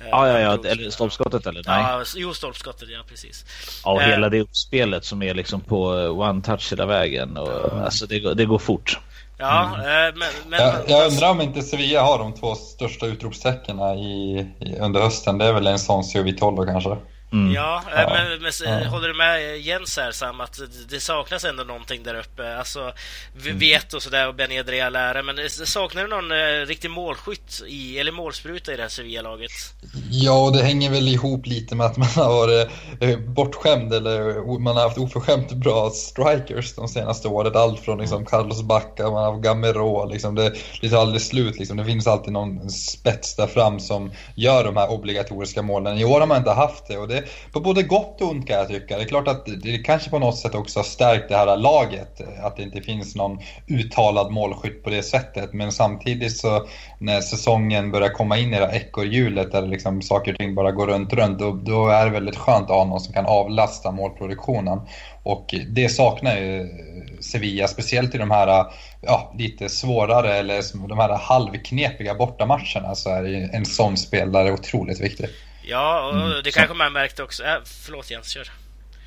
Eh, 0.00 0.08
ja, 0.10 0.28
ja, 0.28 0.38
ja. 0.38 0.70
Eller 0.70 0.90
stolpskottet 0.90 1.46
eller? 1.46 1.62
Nej. 1.66 1.82
Ja, 1.82 2.04
jo, 2.16 2.34
stolpskottet, 2.34 2.88
ja 2.88 3.02
precis. 3.08 3.44
Ja, 3.84 3.92
och 3.92 4.02
hela 4.02 4.28
det 4.28 4.40
uppspelet 4.40 5.04
som 5.04 5.22
är 5.22 5.34
liksom 5.34 5.60
på 5.60 5.86
one 6.08 6.42
touch 6.42 6.72
hela 6.72 6.86
vägen. 6.86 7.36
Och, 7.36 7.48
ja. 7.48 7.84
Alltså 7.84 8.06
det, 8.06 8.34
det 8.34 8.44
går 8.44 8.58
fort. 8.58 8.98
Ja, 9.40 9.74
mm. 9.74 10.14
men, 10.18 10.28
men, 10.48 10.60
jag, 10.60 10.74
jag, 10.86 11.12
undrar 11.12 11.30
om 11.30 11.40
inte 11.40 11.62
Sevilla 11.62 12.02
har 12.02 12.18
de 12.18 12.32
två 12.32 12.54
största 12.54 13.06
utropstecknen 13.06 13.98
i, 13.98 14.46
i, 14.60 14.78
under 14.78 15.00
hösten. 15.00 15.38
Det 15.38 15.44
är 15.44 15.52
väl 15.52 15.66
en 15.66 15.78
sån 15.78 16.04
och 16.20 16.26
Vitolo 16.26 16.66
kanske? 16.66 16.96
Mm. 17.32 17.52
Ja, 17.52 17.82
ja, 17.96 18.08
men, 18.08 18.42
men 18.42 18.82
ja. 18.82 18.88
håller 18.88 19.08
du 19.08 19.14
med 19.14 19.60
Jens 19.60 19.96
här 19.96 20.12
Sam 20.12 20.40
att 20.40 20.60
det 20.88 21.00
saknas 21.00 21.44
ändå 21.44 21.64
någonting 21.64 22.02
där 22.02 22.14
uppe? 22.14 22.56
Alltså, 22.56 22.92
vi 23.34 23.50
mm. 23.50 23.60
vet 23.60 23.94
och 23.94 24.02
sådär 24.02 24.28
och 24.28 24.34
Ben 24.34 24.52
Edre 24.52 24.86
all 24.86 24.96
ära, 24.96 25.22
men 25.22 25.36
saknar 25.50 26.02
du 26.02 26.08
någon 26.08 26.30
eh, 26.30 26.66
riktig 26.66 26.90
målskytt 26.90 27.62
i, 27.66 27.98
eller 27.98 28.12
målspruta 28.12 28.72
i 28.72 28.76
det 28.76 28.82
här 28.82 28.88
Sevilla-laget? 28.88 29.50
Ja, 30.10 30.50
det 30.54 30.62
hänger 30.62 30.90
väl 30.90 31.08
ihop 31.08 31.46
lite 31.46 31.74
med 31.74 31.86
att 31.86 31.96
man 31.96 32.08
har 32.08 32.28
varit 32.28 32.68
eh, 33.00 33.18
bortskämd 33.18 33.94
eller 33.94 34.58
man 34.58 34.76
har 34.76 34.82
haft 34.82 34.98
oförskämt 34.98 35.52
bra 35.52 35.90
strikers 35.90 36.74
de 36.74 36.88
senaste 36.88 37.28
åren. 37.28 37.52
Allt 37.54 37.80
från 37.80 37.98
liksom 37.98 38.26
Carlos 38.26 38.62
Bacca, 38.62 39.02
man 39.02 39.14
har 39.24 39.32
haft 39.32 39.44
Gamero, 39.44 40.06
liksom 40.06 40.34
det, 40.34 40.54
det 40.80 40.88
tar 40.88 41.00
aldrig 41.00 41.22
slut. 41.22 41.58
Liksom. 41.58 41.76
Det 41.76 41.84
finns 41.84 42.06
alltid 42.06 42.32
någon 42.32 42.70
spets 42.70 43.36
där 43.36 43.46
fram 43.46 43.80
som 43.80 44.12
gör 44.34 44.64
de 44.64 44.76
här 44.76 44.90
obligatoriska 44.90 45.62
målen. 45.62 45.98
I 45.98 46.04
år 46.04 46.20
har 46.20 46.26
man 46.26 46.38
inte 46.38 46.50
haft 46.50 46.88
det 46.88 46.98
och 46.98 47.08
det 47.08 47.19
på 47.52 47.60
både 47.60 47.82
gott 47.82 48.20
och 48.20 48.30
ont 48.30 48.46
kan 48.46 48.56
jag 48.56 48.68
tycka. 48.68 48.96
Det 48.96 49.02
är 49.02 49.06
klart 49.06 49.28
att 49.28 49.46
det 49.62 49.78
kanske 49.78 50.10
på 50.10 50.18
något 50.18 50.38
sätt 50.38 50.54
också 50.54 50.78
har 50.78 50.84
stärkt 50.84 51.28
det 51.28 51.36
här 51.36 51.56
laget. 51.56 52.20
Att 52.42 52.56
det 52.56 52.62
inte 52.62 52.82
finns 52.82 53.16
någon 53.16 53.38
uttalad 53.66 54.32
målskytt 54.32 54.84
på 54.84 54.90
det 54.90 55.02
sättet. 55.02 55.52
Men 55.52 55.72
samtidigt 55.72 56.36
så 56.36 56.66
när 56.98 57.20
säsongen 57.20 57.90
börjar 57.90 58.08
komma 58.08 58.38
in 58.38 58.54
i 58.54 58.58
det 58.58 58.66
här 58.66 58.76
ekorrhjulet 58.76 59.52
där 59.52 59.62
liksom 59.62 60.02
saker 60.02 60.32
och 60.32 60.38
ting 60.38 60.54
bara 60.54 60.72
går 60.72 60.86
runt, 60.86 61.12
runt. 61.12 61.38
Då, 61.38 61.52
då 61.52 61.88
är 61.88 62.04
det 62.04 62.10
väldigt 62.10 62.36
skönt 62.36 62.70
att 62.70 62.76
ha 62.76 62.84
någon 62.84 63.00
som 63.00 63.14
kan 63.14 63.26
avlasta 63.26 63.90
målproduktionen. 63.90 64.80
Och 65.22 65.54
det 65.68 65.88
saknar 65.88 66.36
ju 66.36 66.68
Sevilla, 67.20 67.68
speciellt 67.68 68.14
i 68.14 68.18
de 68.18 68.30
här 68.30 68.66
ja, 69.00 69.32
lite 69.38 69.68
svårare 69.68 70.34
eller 70.34 70.88
de 70.88 70.98
här 70.98 71.18
halvknepiga 71.18 72.14
bortamatcherna 72.14 72.94
så 72.94 73.10
är 73.10 73.54
en 73.54 73.64
sån 73.64 73.96
spelare 73.96 74.52
otroligt 74.52 75.00
viktig. 75.00 75.26
Ja, 75.70 76.06
och 76.06 76.14
mm, 76.14 76.42
det 76.44 76.50
kanske 76.50 76.74
man 76.74 76.92
märkte 76.92 77.22
också. 77.22 77.44
Äh, 77.44 77.58
förlåt 77.64 78.10
Jens, 78.10 78.28
kör. 78.28 78.50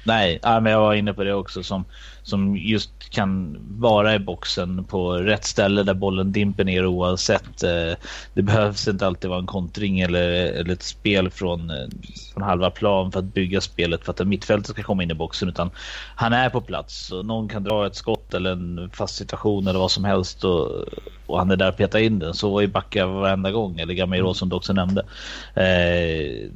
Nej, 0.05 0.39
men 0.43 0.65
jag 0.65 0.81
var 0.81 0.93
inne 0.93 1.13
på 1.13 1.23
det 1.23 1.33
också 1.33 1.63
som, 1.63 1.85
som 2.23 2.57
just 2.57 3.09
kan 3.09 3.57
vara 3.79 4.15
i 4.15 4.19
boxen 4.19 4.85
på 4.85 5.13
rätt 5.13 5.45
ställe 5.45 5.83
där 5.83 5.93
bollen 5.93 6.31
dimper 6.31 6.63
ner 6.63 6.85
oavsett. 6.85 7.63
Eh, 7.63 7.97
det 8.33 8.41
behövs 8.41 8.87
inte 8.87 9.07
alltid 9.07 9.29
vara 9.29 9.39
en 9.39 9.45
kontring 9.47 9.99
eller, 9.99 10.29
eller 10.31 10.73
ett 10.73 10.83
spel 10.83 11.29
från, 11.29 11.69
eh, 11.69 11.87
från 12.33 12.43
halva 12.43 12.69
plan 12.69 13.11
för 13.11 13.19
att 13.19 13.33
bygga 13.33 13.61
spelet 13.61 14.05
för 14.05 14.11
att 14.11 14.19
en 14.19 14.29
mittfältet 14.29 14.71
ska 14.71 14.83
komma 14.83 15.03
in 15.03 15.11
i 15.11 15.15
boxen 15.15 15.49
utan 15.49 15.69
han 16.15 16.33
är 16.33 16.49
på 16.49 16.61
plats 16.61 17.11
och 17.11 17.25
någon 17.25 17.49
kan 17.49 17.63
dra 17.63 17.87
ett 17.87 17.95
skott 17.95 18.33
eller 18.33 18.51
en 18.51 18.89
fast 18.93 19.15
situation 19.15 19.67
eller 19.67 19.79
vad 19.79 19.91
som 19.91 20.03
helst 20.03 20.43
och, 20.43 20.85
och 21.25 21.37
han 21.39 21.51
är 21.51 21.55
där 21.55 21.69
och 21.69 21.77
petar 21.77 21.99
in 21.99 22.19
den. 22.19 22.33
Så 22.33 22.53
var 22.53 22.61
ju 22.61 22.67
Backa 22.67 23.05
varenda 23.05 23.51
gång 23.51 23.79
eller 23.79 23.93
Gamiro 23.93 24.33
som 24.33 24.49
du 24.49 24.55
också 24.55 24.73
nämnde. 24.73 25.01
Eh, 25.55 26.51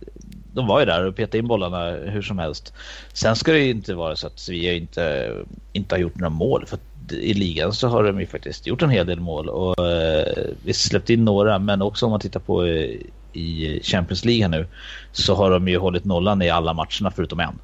de 0.58 0.67
var 0.67 0.80
ju 0.80 0.86
där 0.86 1.06
och 1.06 1.15
petade 1.15 1.38
in 1.38 1.48
bollarna 1.48 1.89
hur 1.91 2.22
som 2.22 2.39
helst. 2.39 2.74
Sen 3.13 3.36
ska 3.36 3.52
det 3.52 3.60
ju 3.60 3.70
inte 3.70 3.93
vara 3.93 4.15
så 4.15 4.28
att 4.28 4.39
Sevilla 4.39 4.74
inte, 4.74 5.34
inte 5.74 5.96
har 5.96 6.00
gjort 6.00 6.15
några 6.15 6.30
mål. 6.30 6.65
För 6.65 6.80
i 7.12 7.34
ligan 7.34 7.74
så 7.74 7.88
har 7.88 8.04
de 8.04 8.20
ju 8.20 8.28
faktiskt 8.28 8.67
gjort 8.67 8.82
en 8.82 8.89
hel 8.89 9.08
del 9.08 9.20
mål 9.20 9.50
och 9.50 9.88
eh, 9.88 10.46
vi 10.63 10.74
släppt 10.74 11.10
in 11.10 11.26
några. 11.26 11.60
Men 11.60 11.82
också 11.82 12.06
om 12.06 12.12
man 12.12 12.20
tittar 12.20 12.39
på 12.39 12.67
i, 12.67 13.10
i 13.34 13.80
Champions 13.84 14.26
League 14.26 14.48
nu 14.48 14.67
så 15.12 15.36
har 15.36 15.52
de 15.52 15.67
ju 15.67 15.78
hållit 15.78 16.06
nollan 16.06 16.41
i 16.41 16.50
alla 16.50 16.74
matcherna 16.74 17.12
förutom 17.15 17.39
en. 17.39 17.60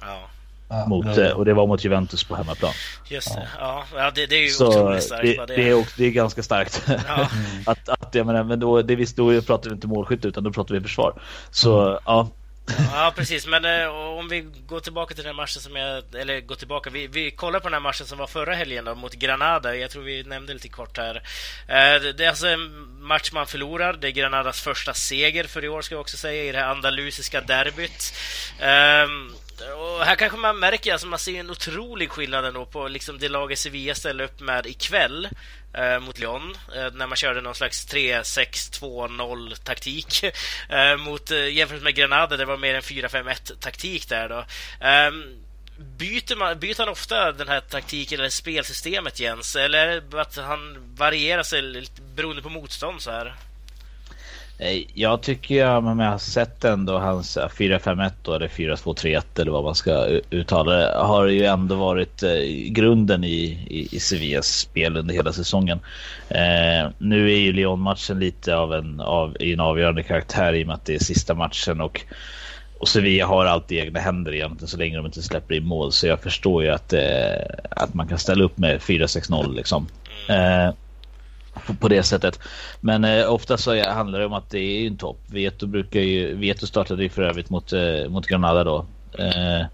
Ja. 0.00 0.28
Mot, 0.88 1.16
ja. 1.16 1.34
Och 1.34 1.44
det 1.44 1.54
var 1.54 1.66
mot 1.66 1.84
Juventus 1.84 2.24
på 2.24 2.36
hemmaplan. 2.36 2.72
Just 3.10 3.34
det. 3.34 3.48
Ja, 3.58 3.84
ja 3.96 4.10
det, 4.14 4.26
det, 4.26 4.36
är 4.36 4.42
ju 4.42 4.48
så 4.48 4.68
otroligt 4.68 5.02
starkt. 5.02 5.22
Det, 5.22 5.46
det, 5.46 5.70
är, 5.70 5.86
det 5.96 6.04
är 6.04 6.10
ganska 6.10 6.42
starkt. 6.42 6.82
Ja. 7.08 7.28
att, 7.72 7.88
att, 7.88 8.14
jag 8.14 8.26
menar, 8.26 8.44
men 8.44 8.60
då, 8.60 8.82
det, 8.82 8.96
visst, 8.96 9.16
då 9.16 9.40
pratar 9.40 9.70
vi 9.70 9.74
inte 9.74 9.86
målskytte 9.86 10.28
utan 10.28 10.44
då 10.44 10.52
pratar 10.52 10.74
vi 10.74 10.80
försvar. 10.80 11.22
Så 11.50 11.88
mm. 11.88 11.98
ja, 12.04 12.28
Ja, 12.92 13.12
precis. 13.16 13.46
Men 13.46 13.64
eh, 13.64 13.88
om 13.88 14.28
vi 14.28 14.40
går 14.66 14.80
tillbaka 14.80 15.14
till 15.14 15.24
den 15.24 15.36
matchen 15.36 15.62
som 15.62 15.76
jag... 15.76 16.14
Eller 16.14 16.40
går 16.40 16.54
tillbaka. 16.54 16.90
Vi, 16.90 17.06
vi 17.06 17.30
kollar 17.30 17.60
på 17.60 17.68
den 17.68 17.72
här 17.72 17.80
matchen 17.80 18.06
som 18.06 18.18
var 18.18 18.26
förra 18.26 18.54
helgen 18.54 18.84
då, 18.84 18.94
mot 18.94 19.14
Granada. 19.14 19.76
Jag 19.76 19.90
tror 19.90 20.02
vi 20.02 20.22
nämnde 20.22 20.52
lite 20.54 20.68
kort 20.68 20.96
här. 20.96 21.16
Eh, 21.68 22.02
det 22.16 22.24
är 22.24 22.28
alltså 22.28 22.46
en 22.46 22.88
match 23.02 23.32
man 23.32 23.46
förlorar. 23.46 23.92
Det 23.92 24.08
är 24.08 24.12
Granadas 24.12 24.60
första 24.60 24.94
seger 24.94 25.44
för 25.44 25.64
i 25.64 25.68
år, 25.68 25.82
ska 25.82 25.94
jag 25.94 26.00
också 26.00 26.16
säga, 26.16 26.44
i 26.44 26.52
det 26.52 26.58
här 26.58 26.68
andalusiska 26.68 27.40
derbyt. 27.40 28.14
Eh, 28.58 29.08
och 29.66 30.04
här 30.04 30.14
kanske 30.14 30.38
man 30.38 30.58
märker, 30.58 30.92
alltså 30.92 31.06
man 31.06 31.18
ser 31.18 31.40
en 31.40 31.50
otrolig 31.50 32.10
skillnad 32.10 32.44
ändå 32.44 32.66
på 32.66 32.88
liksom 32.88 33.18
det 33.18 33.28
laget 33.28 33.58
Sevilla 33.58 33.94
ställer 33.94 34.24
upp 34.24 34.40
med 34.40 34.66
ikväll 34.66 35.28
eh, 35.72 36.00
mot 36.00 36.18
Lyon 36.18 36.56
eh, 36.76 36.92
när 36.92 37.06
man 37.06 37.16
körde 37.16 37.40
någon 37.40 37.54
slags 37.54 37.88
3-6-2-0 37.88 39.54
taktik 39.64 40.24
eh, 40.68 40.96
mot, 40.96 41.30
eh, 41.30 41.48
jämfört 41.48 41.82
med 41.82 41.94
Granada, 41.94 42.36
det 42.36 42.44
var 42.44 42.56
mer 42.56 42.74
en 42.74 42.82
4-5-1 42.82 43.60
taktik 43.60 44.08
där 44.08 44.28
då. 44.28 44.44
Ehm, 44.80 45.44
byter, 45.78 46.36
man, 46.36 46.58
byter 46.58 46.78
han 46.78 46.88
ofta 46.88 47.32
den 47.32 47.48
här 47.48 47.60
taktiken 47.60 48.20
eller 48.20 48.30
spelsystemet 48.30 49.20
Jens? 49.20 49.56
Eller 49.56 50.02
att 50.20 50.36
han 50.36 50.94
varierar 50.94 51.42
sig 51.42 51.86
beroende 52.14 52.42
på 52.42 52.48
motstånd 52.48 53.02
så 53.02 53.10
här? 53.10 53.34
Jag 54.94 55.22
tycker 55.22 55.54
jag, 55.54 55.84
men 55.84 55.98
jag 55.98 56.10
har 56.10 56.18
sett 56.18 56.64
ändå 56.64 56.98
hans 56.98 57.38
4-5-1 57.38 58.12
då, 58.22 58.34
eller 58.34 58.48
4-2-3-1 58.48 59.40
eller 59.40 59.52
vad 59.52 59.64
man 59.64 59.74
ska 59.74 60.06
uttala 60.30 60.72
det, 60.72 60.94
har 60.98 61.26
ju 61.26 61.44
ändå 61.44 61.74
varit 61.74 62.22
eh, 62.22 62.40
grunden 62.68 63.24
i, 63.24 63.44
i, 63.70 63.88
i 63.96 64.00
Sevillas 64.00 64.46
spel 64.46 64.96
under 64.96 65.14
hela 65.14 65.32
säsongen. 65.32 65.80
Eh, 66.28 66.90
nu 66.98 67.32
är 67.32 67.38
ju 67.38 67.52
Lyon-matchen 67.52 68.18
lite 68.18 68.56
av 68.56 68.74
en, 68.74 69.00
av, 69.00 69.36
en 69.40 69.60
avgörande 69.60 70.02
karaktär 70.02 70.52
i 70.52 70.62
och 70.62 70.66
med 70.66 70.74
att 70.74 70.84
det 70.84 70.94
är 70.94 70.98
sista 70.98 71.34
matchen 71.34 71.80
och 71.80 72.04
och 72.80 72.88
Sevilla 72.88 73.26
har 73.26 73.46
alltid 73.46 73.78
egna 73.78 74.00
händer 74.00 74.34
egentligen 74.34 74.68
så 74.68 74.76
länge 74.76 74.96
de 74.96 75.06
inte 75.06 75.22
släpper 75.22 75.54
in 75.54 75.64
mål. 75.64 75.92
Så 75.92 76.06
jag 76.06 76.20
förstår 76.20 76.64
ju 76.64 76.70
att, 76.70 76.92
eh, 76.92 77.02
att 77.70 77.94
man 77.94 78.08
kan 78.08 78.18
ställa 78.18 78.44
upp 78.44 78.58
med 78.58 78.80
4-6-0 78.80 79.54
liksom. 79.54 79.86
Eh, 80.28 80.74
på, 81.66 81.74
på 81.74 81.88
det 81.88 82.02
sättet. 82.02 82.40
Men 82.80 83.04
eh, 83.04 83.32
ofta 83.32 83.56
så 83.56 83.90
handlar 83.90 84.18
det 84.18 84.26
om 84.26 84.32
att 84.32 84.50
det 84.50 84.58
är 84.58 84.86
en 84.86 84.96
topp. 84.96 85.20
Veto, 85.26 85.66
brukar 85.66 86.00
ju, 86.00 86.34
Veto 86.34 86.66
startade 86.66 87.02
ju 87.02 87.08
för 87.08 87.22
övrigt 87.22 87.50
mot, 87.50 87.72
eh, 87.72 88.08
mot 88.08 88.26
Granada 88.26 88.64
då. 88.64 88.86
Eh, 89.18 89.66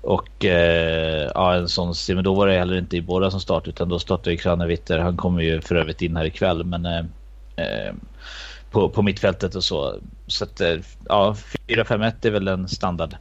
och 0.00 0.44
eh, 0.44 1.30
ja, 1.34 1.54
en 1.54 1.68
sån 1.68 1.94
men 2.08 2.24
då 2.24 2.34
var 2.34 2.46
det 2.46 2.58
heller 2.58 2.78
inte 2.78 2.96
i 2.96 3.02
båda 3.02 3.30
som 3.30 3.40
start 3.40 3.68
utan 3.68 3.88
då 3.88 3.98
startade 3.98 4.30
ju 4.30 4.36
Kranevitter. 4.36 4.98
Han 4.98 5.16
kommer 5.16 5.42
ju 5.42 5.60
för 5.60 5.74
övrigt 5.74 6.02
in 6.02 6.16
här 6.16 6.24
ikväll 6.24 6.64
men 6.64 6.86
eh, 6.86 7.04
eh 7.56 7.92
på, 8.70 8.88
på 8.88 9.02
mittfältet 9.02 9.54
och 9.54 9.64
så. 9.64 9.94
Så 10.26 10.44
att 10.44 10.60
eh, 10.60 10.76
ja, 11.08 11.36
4-5-1 11.66 12.26
är 12.26 12.30
väl 12.30 12.48
en 12.48 12.68
standard 12.68 13.16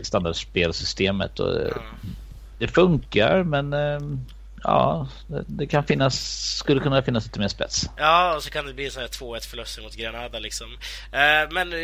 standardspelsystemet 0.00 1.40
och 1.40 1.60
mm. 1.60 1.78
det 2.58 2.68
funkar 2.68 3.42
men 3.42 3.74
ja, 4.66 5.06
det 5.46 5.66
kan 5.66 5.84
finnas, 5.84 6.14
skulle 6.56 6.80
kunna 6.80 7.02
finnas 7.02 7.24
lite 7.24 7.40
mer 7.40 7.48
spets. 7.48 7.90
Ja, 7.96 8.34
och 8.36 8.42
så 8.42 8.50
kan 8.50 8.66
det 8.66 8.74
bli 8.74 8.90
så 8.90 9.00
här 9.00 9.06
2-1 9.06 9.48
förluster 9.48 9.82
mot 9.82 9.94
Granada 9.94 10.38
liksom. 10.38 10.66
Eh, 11.12 11.50
men 11.50 11.72
eh, 11.72 11.78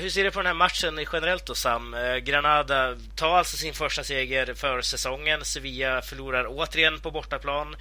hur 0.00 0.10
ser 0.10 0.24
du 0.24 0.30
på 0.30 0.38
den 0.38 0.46
här 0.46 0.54
matchen 0.54 1.06
generellt 1.12 1.46
då 1.46 1.54
Sam? 1.54 1.94
Eh, 1.94 2.16
Granada 2.16 2.94
tar 3.16 3.38
alltså 3.38 3.56
sin 3.56 3.74
första 3.74 4.04
seger 4.04 4.54
för 4.54 4.82
säsongen. 4.82 5.44
Sevilla 5.44 6.02
förlorar 6.02 6.46
återigen 6.48 7.00
på 7.00 7.10
bortaplan. 7.10 7.76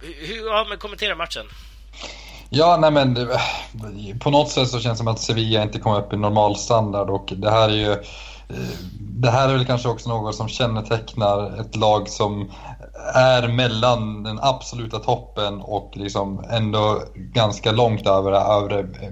Hur, 0.00 0.46
ja, 0.46 0.66
men 0.68 0.78
kommentera 0.78 1.14
matchen. 1.14 1.46
Ja, 2.50 2.76
nej 2.76 2.90
men 2.90 3.28
på 4.20 4.30
något 4.30 4.50
sätt 4.50 4.68
så 4.68 4.80
känns 4.80 4.98
det 4.98 5.04
som 5.04 5.08
att 5.08 5.20
Sevilla 5.20 5.62
inte 5.62 5.78
kommer 5.78 5.98
upp 5.98 6.12
i 6.12 6.16
normalstandard 6.16 7.10
och 7.10 7.32
det 7.36 7.50
här 7.50 7.68
är 7.68 7.76
ju 7.76 7.96
det 8.98 9.30
här 9.30 9.48
är 9.48 9.52
väl 9.52 9.66
kanske 9.66 9.88
också 9.88 10.08
något 10.08 10.34
som 10.34 10.48
kännetecknar 10.48 11.60
ett 11.60 11.76
lag 11.76 12.08
som 12.08 12.50
är 13.14 13.48
mellan 13.48 14.22
den 14.22 14.38
absoluta 14.42 14.98
toppen 14.98 15.60
och 15.60 15.92
liksom 15.94 16.44
ändå 16.50 17.02
ganska 17.14 17.72
långt 17.72 18.06
över 18.06 18.30
det 18.30 18.38
övre 18.38 18.80
eh, 18.80 19.10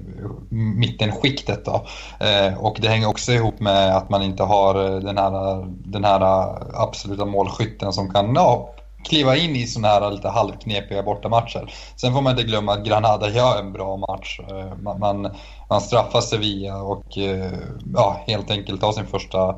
mittenskiktet. 0.50 1.64
Då. 1.64 1.86
Eh, 2.20 2.58
och 2.58 2.78
det 2.80 2.88
hänger 2.88 3.08
också 3.08 3.32
ihop 3.32 3.60
med 3.60 3.96
att 3.96 4.10
man 4.10 4.22
inte 4.22 4.42
har 4.42 4.84
eh, 4.84 5.00
den 5.00 5.18
här, 5.18 5.64
den 5.68 6.04
här 6.04 6.46
absoluta 6.74 7.24
målskytten 7.24 7.92
som 7.92 8.12
kan 8.12 8.34
ja, 8.34 8.74
kliva 9.04 9.36
in 9.36 9.56
i 9.56 9.66
sådana 9.66 9.88
här 9.88 10.10
lite 10.10 10.28
halvknepiga 10.28 11.02
bortamatcher. 11.02 11.74
Sen 11.96 12.12
får 12.12 12.20
man 12.20 12.30
inte 12.30 12.42
glömma 12.42 12.72
att 12.72 12.84
Granada 12.84 13.30
gör 13.30 13.58
en 13.58 13.72
bra 13.72 13.96
match. 13.96 14.40
Eh, 14.50 14.76
man, 14.82 14.98
man, 14.98 15.36
man 15.68 15.80
straffar 15.80 16.20
Sevilla 16.20 16.82
och 16.82 17.18
eh, 17.18 17.52
ja, 17.94 18.22
helt 18.26 18.50
enkelt 18.50 18.80
tar 18.80 18.92
sin 18.92 19.06
första 19.06 19.54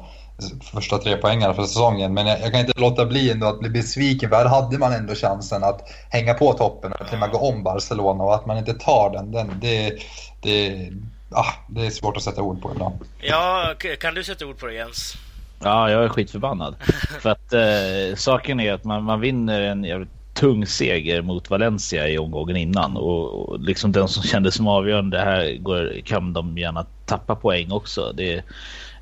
första 0.61 0.98
tre 0.98 1.16
poängarna 1.16 1.55
för 1.55 1.62
säsongen. 1.62 2.14
Men 2.14 2.26
jag, 2.26 2.40
jag, 2.40 2.50
kan 2.52 2.61
inte 2.61 2.81
låta 2.81 3.07
bli 3.07 3.31
ändå 3.31 3.46
att 3.46 3.61
bli 3.61 3.70
besviken 3.70 4.31
för 4.31 4.37
här 4.37 4.44
hade 4.44 4.78
man 4.78 4.92
ändå 4.92 5.14
chansen 5.14 5.64
att 5.64 5.88
hänga 6.11 6.35
på 6.35 6.52
toppen 6.52 6.92
och 6.92 7.07
till 7.07 7.14
och 7.14 7.20
med 7.20 7.31
gå 7.31 7.38
om 7.38 7.62
Barcelona 7.62 8.24
och 8.24 8.35
att 8.35 8.46
man 8.46 8.59
inte 8.59 8.74
tar 8.74 9.11
den, 9.11 9.33
den 9.33 9.59
det, 9.61 9.98
det, 10.42 10.90
ah, 11.31 11.52
det 11.68 11.87
är 11.87 11.90
svårt 11.90 12.16
att 12.16 12.22
sätta 12.22 12.42
ord 12.42 12.62
på 12.62 12.70
ibland. 12.72 12.94
Ja, 13.20 13.74
kan 14.00 14.14
du 14.14 14.24
sätta 14.24 14.46
ord 14.46 14.59
på 14.59 14.66
det 14.66 14.74
Jens? 14.74 15.16
Ja, 15.62 15.90
jag 15.90 16.05
är 16.05 16.09
skitförbannad. 16.09 16.75
för 17.20 17.31
att 17.31 17.53
eh, 17.53 18.16
saken 18.16 18.61
är 18.61 18.72
att 18.72 18.85
man, 18.85 19.05
man 19.05 19.20
vinner 19.20 19.61
en 19.61 20.09
tung 20.35 20.66
seger 20.66 21.22
mot 21.22 21.51
Valencia 21.51 22.09
i 22.09 22.18
omgången 22.18 22.57
innan 22.57 22.96
och, 22.96 23.48
och 23.48 23.61
liksom 23.61 23.92
den 23.92 24.09
som 24.09 24.22
kändes 24.22 24.55
som 24.55 24.68
avgörande 24.68 25.18
här 25.18 25.57
går, 25.57 26.01
kan 26.05 26.33
de 26.33 26.59
gärna 26.59 26.87
tappa 27.07 27.35
poäng 27.35 27.72
också. 27.72 28.12
Det 28.16 28.35
är 28.35 28.42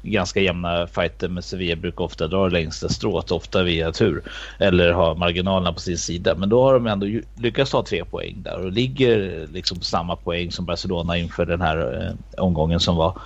ganska 0.03 0.40
jämna 0.40 0.87
fighter 0.87 1.29
med 1.29 1.44
Sevilla 1.44 1.77
brukar 1.77 2.05
ofta 2.05 2.27
dra 2.27 2.49
längsta 2.49 2.88
strået, 2.88 3.31
ofta 3.31 3.62
via 3.62 3.92
tur 3.92 4.23
eller 4.59 4.92
ha 4.92 5.14
marginalerna 5.14 5.73
på 5.73 5.81
sin 5.81 5.99
sida. 5.99 6.35
Men 6.35 6.49
då 6.49 6.62
har 6.62 6.75
de 6.75 6.87
ändå 6.87 7.07
lyckats 7.37 7.70
ta 7.70 7.83
tre 7.83 8.05
poäng 8.05 8.42
där 8.42 8.64
och 8.64 8.73
ligger 8.73 9.46
liksom 9.53 9.79
på 9.79 9.85
samma 9.85 10.16
poäng 10.16 10.53
som 10.53 10.64
Barcelona 10.64 11.16
inför 11.16 11.46
den 11.46 11.61
här 11.61 12.07
eh, 12.07 12.42
omgången 12.44 12.81
som 12.81 12.96
var. 12.96 13.18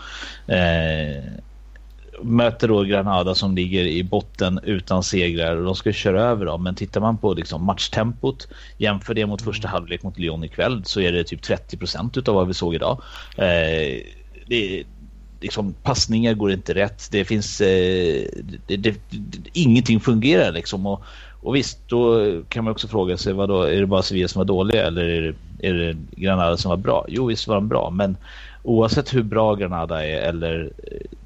Eh, 0.47 1.25
möter 2.23 2.69
då 2.69 2.83
Granada 2.83 3.35
som 3.35 3.57
ligger 3.57 3.85
i 3.85 4.03
botten 4.03 4.61
utan 4.63 5.03
segrar 5.03 5.57
och 5.57 5.65
de 5.65 5.75
ska 5.75 5.93
köra 5.93 6.23
över 6.23 6.47
dem. 6.47 6.63
Men 6.63 6.75
tittar 6.75 7.01
man 7.01 7.19
på 7.19 7.35
liksom 7.35 7.65
matchtempot, 7.65 8.49
jämför 8.79 9.15
det 9.15 9.27
mot 9.27 9.43
första 9.43 9.69
halvlek 9.69 10.03
mot 10.03 10.19
Lyon 10.19 10.45
ikväll 10.45 10.83
så 10.85 11.01
är 11.01 11.13
det 11.13 11.25
typ 11.25 11.43
30 11.43 11.77
procent 11.77 12.29
av 12.29 12.35
vad 12.35 12.47
vi 12.47 12.55
såg 12.55 12.75
idag. 12.75 13.03
Eh, 13.37 14.03
det, 14.47 14.85
liksom, 15.41 15.75
passningar 15.83 16.35
går 16.35 16.53
inte 16.53 16.75
rätt. 16.75 17.09
Det 17.11 17.25
finns... 17.25 17.61
Eh, 17.61 18.25
det, 18.67 18.77
det, 18.77 18.95
ingenting 19.53 20.01
fungerar 20.01 20.53
liksom. 20.53 20.87
Och, 20.87 21.05
och 21.43 21.57
visst, 21.57 21.79
då 21.89 22.33
kan 22.49 22.65
man 22.65 22.73
också 22.73 22.89
fråga 22.89 23.17
sig, 23.17 23.33
vad 23.33 23.49
då, 23.49 23.63
är 23.63 23.81
det 23.81 23.87
bara 23.87 24.03
Sevilla 24.03 24.29
som 24.29 24.39
var 24.39 24.45
dåliga 24.45 24.87
eller 24.87 25.05
är 25.05 25.23
det, 25.23 25.69
är 25.69 25.75
det 25.75 25.97
Granada 26.17 26.57
som 26.57 26.69
var 26.69 26.77
bra? 26.77 27.05
Jo, 27.09 27.27
visst 27.27 27.49
var 27.49 27.55
de 27.55 27.69
bra, 27.69 27.91
men 27.91 28.17
oavsett 28.65 29.15
hur 29.15 29.23
bra 29.23 29.55
Granada 29.55 30.07
är 30.07 30.21
eller 30.21 30.73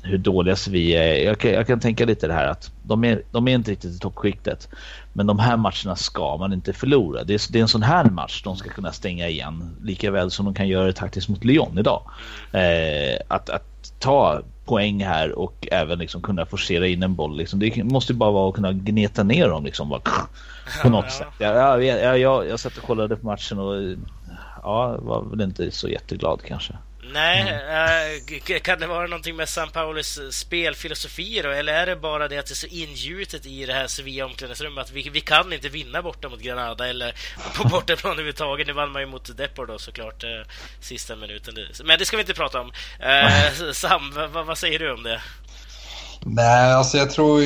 hur 0.02 0.18
dåliga 0.18 0.56
Sevilla 0.56 1.04
är. 1.04 1.24
Jag 1.24 1.38
kan, 1.38 1.50
jag 1.50 1.66
kan 1.66 1.80
tänka 1.80 2.04
lite 2.04 2.26
det 2.26 2.32
här 2.32 2.46
att 2.46 2.70
de 2.82 3.04
är, 3.04 3.22
de 3.30 3.48
är 3.48 3.52
inte 3.52 3.70
riktigt 3.70 3.96
i 3.96 3.98
toppskiktet. 3.98 4.68
Men 5.12 5.26
de 5.26 5.38
här 5.38 5.56
matcherna 5.56 5.96
ska 5.96 6.36
man 6.36 6.52
inte 6.52 6.72
förlora. 6.72 7.24
Det 7.24 7.34
är, 7.34 7.52
det 7.52 7.58
är 7.58 7.62
en 7.62 7.68
sån 7.68 7.82
här 7.82 8.04
match 8.04 8.42
de 8.42 8.56
ska 8.56 8.70
kunna 8.70 8.92
stänga 8.92 9.28
igen. 9.28 9.76
Lika 9.82 10.10
väl 10.10 10.30
som 10.30 10.44
de 10.44 10.54
kan 10.54 10.68
göra 10.68 10.86
det 10.86 10.92
taktiskt 10.92 11.28
mot 11.28 11.44
Lyon 11.44 11.78
idag. 11.78 12.02
Eh, 12.52 13.18
att, 13.28 13.50
att 13.50 13.92
ta 13.98 14.42
poäng 14.64 15.04
här 15.04 15.38
och 15.38 15.68
även 15.70 15.98
liksom 15.98 16.22
kunna 16.22 16.46
forcera 16.46 16.86
in 16.86 17.02
en 17.02 17.14
boll. 17.14 17.36
Liksom. 17.36 17.58
Det 17.58 17.84
måste 17.84 18.14
bara 18.14 18.30
vara 18.30 18.48
att 18.48 18.54
kunna 18.54 18.72
gneta 18.72 19.22
ner 19.22 19.48
dem 19.48 19.64
liksom. 19.64 19.88
Bara, 19.88 20.02
på 20.82 20.88
något 20.88 21.12
sätt. 21.12 21.26
Jag, 21.38 21.56
jag, 21.56 21.84
jag, 21.84 22.18
jag, 22.18 22.48
jag 22.48 22.60
satt 22.60 22.76
och 22.76 22.82
kollade 22.82 23.16
på 23.16 23.26
matchen 23.26 23.58
och 23.58 23.96
ja, 24.62 24.96
var 25.00 25.22
väl 25.22 25.40
inte 25.40 25.70
så 25.70 25.88
jätteglad 25.88 26.40
kanske. 26.46 26.74
Nej, 27.12 27.50
äh, 28.48 28.60
kan 28.60 28.80
det 28.80 28.86
vara 28.86 29.06
någonting 29.06 29.36
med 29.36 29.48
San 29.48 29.70
Paulos 29.70 30.20
spelfilosofi 30.30 31.40
då? 31.42 31.50
Eller 31.50 31.72
är 31.72 31.86
det 31.86 31.96
bara 31.96 32.28
det 32.28 32.38
att 32.38 32.46
det 32.46 32.52
är 32.52 32.54
så 32.54 32.66
ingjutet 32.66 33.46
i 33.46 33.66
det 33.66 33.72
här 33.72 33.86
Sevilla 33.86 34.24
omklädningsrummet 34.24 34.84
att 34.84 34.92
vi, 34.92 35.08
vi 35.08 35.20
kan 35.20 35.52
inte 35.52 35.68
vinna 35.68 36.02
borta 36.02 36.28
mot 36.28 36.40
Granada 36.40 36.88
eller 36.88 37.14
på 37.56 37.68
bortaplan 37.68 38.12
överhuvudtaget. 38.12 38.66
Nu 38.66 38.72
vann 38.72 38.92
man 38.92 39.02
ju 39.02 39.08
mot 39.08 39.36
Depor 39.36 39.66
då 39.66 39.78
såklart 39.78 40.24
äh, 40.24 40.30
sista 40.80 41.16
minuten. 41.16 41.54
Men 41.84 41.98
det 41.98 42.04
ska 42.04 42.16
vi 42.16 42.20
inte 42.20 42.34
prata 42.34 42.60
om. 42.60 42.72
Sam, 43.72 44.12
vad, 44.32 44.46
vad 44.46 44.58
säger 44.58 44.78
du 44.78 44.92
om 44.92 45.02
det? 45.02 45.20
Nej, 46.30 46.72
alltså 46.72 46.98
jag 46.98 47.10
tror, 47.10 47.42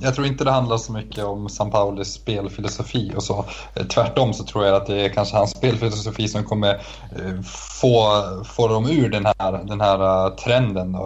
jag 0.00 0.14
tror 0.14 0.26
inte 0.26 0.44
det 0.44 0.50
handlar 0.50 0.78
så 0.78 0.92
mycket 0.92 1.24
om 1.24 1.48
San 1.48 1.70
Paulis 1.70 2.12
spelfilosofi 2.12 3.12
och 3.16 3.22
så. 3.22 3.44
Eh, 3.74 3.86
tvärtom 3.86 4.34
så 4.34 4.44
tror 4.44 4.64
jag 4.64 4.74
att 4.74 4.86
det 4.86 5.00
är 5.00 5.08
kanske 5.08 5.36
hans 5.36 5.50
spelfilosofi 5.50 6.28
som 6.28 6.44
kommer 6.44 6.74
eh, 6.74 7.42
få, 7.80 8.22
få 8.44 8.68
dem 8.68 8.90
ur 8.90 9.08
den 9.08 9.26
här, 9.26 9.64
den 9.64 9.80
här 9.80 10.26
eh, 10.26 10.34
trenden. 10.34 10.96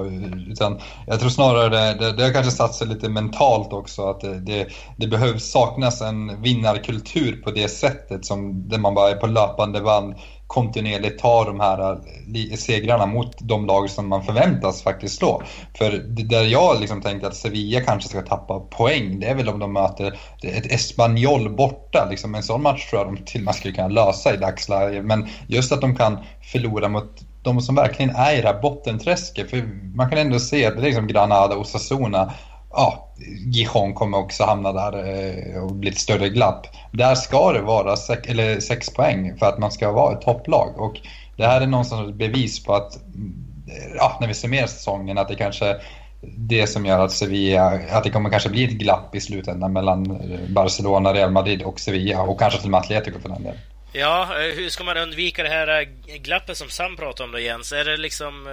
Utan 0.51 0.79
jag 1.07 1.21
tror 1.21 1.31
snarare 1.31 1.69
det, 1.69 2.05
det, 2.05 2.13
det 2.13 2.23
har 2.23 2.33
kanske 2.33 2.53
satt 2.53 2.75
sig 2.75 2.87
lite 2.87 3.09
mentalt 3.09 3.73
också 3.73 4.11
att 4.11 4.21
det, 4.21 4.41
det, 4.41 4.69
det 4.97 5.07
behövs 5.07 5.51
saknas 5.51 6.01
en 6.01 6.43
vinnarkultur 6.43 7.43
på 7.45 7.51
det 7.51 7.69
sättet 7.69 8.25
som 8.27 8.69
där 8.69 8.79
man 8.79 8.95
bara 8.95 9.11
är 9.11 9.17
på 9.17 9.27
löpande 9.27 9.81
band 9.81 10.15
kontinuerligt 10.51 11.19
ta 11.21 11.45
de 11.45 11.61
här 11.61 11.93
eh, 11.93 12.57
segrarna 12.57 13.07
mot 13.07 13.37
de 13.41 13.67
lag 13.67 13.91
som 13.91 14.09
man 14.09 14.25
förväntas 14.25 14.83
faktiskt 14.83 15.19
slå. 15.19 15.43
För 15.79 15.91
där 16.07 16.45
jag 16.45 16.81
liksom 16.81 17.03
tänkte 17.03 17.27
att 17.27 17.37
Sevilla 17.37 17.81
kanske 17.81 18.09
ska 18.09 18.23
tappa 18.23 18.61
poäng, 18.61 19.21
det 19.21 19.27
är 19.27 19.35
väl 19.35 19.49
om 19.49 19.59
de 19.59 19.73
möter 19.73 20.19
ett 20.43 20.73
Espanyol 20.73 21.57
borta. 21.57 22.07
Liksom 22.11 22.35
en 22.35 22.43
sån 22.43 22.63
match 22.63 22.91
tror 22.91 23.03
jag 23.03 23.15
de 23.15 23.25
till 23.25 23.41
och 23.41 23.45
med 23.45 23.55
skulle 23.55 23.75
kunna 23.75 23.89
lösa 23.89 24.35
i 24.35 24.37
dagsläget. 24.37 25.05
Men 25.05 25.29
just 25.47 25.73
att 25.73 25.81
de 25.81 25.97
kan 25.97 26.19
förlora 26.53 26.89
mot 26.89 27.21
de 27.43 27.61
som 27.61 27.75
verkligen 27.75 28.17
är 28.17 28.39
i 28.39 28.41
det 28.41 28.49
här 28.49 28.63
bottenträsket. 28.63 29.51
För 29.51 29.63
man 29.97 30.11
kan 30.11 30.19
ändå 30.19 30.39
se 30.39 30.67
att 30.67 30.77
det 30.77 30.83
är 30.83 30.87
liksom 30.87 31.07
Granada 31.07 31.57
och 31.57 31.67
Sassona 31.67 32.33
ja, 32.71 33.09
Gijon 33.55 33.95
kommer 33.95 34.19
också 34.19 34.45
hamna 34.45 34.73
där 34.73 34.93
eh, 34.93 35.63
och 35.63 35.73
bli 35.73 35.91
ett 35.91 35.99
större 35.99 36.29
glapp. 36.29 36.67
Där 36.93 37.15
ska 37.15 37.53
det 37.53 37.61
vara 37.61 37.97
sex, 37.97 38.29
eller 38.29 38.61
sex 38.61 38.91
poäng 38.91 39.39
för 39.39 39.47
att 39.47 39.59
man 39.59 39.73
ska 39.73 39.93
vara 39.93 40.15
ett 40.15 40.21
topplag. 40.21 40.81
Och 40.81 40.97
det 41.37 41.47
här 41.47 41.61
är 41.61 41.67
någonstans 41.67 42.09
ett 42.09 42.15
bevis 42.15 42.65
på 42.65 42.75
att, 42.75 42.97
eh, 42.97 43.95
ja, 43.97 44.17
när 44.21 44.29
vi 44.29 44.35
summerar 44.35 44.67
säsongen, 44.67 45.19
att 45.19 45.29
det 45.29 45.35
kanske 45.35 45.81
det 46.23 46.67
som 46.67 46.87
gör 46.87 47.05
att 47.05 47.13
Sevilla, 47.13 47.81
att 47.91 48.05
det 48.05 48.11
kommer 48.11 48.31
kanske 48.31 48.49
bli 48.49 48.65
ett 48.65 48.71
glapp 48.71 49.15
i 49.15 49.21
slutändan 49.21 49.73
mellan 49.73 50.11
eh, 50.11 50.41
Barcelona, 50.49 51.15
Real 51.15 51.31
Madrid 51.31 51.63
och 51.63 51.81
Sevilla 51.81 52.23
och 52.23 52.39
kanske 52.39 52.59
till 52.59 52.67
och 52.67 52.71
med 52.71 52.81
Atletico 52.81 53.21
för 53.21 53.29
den 53.29 53.43
delen. 53.43 53.59
Ja, 53.93 54.29
hur 54.57 54.69
ska 54.69 54.85
man 54.85 54.97
undvika 54.97 55.43
det 55.43 55.49
här 55.49 55.89
glappet 56.19 56.57
som 56.57 56.69
Sam 56.69 56.97
pratade 56.97 57.25
om 57.25 57.33
då 57.33 57.39
Jens? 57.39 57.73
Är 57.73 57.85
det 57.85 57.97
liksom 57.97 58.49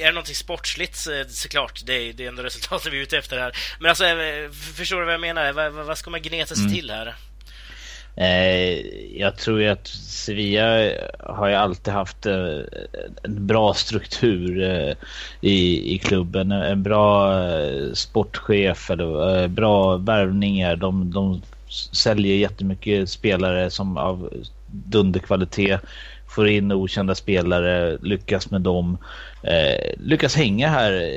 är 0.00 0.04
det 0.04 0.12
någonting 0.12 0.34
sportsligt 0.34 1.06
såklart, 1.28 1.82
det 1.86 1.92
är, 1.92 2.12
det 2.12 2.26
ändå 2.26 2.42
resultatet 2.42 2.92
vi 2.92 2.98
är 2.98 3.02
ute 3.02 3.18
efter 3.18 3.38
här. 3.38 3.56
Men 3.80 3.88
alltså, 3.88 4.04
eh, 4.04 4.50
förstår 4.50 4.98
du 4.98 5.04
vad 5.04 5.14
jag 5.14 5.20
menar? 5.20 5.52
Vad, 5.52 5.72
vad 5.72 5.98
ska 5.98 6.10
man 6.10 6.22
gneta 6.22 6.54
sig 6.54 6.64
mm. 6.64 6.74
till 6.74 6.90
här? 6.90 7.14
Eh, 8.16 8.86
jag 9.20 9.36
tror 9.36 9.60
ju 9.60 9.68
att 9.68 9.86
Sevilla 9.88 10.90
har 11.18 11.48
ju 11.48 11.54
alltid 11.54 11.94
haft 11.94 12.26
eh, 12.26 12.60
en 13.22 13.46
bra 13.46 13.74
struktur 13.74 14.62
i, 15.40 15.94
i 15.94 15.98
klubben. 15.98 16.52
En 16.52 16.82
bra 16.82 17.32
sportchef 17.94 18.90
eller 18.90 19.48
bra 19.48 19.96
värvningar. 19.96 20.76
De, 20.76 21.10
de 21.12 21.42
säljer 21.92 22.36
jättemycket 22.36 23.10
spelare 23.10 23.70
som 23.70 23.96
av 23.96 24.32
dunderkvalitet 24.66 25.80
får 26.28 26.48
in 26.48 26.72
okända 26.72 27.14
spelare, 27.14 27.98
lyckas 28.02 28.50
med 28.50 28.60
dem, 28.60 28.98
eh, 29.42 29.94
lyckas 29.96 30.36
hänga 30.36 30.68
här 30.68 31.12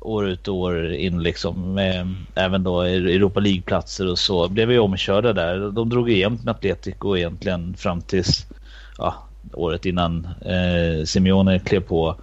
år 0.00 0.28
ut 0.28 0.48
och 0.48 0.54
år 0.54 0.92
in 0.92 1.22
liksom 1.22 1.74
med 1.74 2.14
även 2.34 2.64
då 2.64 2.80
Europa 2.80 3.40
League-platser 3.40 4.10
och 4.10 4.18
så 4.18 4.48
blev 4.48 4.68
vi 4.68 4.78
omkörda 4.78 5.32
där. 5.32 5.70
De 5.70 5.88
drog 5.88 6.10
jämnt 6.10 6.44
med 6.44 6.54
Atletico 6.54 7.16
egentligen 7.16 7.74
fram 7.74 8.02
tills 8.02 8.46
ja, 8.98 9.14
året 9.52 9.86
innan 9.86 10.28
eh, 10.40 11.04
Simeone 11.04 11.58
klev 11.58 11.80
på 11.80 12.16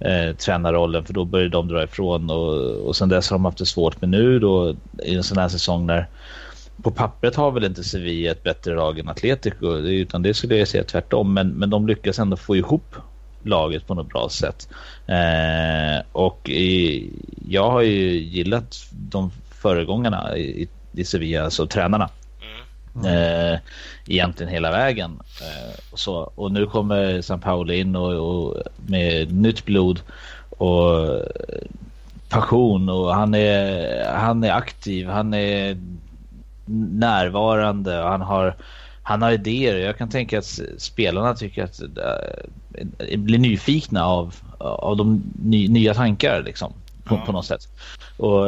eh, 0.00 0.36
tränarrollen 0.36 1.04
för 1.04 1.14
då 1.14 1.24
började 1.24 1.50
de 1.50 1.68
dra 1.68 1.84
ifrån 1.84 2.30
och, 2.30 2.86
och 2.86 2.96
sen 2.96 3.08
dess 3.08 3.30
har 3.30 3.34
de 3.34 3.44
haft 3.44 3.58
det 3.58 3.66
svårt. 3.66 4.00
Men 4.00 4.10
nu 4.10 4.38
då 4.38 4.74
i 5.02 5.14
en 5.14 5.24
sån 5.24 5.38
här 5.38 5.48
säsong 5.48 5.86
när 5.86 6.06
på 6.82 6.90
pappret 6.90 7.36
har 7.36 7.50
väl 7.50 7.64
inte 7.64 7.84
Sevilla 7.84 8.30
ett 8.30 8.42
bättre 8.42 8.74
lag 8.74 8.98
än 8.98 9.08
Atletico 9.08 9.76
utan 9.76 10.22
det 10.22 10.34
skulle 10.34 10.56
jag 10.56 10.68
säga 10.68 10.84
tvärtom 10.84 11.34
men, 11.34 11.48
men 11.48 11.70
de 11.70 11.86
lyckas 11.86 12.18
ändå 12.18 12.36
få 12.36 12.56
ihop 12.56 12.94
laget 13.42 13.86
på 13.86 13.94
något 13.94 14.08
bra 14.08 14.28
sätt. 14.28 14.68
Eh, 15.06 16.04
och 16.12 16.48
i, 16.48 17.10
jag 17.48 17.70
har 17.70 17.80
ju 17.80 18.18
gillat 18.18 18.76
de 18.90 19.30
föregångarna 19.50 20.36
i, 20.36 20.68
i 20.92 21.04
Sevilla, 21.04 21.44
alltså 21.44 21.66
tränarna. 21.66 22.10
Mm. 22.94 23.52
Eh, 23.52 23.58
egentligen 24.06 24.52
hela 24.52 24.70
vägen. 24.70 25.20
Eh, 25.40 25.74
så, 25.94 26.32
och 26.34 26.52
nu 26.52 26.66
kommer 26.66 27.22
San 27.22 27.40
Paolo 27.40 27.72
in 27.72 27.96
och, 27.96 28.12
och 28.12 28.62
med 28.86 29.32
nytt 29.32 29.64
blod 29.64 30.00
och 30.50 31.22
passion 32.28 32.88
och 32.88 33.14
han 33.14 33.34
är, 33.34 34.12
han 34.14 34.44
är 34.44 34.52
aktiv, 34.52 35.08
han 35.08 35.34
är 35.34 35.76
närvarande 36.68 38.02
och 38.02 38.08
han 38.08 38.20
har, 38.20 38.56
han 39.02 39.22
har 39.22 39.32
idéer. 39.32 39.78
Jag 39.78 39.98
kan 39.98 40.08
tänka 40.08 40.38
att 40.38 40.60
spelarna 40.78 41.34
tycker 41.34 41.64
att 41.64 41.80
äh, 41.80 43.18
blir 43.18 43.38
nyfikna 43.38 44.06
av, 44.06 44.34
av 44.58 44.96
de 44.96 45.22
ny, 45.42 45.68
nya 45.68 45.94
tankar 45.94 46.42
liksom, 46.42 46.72
på, 47.04 47.14
ja. 47.14 47.22
på 47.26 47.32
något 47.32 47.46
sätt. 47.46 47.68
Och 48.16 48.46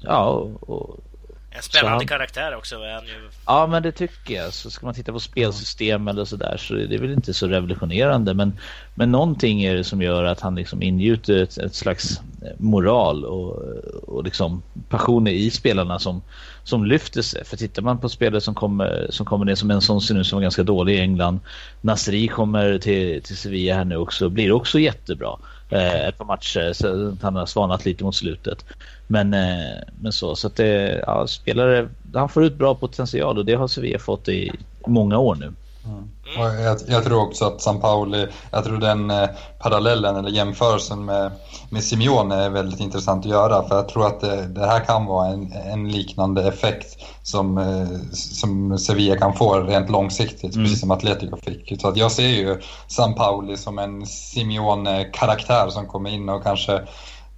ja, 0.00 0.26
och, 0.60 1.00
en 1.50 1.62
spännande 1.62 1.96
han, 1.96 2.06
karaktär 2.06 2.56
också 2.56 2.76
är 2.76 2.94
han 2.94 3.06
ju. 3.06 3.30
Ja, 3.46 3.66
men 3.66 3.82
det 3.82 3.92
tycker 3.92 4.34
jag. 4.34 4.52
Så 4.52 4.70
ska 4.70 4.86
man 4.86 4.94
titta 4.94 5.12
på 5.12 5.20
spelsystem 5.20 6.08
eller 6.08 6.24
sådär 6.24 6.56
så 6.56 6.74
det 6.74 6.94
är 6.94 6.98
väl 6.98 7.12
inte 7.12 7.34
så 7.34 7.48
revolutionerande. 7.48 8.34
Men, 8.34 8.58
men 8.94 9.12
någonting 9.12 9.62
är 9.62 9.76
det 9.76 9.84
som 9.84 10.02
gör 10.02 10.24
att 10.24 10.40
han 10.40 10.54
liksom 10.54 10.82
ingjuter 10.82 11.42
ett, 11.42 11.58
ett 11.58 11.74
slags 11.74 12.20
moral 12.58 13.24
och, 13.24 13.56
och 14.02 14.24
liksom 14.24 14.62
passion 14.88 15.26
i 15.26 15.50
spelarna 15.50 15.98
som, 15.98 16.22
som 16.64 16.84
lyfter 16.84 17.22
sig. 17.22 17.44
För 17.44 17.56
tittar 17.56 17.82
man 17.82 17.98
på 17.98 18.08
spelare 18.08 18.40
som 18.40 18.54
kommer, 18.54 19.06
som 19.10 19.26
kommer 19.26 19.44
ner 19.44 19.54
som 19.54 19.70
en 19.70 19.80
sån 19.80 20.00
ser 20.00 20.14
nu 20.14 20.24
som 20.24 20.36
var 20.36 20.42
ganska 20.42 20.62
dålig 20.62 20.94
i 20.94 21.00
England. 21.00 21.40
Nasri 21.80 22.28
kommer 22.28 22.78
till, 22.78 23.22
till 23.22 23.36
Sevilla 23.36 23.74
här 23.74 23.84
nu 23.84 23.96
också, 23.96 24.28
blir 24.28 24.52
också 24.52 24.78
jättebra. 24.78 25.38
Eh, 25.70 26.08
ett 26.08 26.18
par 26.18 26.24
matcher, 26.24 26.72
så 26.72 27.16
han 27.22 27.36
har 27.36 27.46
svanat 27.46 27.84
lite 27.84 28.04
mot 28.04 28.14
slutet. 28.14 28.64
Men, 29.06 29.34
eh, 29.34 29.78
men 30.00 30.12
så, 30.12 30.36
så 30.36 30.46
att 30.46 30.56
det, 30.56 31.02
ja, 31.06 31.26
spelare, 31.26 31.88
han 32.14 32.28
får 32.28 32.44
ut 32.44 32.54
bra 32.54 32.74
potential 32.74 33.38
och 33.38 33.44
det 33.44 33.54
har 33.54 33.68
Sevilla 33.68 33.98
fått 33.98 34.28
i 34.28 34.52
många 34.86 35.18
år 35.18 35.34
nu. 35.34 35.52
Mm. 35.84 36.10
Jag, 36.38 36.78
jag, 36.86 37.04
tror 37.04 37.22
också 37.22 37.44
att 37.44 37.62
San 37.62 37.80
Pauli, 37.80 38.26
jag 38.50 38.64
tror 38.64 38.78
den 38.78 39.10
eh, 39.10 39.28
parallellen 39.58 40.16
eller 40.16 40.30
jämförelsen 40.30 41.04
med, 41.04 41.32
med 41.70 41.84
Simeone 41.84 42.34
är 42.34 42.50
väldigt 42.50 42.80
intressant 42.80 43.24
att 43.24 43.30
göra 43.30 43.68
för 43.68 43.76
jag 43.76 43.88
tror 43.88 44.06
att 44.06 44.20
det, 44.20 44.46
det 44.46 44.66
här 44.66 44.80
kan 44.80 45.06
vara 45.06 45.28
en, 45.28 45.52
en 45.52 45.88
liknande 45.88 46.48
effekt 46.48 47.04
som, 47.22 47.58
eh, 47.58 48.10
som 48.12 48.78
Sevilla 48.78 49.16
kan 49.16 49.34
få 49.34 49.60
rent 49.60 49.90
långsiktigt, 49.90 50.54
mm. 50.54 50.64
precis 50.64 50.80
som 50.80 50.90
Atletico 50.90 51.36
fick. 51.36 51.80
Så 51.80 51.88
att 51.88 51.96
jag 51.96 52.12
ser 52.12 52.28
ju 52.28 52.60
San 52.88 53.14
Pauli 53.14 53.56
som 53.56 53.78
en 53.78 54.06
Simeone-karaktär 54.06 55.68
som 55.68 55.86
kommer 55.86 56.10
in 56.10 56.28
och 56.28 56.42
kanske 56.42 56.82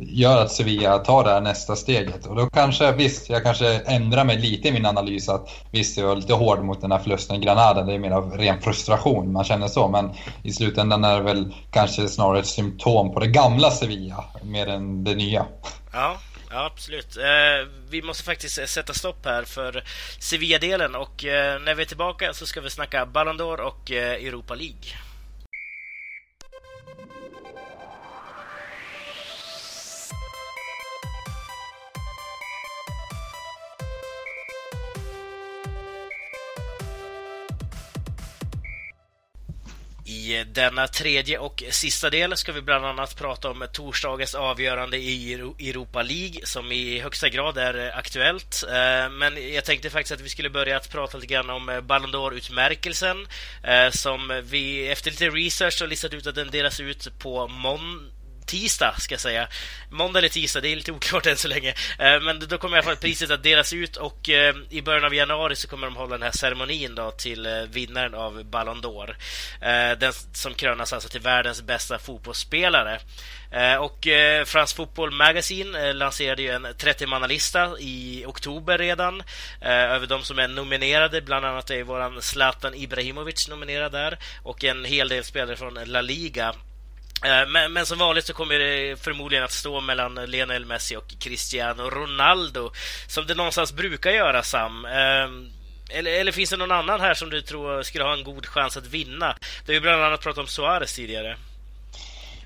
gör 0.03 0.43
att 0.43 0.53
Sevilla 0.53 0.99
tar 0.99 1.25
det 1.25 1.31
här 1.31 1.41
nästa 1.41 1.77
steget. 1.77 2.27
Och 2.27 2.37
då 2.37 2.47
kanske, 2.47 2.93
visst, 2.93 3.31
jag 3.31 3.43
kanske 3.43 3.75
ändrar 3.75 4.25
mig 4.25 4.39
lite 4.39 4.69
i 4.69 4.73
min 4.73 4.87
analys 4.87 5.29
att 5.29 5.49
visst, 5.71 5.99
jag 5.99 6.07
var 6.07 6.17
lite 6.17 6.35
hård 6.35 6.65
mot 6.65 6.81
den 6.81 6.93
här 6.93 6.99
förlusten 6.99 7.37
i 7.37 7.45
Granada. 7.45 7.83
Det 7.83 7.95
är 7.95 7.99
mer 7.99 8.11
av 8.11 8.33
ren 8.33 8.61
frustration, 8.61 9.33
man 9.33 9.45
känner 9.45 9.69
så. 9.69 9.89
Men 9.89 10.11
i 10.43 10.53
slutändan 10.53 11.05
är 11.05 11.17
det 11.17 11.23
väl 11.23 11.55
kanske 11.71 12.09
snarare 12.09 12.39
ett 12.39 12.47
symptom 12.47 13.15
på 13.15 13.21
det 13.21 13.27
gamla 13.27 13.71
Sevilla, 13.71 14.25
mer 14.43 14.67
än 14.67 15.05
det 15.05 15.15
nya. 15.15 15.47
Ja. 15.93 16.17
Ja, 16.53 16.67
absolut. 16.67 17.17
Eh, 17.17 17.69
vi 17.91 18.03
måste 18.03 18.25
faktiskt 18.25 18.69
sätta 18.69 18.95
stopp 18.95 19.27
här 19.27 19.45
för 19.45 19.85
Sevilla-delen 20.19 20.95
och 20.95 21.25
eh, 21.25 21.61
när 21.61 21.75
vi 21.75 21.83
är 21.83 21.87
tillbaka 21.87 22.33
så 22.33 22.47
ska 22.47 22.61
vi 22.61 22.71
snacka 22.71 23.07
Ballon 23.07 23.41
d'Or 23.41 23.61
och 23.61 23.91
eh, 23.91 24.13
Europa 24.13 24.55
League. 24.55 25.10
I 40.21 40.45
denna 40.45 40.87
tredje 40.87 41.39
och 41.39 41.63
sista 41.71 42.11
del 42.11 42.37
ska 42.37 42.53
vi 42.53 42.63
bland 42.63 42.87
annat 42.87 43.17
prata 43.17 43.51
om 43.51 43.67
torsdagens 43.73 44.35
avgörande 44.35 44.97
i 44.97 45.33
Europa 45.59 46.03
League 46.03 46.41
som 46.45 46.73
i 46.73 46.99
högsta 47.01 47.29
grad 47.29 47.59
är 47.59 47.87
eh, 47.87 47.99
aktuellt. 47.99 48.65
Eh, 48.69 49.11
men 49.11 49.53
jag 49.55 49.65
tänkte 49.65 49.91
faktiskt 49.91 50.13
att 50.13 50.21
vi 50.21 50.29
skulle 50.29 50.51
börja 50.51 50.77
att 50.77 50.91
prata 50.91 51.19
lite 51.19 51.35
grann 51.35 51.51
om 51.51 51.69
eh, 51.69 51.81
Ballon 51.81 52.15
d'Or-utmärkelsen 52.15 53.27
som 53.91 54.43
vi 54.45 54.89
efter 54.89 55.11
lite 55.11 55.29
research 55.29 55.81
har 55.81 55.89
listat 55.89 56.15
ut 56.15 56.27
att 56.27 56.35
den 56.35 56.51
delas 56.51 56.81
ut 56.81 57.19
på 57.19 57.49
måndag 57.49 58.20
tisdag, 58.51 58.95
ska 58.99 59.13
jag 59.15 59.21
säga. 59.21 59.49
Måndag 59.91 60.19
eller 60.19 60.29
tisdag, 60.29 60.61
det 60.61 60.69
är 60.69 60.77
lite 60.77 60.93
oklart 60.93 61.27
än 61.27 61.37
så 61.37 61.49
länge. 61.49 61.75
Eh, 61.99 62.21
men 62.21 62.39
då 62.49 62.59
kommer 62.59 62.77
i 62.77 62.79
alla 62.79 62.87
fall 62.87 62.97
priset 63.01 63.31
att 63.31 63.43
delas 63.43 63.73
ut 63.73 63.97
och 63.97 64.29
eh, 64.29 64.55
i 64.71 64.83
början 64.83 65.05
av 65.05 65.15
januari 65.15 65.57
så 65.57 65.69
kommer 65.69 65.87
de 65.87 65.97
hålla 65.97 66.11
den 66.11 66.23
här 66.23 66.31
ceremonin 66.31 66.95
då 66.95 67.11
till 67.11 67.47
eh, 67.47 67.53
vinnaren 67.53 68.15
av 68.15 68.45
Ballon 68.45 68.83
d'Or. 68.83 69.15
Den 69.97 70.13
som 70.33 70.55
krönas 70.55 70.93
alltså 70.93 71.09
till 71.09 71.21
världens 71.21 71.63
bästa 71.63 71.99
fotbollsspelare. 71.99 73.01
Och 73.81 74.07
Fransk 74.47 74.77
Fotboll 74.77 75.11
Magazine 75.11 75.93
lanserade 75.93 76.43
ju 76.43 76.51
en 76.51 76.67
30-mannalista 76.67 77.79
i 77.79 78.25
oktober 78.27 78.79
redan 78.79 79.23
över 79.61 80.07
de 80.07 80.23
som 80.23 80.39
är 80.39 80.49
nominerade. 80.49 81.21
Bland 81.23 81.47
annat 81.47 81.71
är 81.71 81.83
våran 81.83 82.23
Zlatan 82.23 82.75
Ibrahimovic 82.75 83.49
nominerad 83.49 83.93
där 83.93 84.19
och 84.43 84.65
en 84.65 84.85
hel 84.85 85.09
del 85.09 85.25
spelare 85.25 85.57
från 85.57 85.79
La 85.85 86.01
Liga 86.01 86.55
Eh, 87.25 87.49
men, 87.49 87.73
men, 87.73 87.87
som 87.87 87.99
vanligt 87.99 88.27
så 88.27 88.33
kommer 88.33 88.59
det 88.59 89.03
förmodligen 89.03 89.45
att 89.45 89.53
stå 89.53 89.81
mellan 89.81 90.15
Lionel 90.15 90.67
Messi 90.67 90.97
och 90.97 91.15
Cristiano 91.21 91.91
Ronaldo, 91.91 92.73
som 93.07 93.27
det 93.27 93.35
någonstans 93.35 93.73
brukar 93.73 94.11
göra, 94.11 94.43
Sam. 94.43 94.85
Ehm, 94.85 95.51
eller, 95.91 96.11
eller 96.11 96.33
finns 96.33 96.51
det 96.51 96.57
någon 96.57 96.73
annan 96.73 97.01
här 97.01 97.15
som 97.15 97.31
du 97.31 97.43
tror 97.43 97.83
skulle 97.83 98.05
ha 98.05 98.13
en 98.13 98.25
god 98.25 98.47
chans 98.47 98.77
att 98.77 98.87
vinna? 98.87 99.37
Det 99.67 99.73
har 99.73 99.75
ju 99.75 99.81
bland 99.81 100.03
annat 100.03 100.21
pratat 100.21 100.39
om 100.39 100.47
Suarez 100.47 100.95
tidigare. 100.95 101.37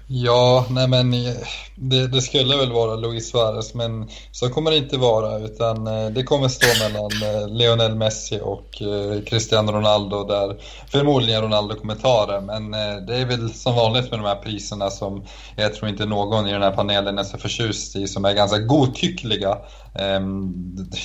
Ja, 0.07 0.67
nej 0.71 0.89
men 0.89 1.15
eh, 1.15 1.35
det, 1.77 2.07
det, 2.07 2.21
skulle 2.21 2.57
väl 2.57 2.73
vara 2.73 2.97
Luis 2.97 3.31
Suarez, 3.31 3.75
men 3.75 4.09
så 4.33 4.49
kommer 4.49 4.71
det 4.71 4.77
inte 4.77 4.97
vara 4.97 5.39
utan 5.39 5.87
eh, 5.87 6.07
det 6.07 6.23
kommer 6.23 6.49
stå 6.49 6.67
mellan 6.89 7.11
eh, 7.23 7.49
Lionel 7.49 7.95
Messi 7.95 8.41
och 8.43 8.83
Cristiano 9.27 9.73
Ronaldo 9.73 10.25
där 10.25 10.57
förmodligen 10.87 11.43
Ronaldo 11.43 11.75
kommer 11.75 11.95
ta 11.95 12.27
det. 12.27 12.41
Men 12.41 12.71
det 13.07 13.17
är 13.17 13.25
väl 13.25 13.55
som 13.55 13.75
vanligt 13.75 14.11
med 14.11 14.19
de 14.19 14.27
här 14.27 14.35
priserna 14.35 14.91
som 14.91 15.25
jag 15.57 15.75
tror 15.75 15.89
inte 15.89 16.07
någon 16.07 16.49
i 16.49 16.53
den 16.53 16.63
här 16.63 16.73
panelen 16.73 17.19
är 17.19 17.25
så 17.25 17.39
förtjust 17.39 17.97
i, 17.97 18.07
som 18.07 18.25
är 18.25 18.35
ganska 18.35 18.59
godtyckliga. 18.59 19.59
Ehm, 19.95 20.53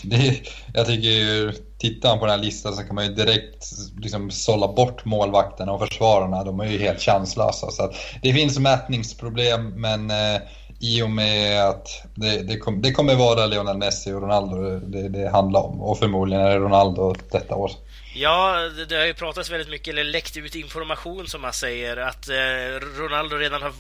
det, 0.04 0.40
jag 0.74 0.86
tycker 0.86 1.10
ju, 1.10 1.54
tittar 1.80 2.10
man 2.10 2.20
på 2.20 2.26
den 2.26 2.36
här 2.36 2.46
listan 2.46 2.74
så 2.74 2.84
kan 2.84 2.96
man 2.96 3.06
ju 3.06 3.14
direkt 3.14 3.66
liksom 3.98 4.32
sålla 4.32 4.68
bort 4.68 5.06
målvakterna 5.06 5.72
och 5.72 5.88
försvararna. 5.88 6.44
De 6.44 6.60
är 6.60 6.66
ju 6.66 6.78
helt 6.78 7.02
chanslösa. 7.02 7.72
Så 7.72 7.94
det 8.22 8.34
finns 8.34 8.60
mätningsproblem 8.60 9.82
men 9.82 10.10
eh, 10.10 10.42
i 10.80 11.02
och 11.02 11.10
med 11.10 11.66
att 11.70 11.88
det, 12.16 12.42
det, 12.42 12.58
kom, 12.58 12.82
det 12.82 12.92
kommer 12.92 13.16
vara 13.16 13.46
Lionel 13.46 13.78
Messi 13.78 14.14
och 14.14 14.22
Ronaldo 14.22 14.80
det, 14.80 15.10
det 15.10 15.30
handlar 15.30 15.60
om. 15.60 15.82
Och 15.82 16.00
förmodligen 16.00 16.46
är 16.46 16.50
det 16.50 16.60
Ronaldo 16.60 17.16
detta 17.32 17.56
år. 17.56 17.72
Ja, 18.16 18.70
det, 18.78 18.86
det 18.86 18.96
har 18.96 19.06
ju 19.06 19.14
pratats 19.14 19.52
väldigt 19.52 19.70
mycket, 19.70 19.88
eller 19.88 20.04
läckt 20.04 20.38
ut 20.38 20.56
information 20.56 21.28
som 21.28 21.42
man 21.42 21.54
säger, 21.54 21.98
att 21.98 22.30
eh, 22.30 23.00
Ronaldo 23.00 23.36
redan 23.36 23.62
har 23.62 23.74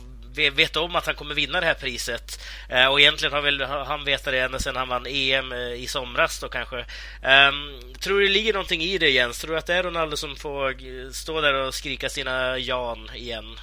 vet 0.49 0.75
om 0.75 0.95
att 0.95 1.05
han 1.05 1.15
kommer 1.15 1.35
vinna 1.35 1.59
det 1.59 1.65
här 1.65 1.73
priset. 1.73 2.43
Eh, 2.69 2.85
och 2.85 2.99
egentligen 2.99 3.33
har 3.33 3.41
väl 3.41 3.61
han 3.61 4.05
vetat 4.05 4.33
det 4.33 4.39
ända 4.39 4.59
sedan 4.59 4.75
han 4.75 4.89
vann 4.89 5.05
EM 5.07 5.51
eh, 5.51 5.73
i 5.73 5.87
somras 5.87 6.39
då 6.39 6.49
kanske. 6.49 6.85
Ehm, 7.21 7.79
tror 7.99 8.19
du 8.19 8.27
det 8.27 8.33
ligger 8.33 8.53
någonting 8.53 8.81
i 8.81 8.97
det 8.97 9.09
Jens? 9.09 9.39
Tror 9.39 9.51
du 9.51 9.57
att 9.57 9.65
det 9.65 9.75
är 9.75 9.83
Ronaldo 9.83 10.17
som 10.17 10.35
får 10.35 10.69
eh, 10.69 11.09
stå 11.11 11.41
där 11.41 11.53
och 11.53 11.73
skrika 11.73 12.09
sina 12.09 12.57
Jan 12.57 13.09
igen? 13.15 13.59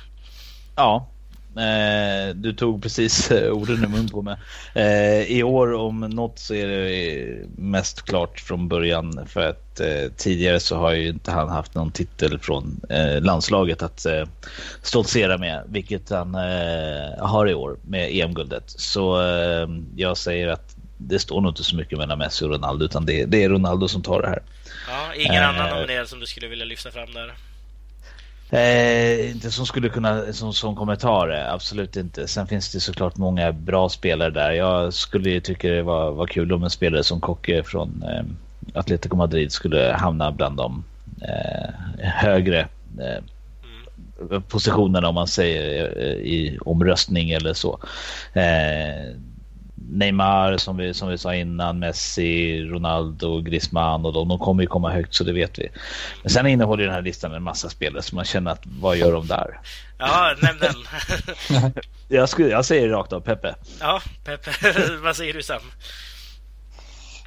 Ja, 0.76 1.08
Eh, 1.58 2.34
du 2.34 2.52
tog 2.52 2.82
precis 2.82 3.30
eh, 3.30 3.52
orden 3.52 3.84
i 3.84 3.86
mun 3.86 4.08
på 4.08 4.22
mig. 4.22 4.36
Eh, 4.74 5.22
I 5.22 5.42
år 5.42 5.74
om 5.74 6.00
något 6.00 6.38
så 6.38 6.54
är 6.54 6.66
det 6.66 7.48
mest 7.56 8.02
klart 8.02 8.40
från 8.40 8.68
början 8.68 9.26
för 9.26 9.48
att 9.48 9.80
eh, 9.80 10.10
tidigare 10.16 10.60
så 10.60 10.76
har 10.76 10.92
ju 10.92 11.08
inte 11.08 11.30
han 11.30 11.48
haft 11.48 11.74
någon 11.74 11.90
titel 11.90 12.38
från 12.38 12.80
eh, 12.90 13.20
landslaget 13.20 13.82
att 13.82 14.06
eh, 14.06 14.24
stoltsera 14.82 15.38
med, 15.38 15.62
vilket 15.68 16.10
han 16.10 16.34
har 17.18 17.48
i 17.48 17.54
år 17.54 17.76
med 17.82 18.10
EM-guldet. 18.12 18.64
Så 18.66 19.16
jag 19.96 20.16
säger 20.16 20.48
att 20.48 20.76
det 20.98 21.18
står 21.18 21.40
nog 21.40 21.50
inte 21.50 21.64
så 21.64 21.76
mycket 21.76 21.98
mellan 21.98 22.18
Messi 22.18 22.44
och 22.44 22.50
Ronaldo 22.50 22.84
utan 22.84 23.06
det, 23.06 23.24
det 23.24 23.44
är 23.44 23.48
Ronaldo 23.48 23.88
som 23.88 24.02
tar 24.02 24.22
det 24.22 24.28
här. 24.28 24.42
Ja, 24.88 25.14
ingen 25.14 25.44
annan 25.44 25.70
nominerad 25.70 26.08
som 26.08 26.20
du 26.20 26.26
skulle 26.26 26.48
vilja 26.48 26.64
lyfta 26.64 26.90
fram 26.90 27.12
där? 27.12 27.34
Eh, 28.50 29.30
inte 29.30 29.50
som 29.50 29.66
skulle 29.66 29.88
kunna 29.88 30.32
som, 30.32 30.52
som 30.52 30.76
kommentarer, 30.76 31.54
absolut 31.54 31.96
inte. 31.96 32.28
Sen 32.28 32.46
finns 32.46 32.72
det 32.72 32.80
såklart 32.80 33.16
många 33.16 33.52
bra 33.52 33.88
spelare 33.88 34.30
där. 34.30 34.50
Jag 34.50 34.94
skulle 34.94 35.30
ju 35.30 35.40
tycka 35.40 35.68
det 35.68 35.82
var, 35.82 36.10
var 36.10 36.26
kul 36.26 36.52
om 36.52 36.64
en 36.64 36.70
spelare 36.70 37.04
som 37.04 37.20
Kocke 37.20 37.62
från 37.62 38.02
eh, 38.02 38.24
Atletico 38.74 39.16
Madrid 39.16 39.52
skulle 39.52 39.96
hamna 39.98 40.32
bland 40.32 40.56
de 40.56 40.84
eh, 41.22 41.70
högre 41.98 42.60
eh, 43.00 43.22
positionerna 44.48 45.08
om 45.08 45.14
man 45.14 45.26
säger 45.26 45.98
eh, 45.98 46.14
i 46.14 46.58
omröstning 46.60 47.30
eller 47.30 47.52
så. 47.52 47.78
Eh, 48.32 49.16
Neymar 49.90 50.56
som 50.56 50.76
vi, 50.76 50.94
som 50.94 51.08
vi 51.08 51.18
sa 51.18 51.34
innan, 51.34 51.78
Messi, 51.78 52.62
Ronaldo, 52.64 53.40
Griezmann 53.40 54.04
och 54.04 54.12
de, 54.12 54.28
de 54.28 54.38
kommer 54.38 54.62
ju 54.62 54.66
komma 54.66 54.90
högt 54.90 55.14
så 55.14 55.24
det 55.24 55.32
vet 55.32 55.58
vi. 55.58 55.68
Men 56.22 56.30
sen 56.30 56.46
innehåller 56.46 56.84
den 56.84 56.94
här 56.94 57.02
listan 57.02 57.34
en 57.34 57.42
massa 57.42 57.68
spelare 57.68 58.02
så 58.02 58.14
man 58.14 58.24
känner 58.24 58.50
att 58.50 58.62
vad 58.64 58.96
gör 58.96 59.12
de 59.12 59.26
där? 59.26 59.60
Ja, 59.98 60.34
nämn 60.42 60.58
den. 60.58 60.74
jag, 62.08 62.28
skulle, 62.28 62.48
jag 62.48 62.64
säger 62.64 62.88
rakt 62.88 63.12
av 63.12 63.20
Pepe. 63.20 63.54
Ja, 63.80 64.02
Pepe. 64.24 64.50
vad 65.02 65.16
säger 65.16 65.32
du 65.32 65.42
Sam? 65.42 65.60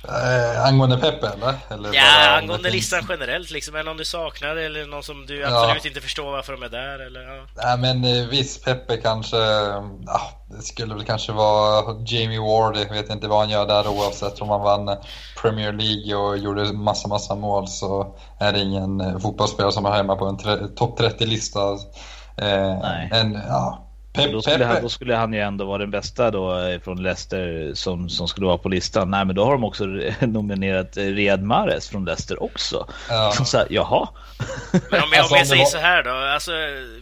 Eh, 0.07 0.65
angående 0.65 0.97
Peppe 0.97 1.27
eller? 1.27 1.55
eller 1.69 1.93
ja, 1.93 2.37
angående 2.37 2.69
listan 2.69 3.05
generellt 3.09 3.51
liksom. 3.51 3.73
Det 3.73 3.83
någon 3.83 3.97
du 3.97 4.05
saknar 4.05 4.55
eller 4.55 4.85
någon 4.85 5.03
som 5.03 5.25
du 5.25 5.45
absolut 5.45 5.85
inte 5.85 6.01
förstår 6.01 6.31
varför 6.31 6.53
de 6.53 6.63
är 6.63 6.69
där? 6.69 6.99
Eller, 6.99 7.21
ja. 7.21 7.41
Nej 7.55 7.77
men 7.77 8.03
eh, 8.03 8.27
visst, 8.27 8.65
Peppe 8.65 8.97
kanske... 8.97 9.37
Ja, 10.05 10.21
det 10.47 10.61
skulle 10.61 10.93
väl 10.93 11.05
kanske 11.05 11.31
vara 11.31 11.95
Jamie 12.05 12.39
Ward. 12.39 12.77
Jag 12.77 12.93
vet 12.93 13.09
inte 13.09 13.27
vad 13.27 13.39
han 13.39 13.49
gör 13.49 13.67
där 13.67 13.87
oavsett 13.87 14.41
om 14.41 14.49
han 14.49 14.61
vann 14.61 14.97
Premier 15.41 15.73
League 15.73 16.15
och 16.15 16.37
gjorde 16.37 16.73
massa, 16.73 17.07
massa 17.07 17.35
mål 17.35 17.67
så 17.67 18.15
är 18.39 18.53
det 18.53 18.59
ingen 18.59 19.01
eh, 19.01 19.19
fotbollsspelare 19.19 19.71
som 19.71 19.85
är 19.85 19.91
hemma 19.91 20.15
på 20.15 20.25
en 20.25 20.37
topp 20.75 20.99
30-lista. 20.99 21.59
Eh, 22.37 23.11
en, 23.11 23.39
ja, 23.47 23.88
då, 24.27 24.41
skulle 24.41 24.65
han, 24.65 24.81
då 24.81 24.89
skulle 24.89 25.15
han 25.15 25.33
ju 25.33 25.39
ändå 25.39 25.65
vara 25.65 25.77
den 25.77 25.91
bästa 25.91 26.31
då 26.31 26.59
eh, 26.59 26.79
från 26.79 27.03
Leicester 27.03 27.71
som, 27.73 28.09
som 28.09 28.27
skulle 28.27 28.47
vara 28.47 28.57
på 28.57 28.69
listan. 28.69 29.11
Nej, 29.11 29.25
men 29.25 29.35
då 29.35 29.45
har 29.45 29.51
de 29.51 29.63
också 29.63 29.85
nominerat 30.19 30.97
Riyad 30.97 31.43
Mahrez 31.43 31.89
från 31.89 32.05
Leicester 32.05 32.43
också. 32.43 32.87
Ja. 33.09 33.31
Så 33.45 33.57
här, 33.57 33.67
jaha. 33.69 34.09
Men 34.71 35.03
om 35.03 35.09
jag, 35.11 35.19
alltså, 35.19 35.33
om 35.33 35.37
jag 35.37 35.47
säger 35.47 35.63
var... 35.63 35.69
så 35.69 35.77
här 35.77 36.03
då, 36.03 36.11
alltså 36.11 36.51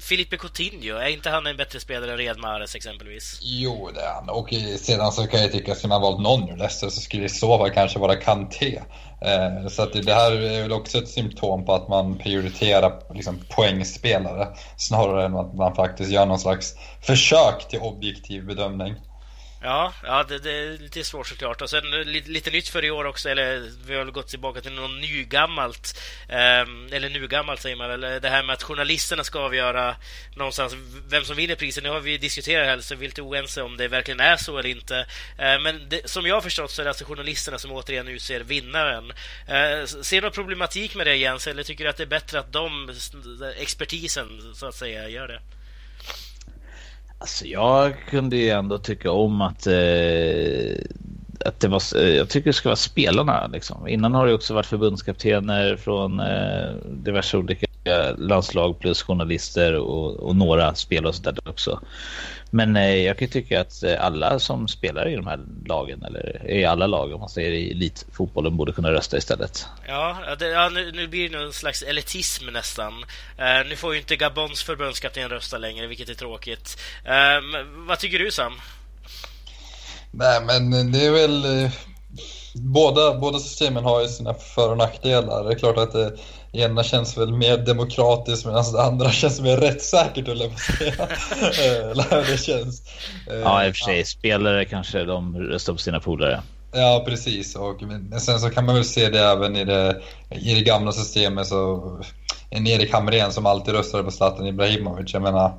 Filipe 0.01 0.38
Coutinho, 0.38 0.97
är 0.97 1.07
inte 1.07 1.30
han 1.30 1.47
en 1.47 1.57
bättre 1.57 1.80
spelare 1.80 2.11
än 2.11 2.18
Riyad 2.18 2.39
Mahrez 2.39 2.76
exempelvis? 2.76 3.39
Jo, 3.41 3.89
det 3.93 4.01
är 4.01 4.13
han. 4.13 4.30
Och 4.30 4.53
sedan 4.80 5.11
så 5.11 5.28
kan 5.28 5.41
jag 5.41 5.51
tycka, 5.51 5.72
att 5.72 5.78
skulle 5.78 5.89
man 5.89 6.01
valt 6.01 6.22
någon 6.22 6.49
ur 6.49 6.57
Leicester 6.57 6.89
så 6.89 7.01
skulle 7.01 7.24
det 7.24 7.30
så 7.30 7.57
vara 7.57 7.70
kanske 7.70 7.99
vara 7.99 8.15
Kanté. 8.15 8.82
Eh, 9.22 9.68
så 9.68 9.84
att 9.84 9.93
det 9.93 10.13
här 10.13 10.32
är 10.32 10.61
väl 10.61 10.72
också 10.72 10.97
ett 10.97 11.09
symptom 11.09 11.65
på 11.65 11.74
att 11.74 11.88
man 11.88 12.18
prioriterar 12.18 13.13
liksom 13.13 13.39
poängspelare 13.49 14.47
snarare 14.78 15.26
än 15.26 15.36
att 15.36 15.53
man 15.53 15.76
faktiskt 15.76 16.11
gör 16.11 16.26
någon 16.26 16.39
slags 16.39 16.76
försök 17.01 17.68
till 17.70 17.80
objektiv 17.80 18.45
bedömning. 18.45 18.95
Ja, 19.62 19.93
ja 20.03 20.24
det, 20.24 20.39
det, 20.39 20.51
är 20.51 20.78
lite 20.78 21.03
svårt 21.03 21.28
såklart. 21.28 21.62
Och 21.62 21.70
sen 21.70 21.93
eh, 21.93 22.05
lite, 22.05 22.30
lite 22.30 22.51
nytt 22.51 22.68
för 22.68 22.86
i 22.86 22.91
år 22.91 23.05
också, 23.05 23.30
eller 23.30 23.72
vi 23.88 23.95
har 23.95 24.05
gått 24.05 24.28
tillbaka 24.28 24.62
till 24.62 24.72
något 24.72 25.01
nygammalt. 25.01 25.99
Um, 26.30 26.89
eller 26.91 27.10
nugammalt 27.10 27.62
säger 27.62 27.76
man 27.76 27.89
väl. 27.89 28.03
Eh, 28.03 28.16
det 28.16 28.30
här 28.30 28.43
med 28.43 28.53
att 28.53 28.64
journalisterna 28.64 29.24
ska 29.24 29.39
avgöra 29.39 29.95
någonstans 30.36 30.76
vem 31.10 31.24
som 31.24 31.36
vinner 31.36 31.55
priset. 31.55 31.84
Nu 31.84 31.89
har 31.89 31.99
vi 31.99 32.18
diskuterat 32.18 32.68
här, 32.68 32.80
så 32.80 32.95
vi 32.95 33.05
är 33.05 33.10
lite 33.10 33.22
oense 33.22 33.62
om 33.62 33.78
det 33.78 33.88
verkligen 33.88 34.20
är 34.20 34.38
så 34.38 34.58
eller 34.58 34.70
inte. 34.70 34.99
Uh, 34.99 35.62
men 35.62 35.89
det, 35.89 36.10
som 36.10 36.26
jag 36.26 36.36
har 36.36 36.41
förstått 36.41 36.72
så 36.72 36.82
är 36.82 36.84
det 36.84 36.89
alltså 36.89 37.05
journalisterna 37.05 37.58
som 37.58 37.72
återigen 37.72 38.08
utser 38.08 38.39
vinnaren. 38.39 39.05
Uh, 39.05 39.86
ser 39.86 40.16
du 40.16 40.22
någon 40.22 40.32
problematik 40.32 40.95
med 40.95 41.08
det 41.08 41.16
Jens, 41.16 41.47
eller 41.47 41.64
tycker 41.64 41.84
du 41.84 41.89
att 41.89 41.97
det 41.97 42.03
är 42.03 42.08
bättre 42.08 42.39
att 42.39 42.53
de, 42.53 42.95
expertisen 43.58 44.55
så 44.55 44.68
att 44.68 44.76
säga, 44.76 45.10
gör 45.10 45.28
det? 45.28 45.41
Alltså 47.20 47.45
jag 47.45 47.99
kunde 48.09 48.38
ju 48.38 48.49
ändå 48.49 48.78
tycka 48.78 49.11
om 49.11 49.41
att, 49.41 49.68
eh, 49.68 50.78
att 51.45 51.59
det 51.59 51.68
var, 51.68 51.97
eh, 51.97 52.09
jag 52.15 52.30
tycker 52.30 52.49
det 52.49 52.53
ska 52.53 52.70
vara 52.70 52.76
spelarna 52.76 53.47
liksom. 53.47 53.88
Innan 53.88 54.13
har 54.13 54.28
det 54.28 54.34
också 54.34 54.53
varit 54.53 54.65
förbundskaptener 54.65 55.76
från 55.76 56.20
eh, 56.20 56.76
diverse 56.86 57.38
olika 57.38 57.68
landslag 58.18 58.80
plus 58.80 59.03
journalister 59.03 59.76
och, 59.76 60.15
och 60.15 60.36
några 60.36 60.76
spelare 60.76 61.09
och 61.09 61.15
sådär 61.15 61.38
också. 61.45 61.80
Men 62.49 62.75
eh, 62.75 62.95
jag 62.95 63.17
kan 63.17 63.27
tycka 63.27 63.61
att 63.61 63.83
eh, 63.83 64.05
alla 64.05 64.39
som 64.39 64.67
spelar 64.67 65.07
i 65.07 65.15
de 65.15 65.27
här 65.27 65.39
lagen, 65.65 66.03
eller 66.03 66.51
i 66.51 66.65
alla 66.65 66.87
lag 66.87 67.13
om 67.13 67.19
man 67.19 67.29
säger 67.29 67.51
i 67.51 67.71
elitfotbollen, 67.71 68.57
borde 68.57 68.71
kunna 68.71 68.91
rösta 68.91 69.17
istället. 69.17 69.65
Ja, 69.87 70.17
det, 70.39 70.47
ja 70.47 70.69
nu, 70.69 70.91
nu, 70.91 71.07
blir 71.07 71.29
det 71.29 71.37
någon 71.37 71.53
slags 71.53 71.83
elitism 71.83 72.45
nästan. 72.45 72.93
Uh, 72.93 73.69
nu 73.69 73.75
får 73.75 73.93
ju 73.93 73.99
inte 73.99 74.15
Gabons 74.15 74.63
förbundskapten 74.63 75.29
rösta 75.29 75.57
längre, 75.57 75.87
vilket 75.87 76.09
är 76.09 76.13
tråkigt. 76.13 76.77
Uh, 77.05 77.65
vad 77.87 77.99
tycker 77.99 78.19
du 78.19 78.31
Sam? 78.31 78.53
Nej, 80.11 80.41
men 80.41 80.91
det 80.91 81.05
är 81.05 81.11
väl... 81.11 81.69
Båda, 82.59 83.13
båda 83.13 83.39
systemen 83.39 83.83
har 83.83 84.01
ju 84.01 84.07
sina 84.07 84.33
för 84.33 84.71
och 84.71 84.77
nackdelar. 84.77 85.43
Det 85.43 85.51
är 85.51 85.59
klart 85.59 85.77
att 85.77 85.91
det 85.91 86.17
ena 86.58 86.84
känns 86.84 87.18
väl 87.18 87.34
mer 87.34 87.58
demokratiskt 87.58 88.45
medan 88.45 88.72
det 88.74 88.84
andra 88.84 89.12
känns 89.12 89.41
mer 89.41 89.58
rättssäkert 89.58 90.28
höll 90.28 90.39
jag 90.39 90.49
på 90.49 90.55
att 90.55 90.78
säga. 90.78 91.08
Eh, 92.12 92.26
det 92.32 92.38
känns. 92.38 92.82
Ja, 93.43 93.66
i 93.66 93.72
och 93.72 93.76
för 93.76 93.84
sig. 93.84 94.05
Spelare 94.05 94.66
kanske 94.66 95.03
de 95.03 95.38
röstar 95.38 95.74
på 95.74 95.80
sina 95.80 95.99
polare. 95.99 96.41
Ja, 96.72 97.03
precis. 97.05 97.55
Och 97.55 97.82
sen 98.20 98.39
så 98.39 98.49
kan 98.49 98.66
man 98.66 98.76
väl 98.76 98.86
se 98.86 99.10
det 99.10 99.20
även 99.20 99.55
i 99.55 99.66
det, 99.66 100.01
i 100.30 100.53
det 100.53 100.62
gamla 100.62 100.91
systemet. 100.91 101.47
Så 101.47 101.82
en 102.49 102.68
Erik 102.68 102.93
Hamrén 102.93 103.32
som 103.32 103.45
alltid 103.45 103.74
röstade 103.74 104.03
på 104.03 104.12
Zlatan 104.12 104.47
Ibrahimovic. 104.47 105.14
Jag 105.14 105.22
menar, 105.22 105.53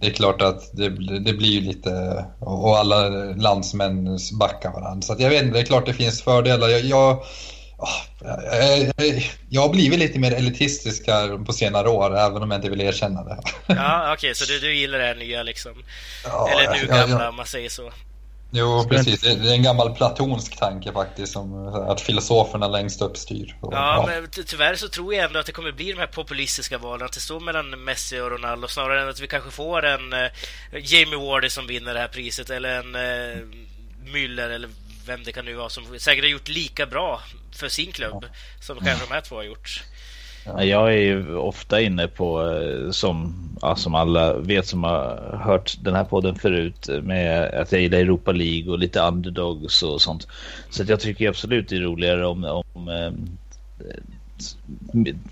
det 0.00 0.06
är 0.06 0.10
klart 0.10 0.42
att 0.42 0.70
det, 0.72 0.88
det 1.18 1.32
blir 1.32 1.48
ju 1.48 1.60
lite... 1.60 2.24
Och 2.38 2.78
alla 2.78 3.08
landsmän 3.36 4.18
backar 4.40 4.72
varandra. 4.72 5.02
Så 5.02 5.16
jag 5.18 5.30
vet 5.30 5.42
inte, 5.42 5.54
det 5.54 5.60
är 5.60 5.66
klart 5.66 5.86
det 5.86 5.94
finns 5.94 6.22
fördelar. 6.22 6.68
Jag, 6.68 6.80
jag 6.80 7.18
jag 9.48 9.62
har 9.62 9.68
blivit 9.68 9.98
lite 9.98 10.18
mer 10.18 10.32
elitistisk 10.32 11.06
här 11.06 11.44
på 11.44 11.52
senare 11.52 11.88
år, 11.88 12.18
även 12.18 12.42
om 12.42 12.50
jag 12.50 12.58
inte 12.58 12.70
vill 12.70 12.80
erkänna 12.80 13.24
det. 13.24 13.38
Ja, 13.66 14.02
okej, 14.02 14.12
okay, 14.12 14.34
så 14.34 14.44
du, 14.44 14.58
du 14.58 14.74
gillar 14.74 14.98
det 14.98 15.04
här 15.04 15.14
nya 15.14 15.42
liksom? 15.42 15.72
Ja, 16.24 16.50
Eller 16.50 16.80
nu 16.80 16.86
gamla, 16.86 17.16
ja, 17.16 17.22
ja. 17.22 17.28
om 17.28 17.36
man 17.36 17.46
säger 17.46 17.68
så. 17.68 17.92
Jo, 18.52 18.86
precis. 18.88 19.20
Det 19.20 19.30
är 19.30 19.52
en 19.52 19.62
gammal 19.62 19.94
platonsk 19.94 20.56
tanke 20.58 20.92
faktiskt, 20.92 21.32
som 21.32 21.66
att 21.66 22.00
filosoferna 22.00 22.68
längst 22.68 23.02
upp 23.02 23.16
styr. 23.16 23.56
Och, 23.60 23.74
ja, 23.74 24.04
men 24.08 24.44
tyvärr 24.46 24.74
så 24.74 24.88
tror 24.88 25.14
jag 25.14 25.24
ändå 25.24 25.38
att 25.38 25.46
det 25.46 25.52
kommer 25.52 25.72
bli 25.72 25.92
de 25.92 25.98
här 25.98 26.06
populistiska 26.06 26.78
valen, 26.78 27.06
att 27.06 27.12
det 27.12 27.20
står 27.20 27.40
mellan 27.40 27.84
Messi 27.84 28.20
och 28.20 28.30
Ronaldo, 28.30 28.68
snarare 28.68 29.02
än 29.02 29.08
att 29.08 29.20
vi 29.20 29.26
kanske 29.26 29.50
får 29.50 29.84
en 29.84 30.12
uh, 30.12 30.28
Jamie 30.72 31.18
Wardy 31.18 31.50
som 31.50 31.66
vinner 31.66 31.94
det 31.94 32.00
här 32.00 32.08
priset, 32.08 32.50
eller 32.50 32.78
en 32.78 32.94
uh, 32.94 33.46
Müller, 34.12 34.50
eller 34.50 34.68
vem 35.10 35.22
det 35.24 35.32
kan 35.32 35.44
nu 35.44 35.54
vara, 35.54 35.68
som 35.68 35.84
säkert 35.98 36.24
har 36.24 36.30
gjort 36.30 36.48
lika 36.48 36.86
bra 36.86 37.20
för 37.52 37.68
sin 37.68 37.92
klubb 37.92 38.24
som 38.60 38.76
kanske 38.76 39.06
de 39.06 39.14
här 39.14 39.20
två 39.20 39.36
har 39.36 39.42
gjort. 39.42 39.84
Jag 40.44 40.94
är 40.94 40.98
ju 40.98 41.36
ofta 41.36 41.80
inne 41.80 42.08
på, 42.08 42.42
eh, 42.42 42.90
som, 42.90 43.34
ja, 43.62 43.76
som 43.76 43.94
alla 43.94 44.34
vet 44.34 44.66
som 44.66 44.84
har 44.84 45.40
hört 45.44 45.76
den 45.80 45.94
här 45.94 46.04
podden 46.04 46.34
förut, 46.34 46.88
med 47.02 47.54
att 47.54 47.72
jag 47.72 47.80
gillar 47.80 47.98
Europa 47.98 48.32
League 48.32 48.72
och 48.72 48.78
lite 48.78 49.00
underdogs 49.00 49.82
och 49.82 50.02
sånt. 50.02 50.28
Så 50.70 50.84
jag 50.88 51.00
tycker 51.00 51.28
absolut 51.28 51.68
det 51.68 51.76
är 51.76 51.80
roligare 51.80 52.26
om, 52.26 52.62
om 52.72 52.88
eh, 52.88 53.12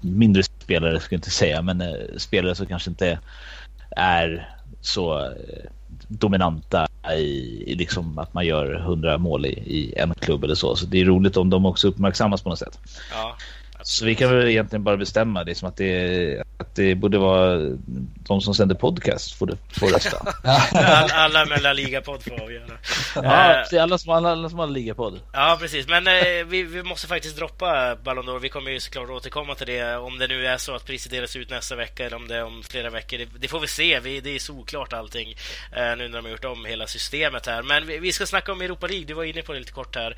mindre 0.00 0.42
spelare, 0.42 1.00
ska 1.00 1.14
jag 1.14 1.18
inte 1.18 1.30
säga, 1.30 1.62
men 1.62 1.80
eh, 1.80 2.16
spelare 2.16 2.54
som 2.54 2.66
kanske 2.66 2.90
inte 2.90 3.18
är 3.96 4.57
så 4.88 5.18
eh, 5.20 5.70
dominanta 6.08 6.86
i, 7.16 7.62
i 7.66 7.74
liksom 7.74 8.18
att 8.18 8.34
man 8.34 8.46
gör 8.46 8.74
hundra 8.74 9.18
mål 9.18 9.46
i, 9.46 9.48
i, 9.48 9.94
en 9.96 10.14
klubb 10.14 10.44
eller 10.44 10.54
så. 10.54 10.76
Så 10.76 10.86
det 10.86 11.00
är 11.00 11.04
roligt 11.04 11.36
om 11.36 11.50
de 11.50 11.66
också 11.66 11.88
uppmärksammas 11.88 12.42
på 12.42 12.48
något 12.48 12.58
sätt. 12.58 12.78
Ja, 13.12 13.36
så 13.82 14.04
vi 14.04 14.14
kan 14.14 14.36
väl 14.36 14.48
egentligen 14.48 14.84
bara 14.84 14.96
bestämma 14.96 15.44
det 15.44 15.54
som 15.54 15.68
att 15.68 15.76
det, 15.76 16.42
att 16.58 16.74
det 16.74 16.94
borde 16.94 17.18
vara 17.18 17.58
de 18.28 18.40
som 18.40 18.54
sänder 18.54 18.74
podcast 18.74 19.34
får, 19.34 19.56
får 19.70 19.86
rösta. 19.86 20.34
alla, 20.72 21.14
alla 21.14 21.44
med 21.44 21.62
La 21.62 21.72
Liga-podd 21.72 22.22
får 22.22 22.42
avgöra. 22.42 22.78
Ja, 23.14 23.64
uh, 23.72 23.82
alla, 23.82 23.98
som, 23.98 24.12
alla, 24.12 24.30
alla 24.30 24.50
som 24.50 24.58
har 24.58 24.66
Liga-podd. 24.66 25.20
Ja, 25.32 25.56
precis. 25.60 25.88
Men 25.88 26.06
uh, 26.06 26.46
vi, 26.46 26.62
vi 26.62 26.82
måste 26.82 27.06
faktiskt 27.06 27.36
droppa 27.36 27.96
Ballon 28.04 28.28
d'Or. 28.28 28.38
Vi 28.38 28.48
kommer 28.48 28.70
ju 28.70 28.80
såklart 28.80 29.10
återkomma 29.10 29.54
till 29.54 29.66
det 29.66 29.96
om 29.96 30.18
det 30.18 30.28
nu 30.28 30.46
är 30.46 30.56
så 30.56 30.74
att 30.74 30.86
priset 30.86 31.12
delas 31.12 31.36
ut 31.36 31.50
nästa 31.50 31.76
vecka 31.76 32.06
eller 32.06 32.16
om 32.16 32.28
det 32.28 32.36
är 32.36 32.44
om 32.44 32.62
flera 32.62 32.90
veckor. 32.90 33.18
Det, 33.18 33.28
det 33.38 33.48
får 33.48 33.60
vi 33.60 33.66
se. 33.66 34.00
Vi, 34.00 34.20
det 34.20 34.34
är 34.34 34.38
såklart 34.38 34.92
allting 34.92 35.28
uh, 35.28 35.96
nu 35.98 36.08
när 36.08 36.16
de 36.16 36.24
har 36.24 36.30
gjort 36.30 36.44
om 36.44 36.64
hela 36.64 36.86
systemet 36.86 37.46
här. 37.46 37.62
Men 37.62 37.86
vi, 37.86 37.98
vi, 37.98 38.12
ska 38.12 38.26
snacka 38.26 38.52
om 38.52 38.60
Europa 38.60 38.86
League. 38.86 39.06
Du 39.06 39.14
var 39.14 39.24
inne 39.24 39.42
på 39.42 39.52
det 39.52 39.58
lite 39.58 39.72
kort 39.72 39.96
här. 39.96 40.16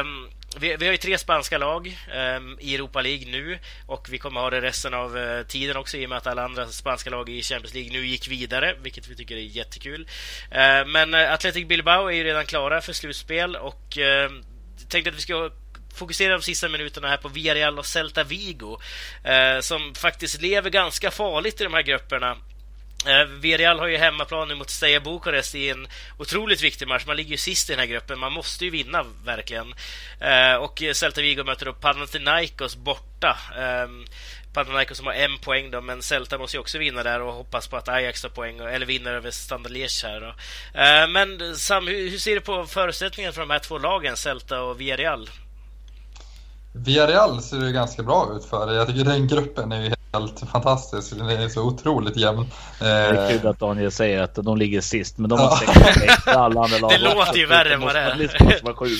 Um, 0.00 0.30
vi, 0.58 0.76
vi, 0.76 0.86
har 0.86 0.92
ju 0.92 0.98
tre 0.98 1.18
spanska 1.18 1.58
lag 1.58 1.98
um, 2.36 2.58
i 2.60 2.74
Europa 2.74 3.00
League 3.00 3.30
nu 3.30 3.58
och 3.86 4.08
vi 4.10 4.18
kommer 4.18 4.40
ha 4.40 4.50
det 4.50 4.60
resten 4.60 4.94
av 4.94 5.16
uh, 5.16 5.42
tiden 5.46 5.76
också 5.76 5.96
i 5.96 6.06
och 6.06 6.08
med 6.08 6.18
att 6.18 6.26
alla 6.26 6.44
andra 6.44 6.66
spanska 6.66 7.10
lag 7.10 7.28
i 7.28 7.42
Champions 7.42 7.74
League 7.74 7.92
nu 7.92 8.06
gick 8.06 8.28
vidare, 8.28 8.76
vilket 8.82 9.08
vi 9.08 9.16
tycker 9.16 9.36
är 9.36 9.40
jättekul. 9.40 10.00
Uh, 10.00 10.86
men 10.86 11.14
uh, 11.14 11.32
Athletic 11.32 11.66
Bilbao 11.66 12.06
är 12.06 12.12
ju 12.12 12.24
redan 12.24 12.46
klara 12.46 12.80
för 12.80 12.92
slutspel 12.92 13.56
och 13.56 13.98
uh, 13.98 14.42
tänkte 14.88 15.10
att 15.10 15.16
vi 15.16 15.20
ska 15.20 15.50
fokusera 15.94 16.32
de 16.32 16.42
sista 16.42 16.68
minuterna 16.68 17.08
här 17.08 17.16
på 17.16 17.28
Villarreal 17.28 17.78
och 17.78 17.86
Celta 17.86 18.24
Vigo 18.24 18.78
eh, 19.24 19.60
som 19.60 19.94
faktiskt 19.94 20.42
lever 20.42 20.70
ganska 20.70 21.10
farligt 21.10 21.60
i 21.60 21.64
de 21.64 21.74
här 21.74 21.82
grupperna 21.82 22.36
Eh, 23.06 23.24
Villarreal 23.24 23.78
har 23.78 23.86
ju 23.86 23.96
hemmaplan 23.96 24.48
nu 24.48 24.54
mot 24.54 24.70
Steaua 24.70 25.00
Bukarest 25.00 25.54
i 25.54 25.70
en 25.70 25.86
otroligt 26.18 26.62
viktig 26.62 26.88
match. 26.88 27.06
Man 27.06 27.16
ligger 27.16 27.30
ju 27.30 27.36
sist 27.36 27.70
i 27.70 27.72
den 27.72 27.80
här 27.80 27.86
gruppen. 27.86 28.18
Man 28.18 28.32
måste 28.32 28.64
ju 28.64 28.70
vinna, 28.70 29.04
verkligen. 29.24 29.74
Eh, 30.20 30.54
och 30.54 30.82
Celta 30.94 31.20
Vigo 31.20 31.44
möter 31.44 31.68
upp 31.68 31.80
Panathinaikos 31.80 32.76
borta. 32.76 33.36
Ehm, 33.58 34.04
Panathinaikos 34.52 34.96
som 34.96 35.06
har 35.06 35.12
en 35.12 35.38
poäng 35.38 35.70
då, 35.70 35.80
men 35.80 36.02
Celta 36.02 36.38
måste 36.38 36.56
ju 36.56 36.60
också 36.60 36.78
vinna 36.78 37.02
där 37.02 37.20
och 37.22 37.32
hoppas 37.32 37.68
på 37.68 37.76
att 37.76 37.88
Ajax 37.88 38.22
tar 38.22 38.28
poäng, 38.28 38.58
eller 38.58 38.86
vinner 38.86 39.14
över 39.14 39.30
Standard 39.30 39.72
Liège 39.72 40.06
här 40.06 40.20
då. 40.20 40.28
Eh, 40.80 41.08
men 41.08 41.56
Sam, 41.56 41.86
hur 41.86 42.18
ser 42.18 42.34
du 42.34 42.40
på 42.40 42.66
förutsättningarna 42.66 43.32
för 43.32 43.40
de 43.40 43.50
här 43.50 43.58
två 43.58 43.78
lagen, 43.78 44.16
Celta 44.16 44.60
och 44.60 44.80
Villarreal? 44.80 45.30
Villarreal 46.72 47.42
ser 47.42 47.56
det 47.56 47.72
ganska 47.72 48.02
bra 48.02 48.36
ut 48.36 48.44
för. 48.44 48.72
Jag 48.72 48.86
tycker 48.86 49.04
den 49.04 49.28
gruppen 49.28 49.72
är 49.72 49.82
ju 49.82 49.94
helt 50.14 50.44
fantastisk. 50.52 51.16
Den 51.16 51.28
är 51.28 51.48
så 51.48 51.62
otroligt 51.62 52.16
jämn. 52.16 52.46
Det 52.78 52.86
är 52.86 53.30
kul 53.30 53.46
att 53.46 53.58
Daniel 53.58 53.92
säger 53.92 54.22
att 54.22 54.34
de 54.34 54.56
ligger 54.56 54.80
sist, 54.80 55.18
men 55.18 55.30
de 55.30 55.38
har 55.38 55.56
säkert 55.56 56.28
alla 56.28 56.60
andra 56.60 56.78
lag. 56.82 56.90
Det 56.90 56.98
låter 56.98 57.38
ju 57.38 57.46
värre 57.46 57.74
än 57.74 57.80
vad 57.80 57.94
det 57.94 58.00
är. 58.00 58.14
Det 58.14 58.44
måste 58.44 58.64
vara 58.64 58.74
sju. 58.74 58.86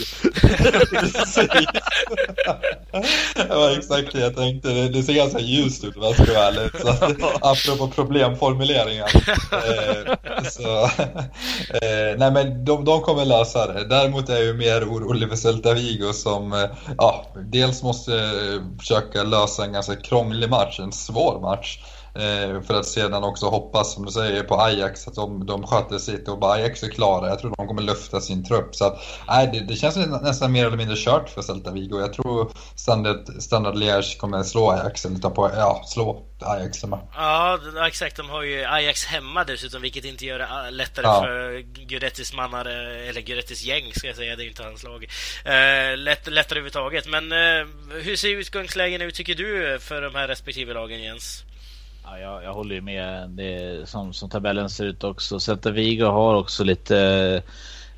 det 3.36 3.54
var 3.54 3.70
exakt 3.70 4.12
det 4.12 4.20
jag 4.20 4.36
tänkte. 4.36 4.68
Det, 4.68 5.02
ser 5.02 5.12
ganska 5.12 5.40
ljust 5.40 5.84
ut 5.84 5.96
om 5.96 6.02
jag 6.02 6.14
ska 6.14 6.24
vara 6.24 6.44
ärlig. 6.46 6.70
apropå 7.40 7.92
problemformuleringar. 7.94 9.10
Eh, 9.52 10.14
så, 10.44 10.84
eh, 11.74 12.18
nej 12.18 12.30
men 12.30 12.64
de, 12.64 12.84
de 12.84 13.00
kommer 13.00 13.24
lösa 13.24 13.72
det. 13.72 13.84
Däremot 13.88 14.28
är 14.28 14.34
jag 14.34 14.44
ju 14.44 14.54
mer 14.54 14.84
orolig 14.84 15.28
för 15.28 15.36
Celta 15.36 15.74
Vigo 15.74 16.12
som 16.12 16.52
eh, 16.52 16.70
ja, 16.98 17.24
dels 17.36 17.82
måste 17.82 18.30
försöka 18.78 19.22
lösa 19.22 19.64
en 19.64 19.72
ganska 19.72 19.96
krånglig 19.96 20.50
match, 20.50 20.80
en 20.80 20.92
svår 21.04 21.40
match. 21.40 21.78
Eh, 22.14 22.62
för 22.62 22.74
att 22.74 22.86
sedan 22.86 23.24
också 23.24 23.46
hoppas, 23.46 23.94
som 23.94 24.04
du 24.04 24.12
säger, 24.12 24.42
på 24.42 24.60
Ajax 24.60 25.08
att 25.08 25.14
de, 25.14 25.46
de 25.46 25.66
sköter 25.66 25.98
sitt 25.98 26.28
och 26.28 26.38
bara 26.38 26.52
Ajax 26.52 26.82
är 26.82 26.88
klara. 26.88 27.28
Jag 27.28 27.38
tror 27.38 27.54
de 27.56 27.66
kommer 27.66 27.82
lufta 27.82 28.20
sin 28.20 28.44
trupp. 28.44 28.74
Så 28.74 28.84
att, 28.84 29.04
nej, 29.28 29.50
det, 29.52 29.60
det 29.60 29.76
känns 29.76 29.96
nästan 29.96 30.52
mer 30.52 30.66
eller 30.66 30.76
mindre 30.76 30.96
kört 30.96 31.28
för 31.28 31.42
Celta 31.42 31.70
Vigo. 31.70 32.00
Jag 32.00 32.12
tror 32.12 32.52
Standard, 32.74 33.42
Standard 33.42 33.74
Liège 33.74 34.18
kommer 34.18 34.42
slå 34.42 34.70
Ajax, 34.70 35.04
eller 35.04 35.18
ta 35.18 35.30
på, 35.30 35.50
ja, 35.54 35.82
slå 35.86 36.22
Ajax 36.40 36.82
hemma. 36.82 37.00
Ja, 37.14 37.58
exakt. 37.86 38.16
De 38.16 38.30
har 38.30 38.42
ju 38.42 38.64
Ajax 38.64 39.04
hemma 39.04 39.44
dessutom, 39.44 39.82
vilket 39.82 40.04
inte 40.04 40.24
gör 40.24 40.38
det 40.38 40.70
lättare 40.70 41.06
ja. 41.06 41.22
för 41.22 41.58
Guidettis 41.60 42.34
mannar, 42.34 42.66
eller 43.08 43.20
Guidettis 43.20 43.64
gäng 43.64 43.92
ska 43.94 44.06
jag 44.06 44.16
säga, 44.16 44.36
det 44.36 44.42
är 44.42 44.44
ju 44.44 44.50
inte 44.50 44.62
hans 44.62 44.84
lag. 44.84 45.04
Eh, 45.44 45.96
lätt, 45.96 46.26
lättare 46.26 46.58
överhuvudtaget. 46.58 47.06
Men 47.06 47.32
eh, 47.32 47.66
hur 48.02 48.16
ser 48.16 48.28
utgångslägen 48.28 49.02
ut, 49.02 49.14
tycker 49.14 49.34
du, 49.34 49.78
för 49.80 50.02
de 50.02 50.14
här 50.14 50.28
respektive 50.28 50.74
lagen, 50.74 51.02
Jens? 51.02 51.43
Ja, 52.04 52.18
jag, 52.18 52.44
jag 52.44 52.54
håller 52.54 52.74
ju 52.74 52.80
med. 52.80 53.30
Det 53.30 53.88
som, 53.88 54.12
som 54.12 54.30
tabellen 54.30 54.70
ser 54.70 54.84
ut 54.84 55.04
också. 55.04 55.40
Celta 55.40 55.70
Vigo 55.70 56.04
har 56.04 56.34
också 56.34 56.64
lite, 56.64 56.98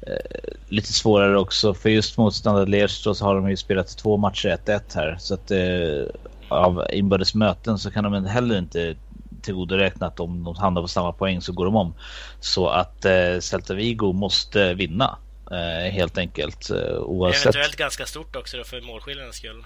eh, 0.01 0.51
lite 0.69 0.93
svårare 0.93 1.39
också. 1.39 1.75
För 1.75 1.89
just 1.89 2.19
mot 2.19 2.35
Standard 2.35 2.69
Liège 2.69 3.15
så 3.15 3.25
har 3.25 3.35
de 3.35 3.51
ju 3.51 3.57
spelat 3.57 3.99
två 3.99 4.17
matcher 4.17 4.59
1-1 4.67 4.81
här. 4.95 5.17
Så 5.21 5.35
att 5.35 5.51
eh, 5.51 6.05
av 6.49 6.87
inbördes 6.93 7.35
möten 7.35 7.79
så 7.79 7.91
kan 7.91 8.05
de 8.05 8.25
heller 8.25 8.59
inte 8.59 8.97
tillgodoräkna 9.43 10.07
att 10.07 10.21
om 10.21 10.45
de 10.45 10.57
hamnar 10.57 10.83
på 10.83 10.89
samma 10.89 11.13
poäng 11.13 11.41
så 11.41 11.53
går 11.53 11.65
de 11.65 11.77
om. 11.77 11.95
Så 12.41 12.69
att 12.69 13.05
eh, 13.05 13.39
Celta 13.41 13.75
Vigo 13.75 14.13
måste 14.13 14.75
vinna 14.75 15.19
eh, 15.51 15.93
helt 15.93 16.19
enkelt. 16.19 16.71
Eh, 16.71 16.99
oavsett. 16.99 17.45
Eventuellt 17.45 17.77
ganska 17.77 18.07
stort 18.07 18.37
också 18.37 18.57
då 18.57 18.65
för 18.65 18.81
målskillnadens 18.81 19.37
skull. 19.37 19.65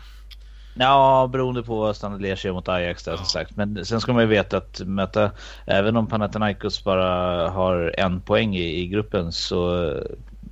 Ja, 0.81 1.29
beroende 1.33 1.63
på 1.63 1.77
vad 1.77 1.97
Standard 1.97 2.21
Liège 2.21 2.53
mot 2.53 2.69
Ajax 2.69 3.05
där 3.05 3.13
ja. 3.13 3.17
som 3.17 3.27
sagt. 3.27 3.57
Men 3.57 3.85
sen 3.85 4.01
ska 4.01 4.13
man 4.13 4.23
ju 4.23 4.29
veta 4.29 4.57
att 4.57 4.81
möta, 4.87 5.31
även 5.67 5.97
om 5.97 6.07
Panathinaikos 6.07 6.85
bara 6.85 7.49
har 7.49 7.95
en 7.99 8.21
poäng 8.21 8.57
i, 8.57 8.81
i 8.81 8.87
gruppen 8.87 9.33
så 9.33 9.95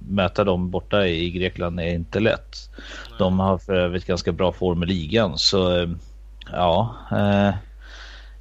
möta 0.09 0.45
dem 0.45 0.71
borta 0.71 1.07
i 1.07 1.31
Grekland 1.31 1.81
är 1.81 1.95
inte 1.95 2.21
lätt. 2.21 2.71
Nej. 2.77 3.19
De 3.19 3.41
har 3.41 3.59
för 3.59 3.75
övrigt 3.75 4.07
ganska 4.07 4.33
bra 4.33 4.53
form 4.53 4.83
i 4.83 4.87
ligan 4.87 5.39
så 5.39 5.89
ja, 6.53 6.97
eh, 7.11 7.55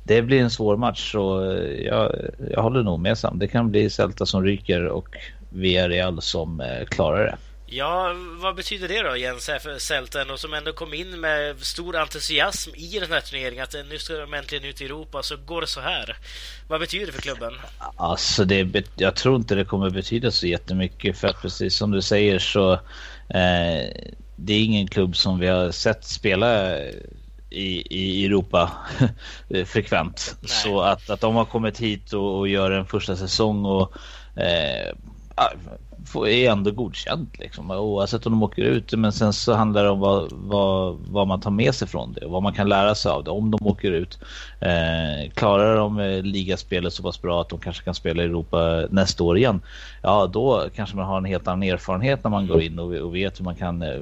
det 0.03 0.21
blir 0.21 0.41
en 0.41 0.49
svår 0.49 0.77
match 0.77 1.11
så 1.11 1.55
jag, 1.85 2.15
jag 2.51 2.61
håller 2.61 2.83
nog 2.83 2.99
med 2.99 3.17
Sam. 3.17 3.39
Det 3.39 3.47
kan 3.47 3.71
bli 3.71 3.89
Celta 3.89 4.25
som 4.25 4.43
ryker 4.43 4.85
och 4.85 5.07
Villarreal 5.49 6.21
som 6.21 6.61
eh, 6.61 6.85
klarar 6.85 7.25
det. 7.25 7.37
Ja, 7.69 8.13
vad 8.41 8.55
betyder 8.55 8.87
det 8.87 9.01
då 9.01 9.17
Jens 9.17 9.45
för 9.45 9.79
Celten 9.79 10.29
och 10.29 10.39
som 10.39 10.53
ändå 10.53 10.73
kom 10.73 10.93
in 10.93 11.19
med 11.19 11.59
stor 11.59 11.95
entusiasm 11.95 12.71
i 12.75 12.99
den 12.99 13.11
här 13.11 13.21
turneringen 13.21 13.63
att 13.63 13.75
nu 13.89 13.97
ska 13.97 14.13
de 14.13 14.33
äntligen 14.33 14.65
ut 14.65 14.81
i 14.81 14.85
Europa 14.85 15.23
så 15.23 15.37
går 15.37 15.61
det 15.61 15.67
så 15.67 15.81
här. 15.81 16.17
Vad 16.67 16.79
betyder 16.79 17.05
det 17.05 17.11
för 17.11 17.21
klubben? 17.21 17.53
Alltså 17.95 18.45
det, 18.45 18.83
jag 18.95 19.15
tror 19.15 19.35
inte 19.35 19.55
det 19.55 19.65
kommer 19.65 19.89
betyda 19.89 20.31
så 20.31 20.47
jättemycket 20.47 21.17
för 21.17 21.27
att 21.27 21.41
precis 21.41 21.75
som 21.75 21.91
du 21.91 22.01
säger 22.01 22.39
så 22.39 22.73
eh, 22.73 23.87
det 24.35 24.53
är 24.53 24.63
ingen 24.63 24.87
klubb 24.87 25.15
som 25.15 25.39
vi 25.39 25.47
har 25.47 25.71
sett 25.71 26.05
spela 26.05 26.77
i, 27.49 27.97
i 27.99 28.25
Europa 28.25 28.71
frekvent. 29.65 30.35
Nej. 30.41 30.49
Så 30.49 30.81
att, 30.81 31.09
att 31.09 31.21
de 31.21 31.35
har 31.35 31.45
kommit 31.45 31.79
hit 31.79 32.13
och, 32.13 32.39
och 32.39 32.47
gör 32.47 32.71
en 32.71 32.85
första 32.85 33.15
säsong 33.15 33.65
och 33.65 33.93
eh, 34.41 34.95
är 36.15 36.51
ändå 36.51 36.71
godkänt 36.71 37.39
liksom, 37.39 37.71
oavsett 37.71 38.25
om 38.25 38.31
de 38.31 38.43
åker 38.43 38.63
ut. 38.63 38.93
Men 38.93 39.11
sen 39.11 39.33
så 39.33 39.53
handlar 39.53 39.83
det 39.83 39.89
om 39.89 39.99
vad, 39.99 40.31
vad, 40.31 40.97
vad 41.09 41.27
man 41.27 41.41
tar 41.41 41.51
med 41.51 41.75
sig 41.75 41.87
från 41.87 42.13
det 42.13 42.25
och 42.25 42.31
vad 42.31 42.43
man 42.43 42.53
kan 42.53 42.69
lära 42.69 42.95
sig 42.95 43.11
av 43.11 43.23
det 43.23 43.31
om 43.31 43.51
de 43.51 43.67
åker 43.67 43.91
ut. 43.91 44.19
Eh, 44.59 45.31
klarar 45.33 45.77
de 45.77 45.99
eh, 45.99 46.23
ligaspelet 46.23 46.93
så 46.93 47.03
pass 47.03 47.21
bra 47.21 47.41
att 47.41 47.49
de 47.49 47.59
kanske 47.59 47.83
kan 47.83 47.93
spela 47.93 48.23
i 48.23 48.25
Europa 48.25 48.83
nästa 48.89 49.23
år 49.23 49.37
igen. 49.37 49.61
Ja, 50.01 50.29
då 50.33 50.69
kanske 50.75 50.95
man 50.95 51.05
har 51.05 51.17
en 51.17 51.25
helt 51.25 51.47
annan 51.47 51.63
erfarenhet 51.63 52.23
när 52.23 52.31
man 52.31 52.47
går 52.47 52.61
in 52.61 52.79
och, 52.79 52.93
och 52.93 53.15
vet 53.15 53.39
hur 53.39 53.45
man 53.45 53.55
kan 53.55 53.81
eh, 53.81 54.01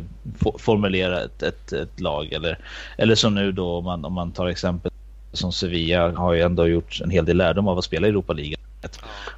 formulera 0.60 1.24
ett, 1.24 1.44
ett, 1.44 1.74
ett, 1.74 2.00
lag. 2.00 2.34
Eller, 2.34 2.60
eller 2.98 3.16
som 3.16 3.36
nu 3.36 3.52
då 3.52 3.78
om 3.78 3.84
man, 3.84 4.06
om 4.06 4.14
man 4.14 4.32
tar 4.32 4.48
exempel 4.48 4.92
som 5.34 5.52
Sevilla 5.52 6.12
har 6.12 6.34
ju 6.34 6.42
ändå 6.42 6.68
gjort 6.68 7.02
en 7.04 7.10
hel 7.10 7.26
del 7.26 7.38
lärdom 7.38 7.68
av 7.68 7.78
att 7.78 7.84
spela 7.84 8.08
i 8.08 8.10
Europa-ligan. 8.10 8.60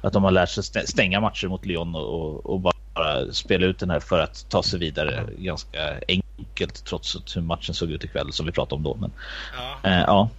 Att 0.00 0.12
de 0.12 0.24
har 0.24 0.30
lärt 0.30 0.48
sig 0.48 0.64
stänga 0.86 1.20
matcher 1.20 1.48
mot 1.48 1.66
Lyon 1.66 1.94
och, 1.94 2.46
och 2.46 2.60
bara 2.60 3.32
spela 3.32 3.66
ut 3.66 3.78
den 3.78 3.90
här 3.90 4.00
för 4.00 4.20
att 4.20 4.50
ta 4.50 4.62
sig 4.62 4.78
vidare 4.78 5.24
ganska 5.38 5.78
enkelt 6.08 6.84
trots 6.84 7.36
hur 7.36 7.42
matchen 7.42 7.74
såg 7.74 7.90
ut 7.90 8.04
ikväll 8.04 8.32
som 8.32 8.46
vi 8.46 8.52
pratade 8.52 8.74
om 8.74 8.82
då. 8.82 8.94
Men, 8.94 9.12
ja. 9.56 9.90
Eh, 9.90 10.00
ja. 10.06 10.30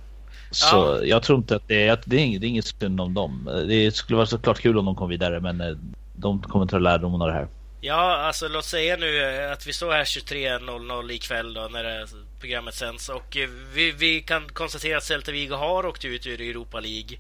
Så 0.52 0.76
ja. 0.76 1.04
jag 1.04 1.24
tror 1.24 1.38
inte 1.38 1.56
att 1.56 1.68
det 1.68 1.88
är, 1.88 2.00
det 2.06 2.16
är, 2.16 2.20
inget, 2.20 2.42
det 2.42 2.48
är 2.48 2.50
inget 2.50 2.66
synd 2.66 3.02
om 3.02 3.14
dem. 3.14 3.64
Det 3.68 3.96
skulle 3.96 4.18
vara 4.18 4.28
såklart 4.28 4.60
kul 4.60 4.78
om 4.78 4.86
de 4.86 4.96
kom 4.96 5.10
vidare 5.10 5.40
men 5.40 5.62
eh, 5.62 5.78
de 6.16 6.42
kommer 6.42 6.66
ta 6.66 6.78
lärdom 6.78 7.22
av 7.22 7.28
det 7.28 7.34
här. 7.34 7.48
Ja, 7.82 8.18
alltså 8.18 8.48
låt 8.48 8.66
säga 8.66 8.98
nu 8.98 9.44
att 9.54 9.68
vi 9.68 9.74
står 9.74 9.92
här 9.92 10.04
23.00 10.04 11.12
ikväll 11.12 11.54
då 11.54 11.62
när 11.72 12.08
programmet 12.40 12.74
sänds 12.74 13.10
och 13.10 13.38
eh, 13.38 13.50
vi, 13.74 13.92
vi 13.92 14.22
kan 14.22 14.50
konstatera 14.50 14.98
att 14.98 15.04
Celta 15.04 15.32
Vigo 15.32 15.56
har 15.56 15.86
åkt 15.86 16.06
ut 16.06 16.28
ur 16.28 16.42
Europa 16.42 16.80
League. 16.80 17.18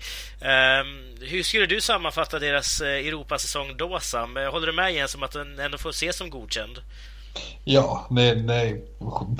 Um, 0.81 1.17
hur 1.21 1.43
skulle 1.43 1.65
du 1.65 1.81
sammanfatta 1.81 2.39
deras 2.39 2.81
eh, 2.81 3.07
Europasäsong 3.07 3.77
då, 3.77 3.99
Sam? 3.99 4.37
Eh, 4.37 4.51
håller 4.51 4.67
du 4.67 4.73
med 4.73 4.93
Jens 4.93 5.15
om 5.15 5.23
att 5.23 5.31
den 5.31 5.59
ändå 5.59 5.77
får 5.77 5.89
ses 5.89 6.17
som 6.17 6.29
godkänd? 6.29 6.81
Ja, 7.63 8.07
det, 8.09 8.35
det, 8.35 8.77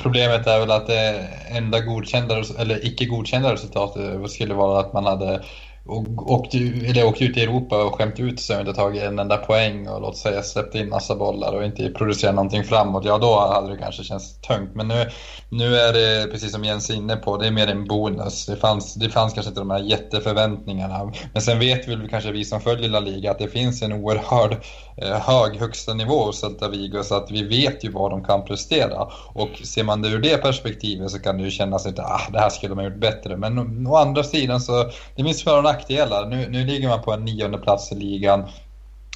problemet 0.01 0.47
är 0.47 0.59
väl 0.59 0.71
att 0.71 0.87
det 0.87 1.29
enda 1.49 1.79
godkända, 1.79 2.43
eller 2.57 2.85
icke 2.85 3.05
godkända 3.05 3.53
resultatet 3.53 4.31
skulle 4.31 4.53
vara 4.53 4.79
att 4.79 4.93
man 4.93 5.05
hade 5.05 5.43
och 5.89 6.31
åkte, 6.31 6.57
eller 6.57 7.05
åkte 7.05 7.23
ut 7.25 7.37
i 7.37 7.43
Europa 7.43 7.83
och 7.83 7.95
skämt 7.95 8.19
ut 8.19 8.39
sig 8.39 8.55
och 8.55 8.61
inte 8.61 8.73
tagit 8.73 9.03
en 9.03 9.19
enda 9.19 9.37
poäng 9.37 9.87
och 9.87 10.01
låt 10.01 10.17
säga 10.17 10.43
släppt 10.43 10.75
in 10.75 10.89
massa 10.89 11.15
bollar 11.15 11.55
och 11.55 11.65
inte 11.65 11.89
producerat 11.89 12.35
någonting 12.35 12.63
framåt, 12.63 13.05
ja 13.05 13.17
då 13.17 13.39
hade 13.39 13.69
det 13.69 13.77
kanske 13.77 14.03
känts 14.03 14.41
tungt. 14.41 14.75
Men 14.75 14.87
nu, 14.87 15.09
nu 15.49 15.75
är 15.75 15.93
det, 15.93 16.31
precis 16.31 16.51
som 16.51 16.63
Jens 16.63 16.89
är 16.89 16.93
inne 16.93 17.15
på, 17.15 17.37
det 17.37 17.47
är 17.47 17.51
mer 17.51 17.67
en 17.67 17.87
bonus. 17.87 18.45
Det 18.45 18.55
fanns, 18.55 18.93
det 18.93 19.09
fanns 19.09 19.33
kanske 19.33 19.49
inte 19.49 19.61
de 19.61 19.69
här 19.69 19.79
jätteförväntningarna. 19.79 21.11
Men 21.33 21.41
sen 21.41 21.59
vet 21.59 21.87
väl 21.87 22.09
kanske 22.09 22.31
vi 22.31 22.45
som 22.45 22.61
följer 22.61 22.89
La 22.89 22.99
Liga 22.99 23.31
att 23.31 23.39
det 23.39 23.47
finns 23.47 23.81
en 23.81 23.93
oerhörd 23.93 24.51
eh, 24.51 24.57
Eh, 25.01 25.19
hög 25.19 25.59
högsta 25.59 25.93
nivå 25.93 26.25
hos 26.25 26.39
Celta 26.39 26.69
Vigo 26.69 27.03
så 27.03 27.15
att 27.15 27.31
vi 27.31 27.43
vet 27.43 27.83
ju 27.83 27.91
vad 27.91 28.11
de 28.11 28.23
kan 28.23 28.45
prestera. 28.45 29.07
Och 29.33 29.49
ser 29.63 29.83
man 29.83 30.01
det 30.01 30.09
ur 30.09 30.19
det 30.19 30.37
perspektivet 30.37 31.11
så 31.11 31.19
kan 31.19 31.37
det 31.37 31.43
ju 31.43 31.51
kännas 31.51 31.85
att 31.85 31.99
ah, 31.99 32.21
det 32.31 32.39
här 32.39 32.49
skulle 32.49 32.75
man 32.75 32.85
gjort 32.85 32.99
bättre. 32.99 33.37
Men 33.37 33.87
å 33.87 33.95
andra 33.95 34.23
sidan 34.23 34.61
så, 34.61 34.83
det 35.15 35.23
finns 35.23 35.43
för 35.43 35.57
och 35.57 35.63
nackdelar. 35.63 36.25
Nu, 36.25 36.49
nu 36.49 36.65
ligger 36.65 36.87
man 36.87 37.01
på 37.01 37.13
en 37.13 37.25
nionde 37.25 37.57
plats 37.57 37.91
i 37.91 37.95
ligan. 37.95 38.47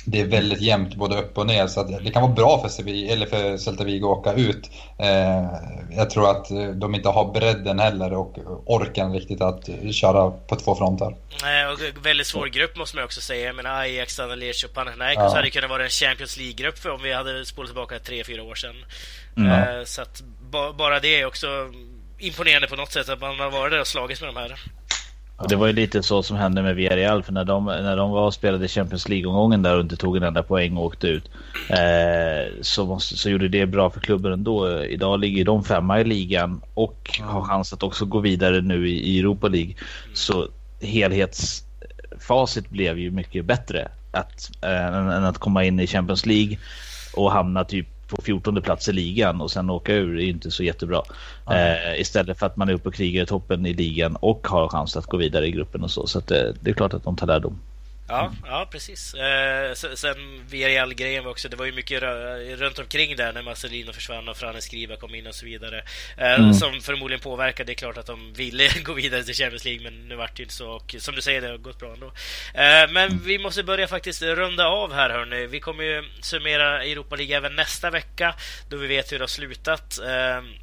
Det 0.06 0.22
är 0.22 0.26
väldigt 0.26 0.62
jämnt 0.62 0.95
både 0.95 1.18
upp 1.18 1.38
och 1.38 1.47
ner 1.47 1.68
så 1.68 1.84
det 1.84 2.12
kan 2.12 2.22
vara 2.22 2.34
bra 2.34 2.62
för, 2.62 2.70
Sevilla, 2.70 3.14
eller 3.14 3.26
för 3.26 3.58
Celta 3.58 3.84
Vigo 3.84 4.12
att 4.12 4.18
åka 4.18 4.34
ut. 4.34 4.70
Eh, 4.97 5.45
jag 5.97 6.10
tror 6.10 6.32
att 6.32 6.47
de 6.76 6.95
inte 6.95 7.10
har 7.10 7.34
bredden 7.34 7.80
heller 7.80 8.14
och 8.14 8.38
orken 8.66 9.14
riktigt 9.14 9.41
att 9.41 9.70
köra 9.91 10.32
på 10.32 10.56
två 10.56 10.76
fronter. 10.76 11.16
Nej, 11.41 11.68
och 11.68 12.06
väldigt 12.06 12.28
svår 12.28 12.47
grupp 12.47 12.78
måste 12.78 12.97
man 12.97 13.06
också 13.06 13.22
säga. 13.22 13.45
Jag 13.45 13.56
menar 13.56 13.82
Ajax, 13.82 14.20
Analytics 14.20 14.64
och 14.64 14.74
Panathinaikos 14.74 15.24
ja. 15.24 15.36
hade 15.36 15.49
kunnat 15.49 15.70
vara 15.70 15.84
en 15.84 15.89
Champions 15.89 16.38
League-grupp 16.38 16.78
för 16.78 16.89
om 16.89 17.01
vi 17.01 17.14
hade 17.14 17.45
spolat 17.45 17.70
tillbaka 17.70 17.99
tre, 17.99 18.24
fyra 18.24 18.43
år 18.43 18.56
sedan. 18.56 18.76
Mm. 19.38 19.51
Eh, 19.51 19.84
så 19.86 20.01
att 20.01 20.22
bara 20.78 20.99
det 20.99 21.22
är 21.22 21.26
också 21.26 21.47
imponerande 22.20 22.68
på 22.68 22.76
något 22.76 22.91
sätt 22.91 23.10
att 23.10 23.22
man 23.22 23.39
har 23.39 23.51
varit 23.51 23.72
där 23.72 23.80
och 23.80 23.88
slagits 23.88 24.22
med 24.22 24.30
de 24.30 24.39
här. 24.39 24.60
Och 25.44 25.50
det 25.50 25.56
var 25.56 25.68
ju 25.68 25.74
lite 25.74 26.04
så 26.04 26.24
som 26.24 26.38
hände 26.38 26.62
med 26.62 26.76
Villarreal 26.76 27.24
för 27.24 27.34
när 27.34 27.46
de, 27.46 27.66
när 27.66 27.98
de 27.98 28.12
var 28.12 28.26
och 28.26 28.34
spelade 28.34 28.68
Champions 28.68 29.10
League-omgången 29.10 29.62
där 29.62 29.76
och 29.76 29.82
inte 29.82 29.96
tog 29.96 30.18
en 30.18 30.24
enda 30.24 30.44
poäng 30.44 30.78
och 30.78 30.86
åkte 30.86 31.08
ut 31.08 31.30
eh, 31.70 32.62
så, 32.62 32.86
måste, 32.86 33.18
så 33.18 33.30
gjorde 33.30 33.48
det 33.48 33.66
bra 33.66 33.89
för 33.89 34.00
klubben 34.00 34.34
ändå. 34.34 34.84
Idag 34.84 35.20
ligger 35.20 35.46
de 35.46 35.64
femma 35.64 36.02
i 36.02 36.04
ligan 36.04 36.62
och 36.74 37.20
har 37.22 37.41
chans 37.41 37.74
att 37.74 37.84
också 37.84 38.06
gå 38.06 38.20
vidare 38.20 38.62
nu 38.62 38.89
i, 38.89 39.16
i 39.16 39.20
Europa 39.20 39.48
League. 39.48 39.76
Så 40.14 40.48
helhetsfacit 40.82 42.70
blev 42.70 43.00
ju 43.00 43.12
mycket 43.12 43.46
bättre 43.46 43.88
att, 44.12 44.52
äh, 44.62 44.86
än, 44.86 45.10
än, 45.10 45.26
att 45.26 45.38
komma 45.38 45.64
in 45.64 45.80
i 45.80 45.88
Champions 45.88 46.26
League 46.26 46.58
och 47.16 47.32
hamna 47.32 47.64
typ 47.64 47.88
på 48.16 48.22
14 48.22 48.61
plats 48.61 48.89
i 48.89 48.93
ligan 48.93 49.41
och 49.41 49.51
sen 49.51 49.70
åka 49.70 49.93
ur 49.93 50.20
är 50.20 50.24
inte 50.24 50.51
så 50.51 50.64
jättebra. 50.64 51.01
Eh, 51.51 52.01
istället 52.01 52.39
för 52.39 52.45
att 52.45 52.57
man 52.57 52.70
är 52.70 52.74
uppe 52.74 52.89
och 52.89 52.95
krigar 52.95 53.24
i 53.24 53.26
toppen 53.26 53.66
i 53.66 53.74
ligan 53.74 54.16
och 54.16 54.47
har 54.47 54.68
chans 54.68 54.97
att 54.97 55.05
gå 55.05 55.18
vidare 55.18 55.47
i 55.47 55.51
gruppen 55.51 55.84
och 55.84 55.91
så. 55.91 56.07
Så 56.07 56.20
det, 56.20 56.47
eh, 56.47 56.53
det 56.59 56.70
är 56.70 56.74
klart 56.74 56.93
att 56.93 57.03
de 57.03 57.16
tar 57.16 57.28
lärdom. 57.28 57.59
Ja, 58.08 58.34
ja 58.45 58.68
precis. 58.72 59.14
Eh, 59.14 59.74
sen 59.74 60.45
Villarreal-grejen 60.49 61.26
också, 61.26 61.49
det 61.49 61.56
var 61.56 61.66
ju 61.66 61.72
mycket 61.72 62.04
runt 62.60 62.80
omkring 62.80 63.16
där 63.16 63.34
när 63.34 63.41
Marcelino 63.41 63.93
försvann 63.93 64.30
och 64.30 64.38
Frane 64.38 64.62
Skriva 64.62 64.95
kom 64.95 65.16
in 65.16 65.28
och 65.28 65.36
så 65.36 65.45
vidare. 65.45 65.84
Eh, 66.18 66.34
mm. 66.34 66.54
Som 66.54 66.82
förmodligen 66.82 67.22
påverkade. 67.22 67.68
Det 67.68 67.74
är 67.74 67.76
klart 67.76 67.97
att 67.97 68.06
de 68.06 68.34
ville 68.34 68.70
gå 68.84 68.93
vidare 68.93 69.24
till 69.24 69.36
Champions 69.36 69.66
League, 69.66 69.84
men 69.84 70.08
nu 70.08 70.16
vart 70.16 70.38
det 70.38 70.43
inte 70.43 70.56
så. 70.56 70.70
Och 70.70 70.95
som 70.99 71.16
du 71.16 71.22
säger, 71.22 71.41
det 71.41 71.47
har 71.47 71.58
gått 71.58 71.80
bra 71.80 71.93
ändå. 71.93 72.08
Eh, 72.54 72.91
men 72.91 72.97
mm. 72.97 73.22
vi 73.26 73.39
måste 73.39 73.64
börja 73.64 73.88
faktiskt 73.88 74.22
runda 74.22 74.68
av 74.68 74.93
här 74.93 75.10
hörni. 75.10 75.47
Vi 75.47 75.60
kommer 75.60 75.84
ju 75.84 76.04
summera 76.22 76.84
Europa 76.84 77.16
League 77.16 77.38
även 77.38 77.56
nästa 77.56 77.89
vecka, 77.89 78.36
då 78.70 78.78
vi 78.78 78.88
vet 78.88 79.12
hur 79.12 79.20
det 79.20 79.24
har 79.24 79.28
slutat. 79.28 79.99
Eh, 79.99 80.62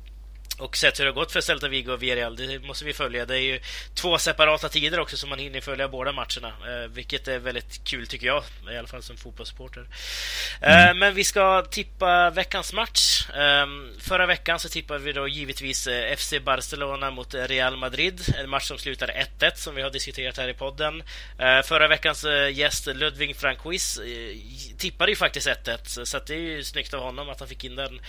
och 0.60 0.76
sett 0.76 1.00
hur 1.00 1.04
det 1.04 1.10
har 1.10 1.14
gått 1.14 1.32
för 1.32 1.40
Celta 1.40 1.68
Vigo 1.68 1.92
och 1.92 2.02
Villarreal, 2.02 2.36
det 2.36 2.58
måste 2.58 2.84
vi 2.84 2.92
följa. 2.92 3.26
Det 3.26 3.34
är 3.34 3.42
ju 3.42 3.60
två 3.94 4.18
separata 4.18 4.68
tider 4.68 5.00
också, 5.00 5.16
så 5.16 5.26
man 5.26 5.38
hinner 5.38 5.60
följa 5.60 5.88
båda 5.88 6.12
matcherna. 6.12 6.48
Eh, 6.48 6.90
vilket 6.90 7.28
är 7.28 7.38
väldigt 7.38 7.84
kul, 7.84 8.06
tycker 8.06 8.26
jag. 8.26 8.42
I 8.72 8.76
alla 8.76 8.88
fall 8.88 9.02
som 9.02 9.16
fotbollssupporter. 9.16 9.86
Eh, 10.60 10.84
mm. 10.84 10.98
Men 10.98 11.14
vi 11.14 11.24
ska 11.24 11.62
tippa 11.62 12.30
veckans 12.30 12.72
match. 12.72 13.28
Eh, 13.30 13.66
förra 14.00 14.26
veckan 14.26 14.58
så 14.58 14.68
tippade 14.68 15.00
vi 15.04 15.12
då 15.12 15.28
givetvis 15.28 15.86
eh, 15.86 16.16
FC 16.16 16.34
Barcelona 16.44 17.10
mot 17.10 17.34
Real 17.34 17.76
Madrid. 17.76 18.34
En 18.38 18.50
match 18.50 18.68
som 18.68 18.78
slutade 18.78 19.26
1-1, 19.38 19.54
som 19.54 19.74
vi 19.74 19.82
har 19.82 19.90
diskuterat 19.90 20.36
här 20.36 20.48
i 20.48 20.54
podden. 20.54 21.02
Förra 21.64 21.88
veckans 21.88 22.24
gäst 22.52 22.86
Ludvig 22.86 23.36
Franquis 23.36 24.00
tippade 24.78 25.12
ju 25.12 25.16
faktiskt 25.16 25.48
1-1, 25.48 26.04
så 26.04 26.18
det 26.18 26.34
är 26.34 26.38
ju 26.38 26.64
snyggt 26.64 26.94
av 26.94 27.00
honom 27.00 27.28
att 27.28 27.40
han 27.40 27.48
fick 27.48 27.64
in 27.64 27.76
den. 27.76 28.00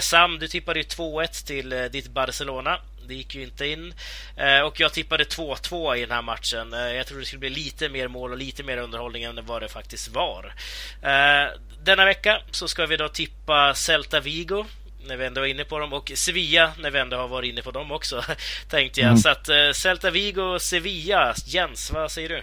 Sam, 0.00 0.38
du 0.38 0.48
tippade 0.48 0.80
ju 0.80 0.84
2-1 0.84 1.46
till 1.46 1.88
ditt 1.92 2.08
Barcelona. 2.08 2.78
Det 3.06 3.14
gick 3.14 3.34
ju 3.34 3.42
inte 3.42 3.66
in. 3.66 3.94
Eh, 4.36 4.60
och 4.60 4.80
jag 4.80 4.92
tippade 4.92 5.24
2-2 5.24 5.96
i 5.96 6.00
den 6.00 6.10
här 6.10 6.22
matchen. 6.22 6.72
Eh, 6.72 6.80
jag 6.80 7.06
trodde 7.06 7.22
det 7.22 7.26
skulle 7.26 7.40
bli 7.40 7.50
lite 7.50 7.88
mer 7.88 8.08
mål 8.08 8.32
och 8.32 8.38
lite 8.38 8.62
mer 8.62 8.76
underhållning 8.76 9.22
än 9.22 9.46
vad 9.46 9.62
det 9.62 9.68
faktiskt 9.68 10.08
var. 10.08 10.54
Eh, 11.02 11.50
denna 11.84 12.04
vecka 12.04 12.40
så 12.50 12.68
ska 12.68 12.86
vi 12.86 12.96
då 12.96 13.08
tippa 13.08 13.74
Celta 13.74 14.20
Vigo 14.20 14.64
när 15.06 15.16
vi 15.16 15.26
ändå 15.26 15.40
var 15.40 15.48
inne 15.48 15.64
på 15.64 15.78
dem 15.78 15.92
och 15.92 16.12
Sevilla 16.14 16.72
när 16.78 16.90
vi 16.90 16.98
ändå 16.98 17.16
har 17.16 17.28
varit 17.28 17.48
inne 17.48 17.62
på 17.62 17.70
dem 17.70 17.92
också 17.92 18.24
tänkte 18.68 19.00
jag. 19.00 19.08
Mm. 19.08 19.18
Så 19.18 19.28
att 19.28 19.76
Celta 19.76 20.10
Vigo, 20.10 20.58
Sevilla. 20.58 21.34
Jens, 21.46 21.90
vad 21.90 22.10
säger 22.10 22.28
du? 22.28 22.42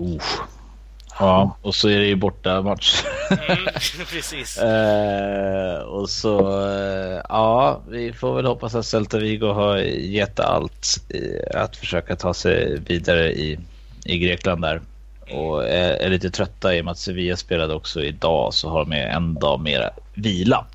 Uh. 0.00 0.22
Ja, 1.18 1.56
och 1.62 1.74
så 1.74 1.88
är 1.88 1.98
det 1.98 2.06
ju 2.06 2.16
borta 2.16 2.62
match. 2.62 3.02
Mm, 3.30 3.64
precis. 4.10 4.58
eh, 4.58 5.78
och 5.80 6.10
så, 6.10 6.38
eh, 6.68 7.20
ja, 7.28 7.80
vi 7.88 8.12
får 8.12 8.34
väl 8.36 8.46
hoppas 8.46 8.74
att 8.74 8.86
Celta 8.86 9.18
Vigo 9.18 9.52
har 9.52 9.76
gett 9.76 10.40
allt 10.40 11.00
att 11.54 11.76
försöka 11.76 12.16
ta 12.16 12.34
sig 12.34 12.80
vidare 12.86 13.32
i, 13.32 13.58
i 14.04 14.18
Grekland 14.18 14.62
där. 14.62 14.80
Och 15.30 15.64
är, 15.68 15.92
är 15.92 16.08
lite 16.10 16.30
trötta 16.30 16.74
i 16.74 16.80
och 16.80 16.84
med 16.84 16.92
att 16.92 16.98
Sevilla 16.98 17.36
spelade 17.36 17.74
också 17.74 18.02
idag 18.02 18.54
så 18.54 18.70
har 18.70 18.84
de 18.84 18.92
en 18.92 19.34
dag 19.34 19.60
mer 19.60 19.90
vila. 20.14 20.66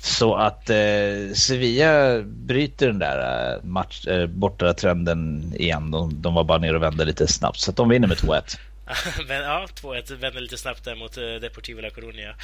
Så 0.00 0.34
att 0.34 0.70
eh, 0.70 1.34
Sevilla 1.34 2.22
bryter 2.22 2.86
den 2.86 2.98
där 2.98 3.52
eh, 3.54 3.64
match, 3.64 4.06
eh, 4.06 4.26
borta 4.26 4.74
trenden 4.74 5.52
igen. 5.56 5.90
De, 5.90 6.22
de 6.22 6.34
var 6.34 6.44
bara 6.44 6.58
ner 6.58 6.74
och 6.74 6.82
vände 6.82 7.04
lite 7.04 7.26
snabbt 7.26 7.60
så 7.60 7.70
att 7.70 7.76
de 7.76 7.88
vinner 7.88 8.08
med 8.08 8.16
2-1. 8.16 8.58
Men, 9.28 9.42
ja, 9.42 9.66
2-1 9.74 10.16
vände 10.16 10.40
lite 10.40 10.58
snabbt 10.58 10.84
där 10.84 10.94
mot 10.94 11.18
uh, 11.18 11.34
Deportivo 11.34 11.80
La 11.80 11.88
Coruña. 11.88 12.34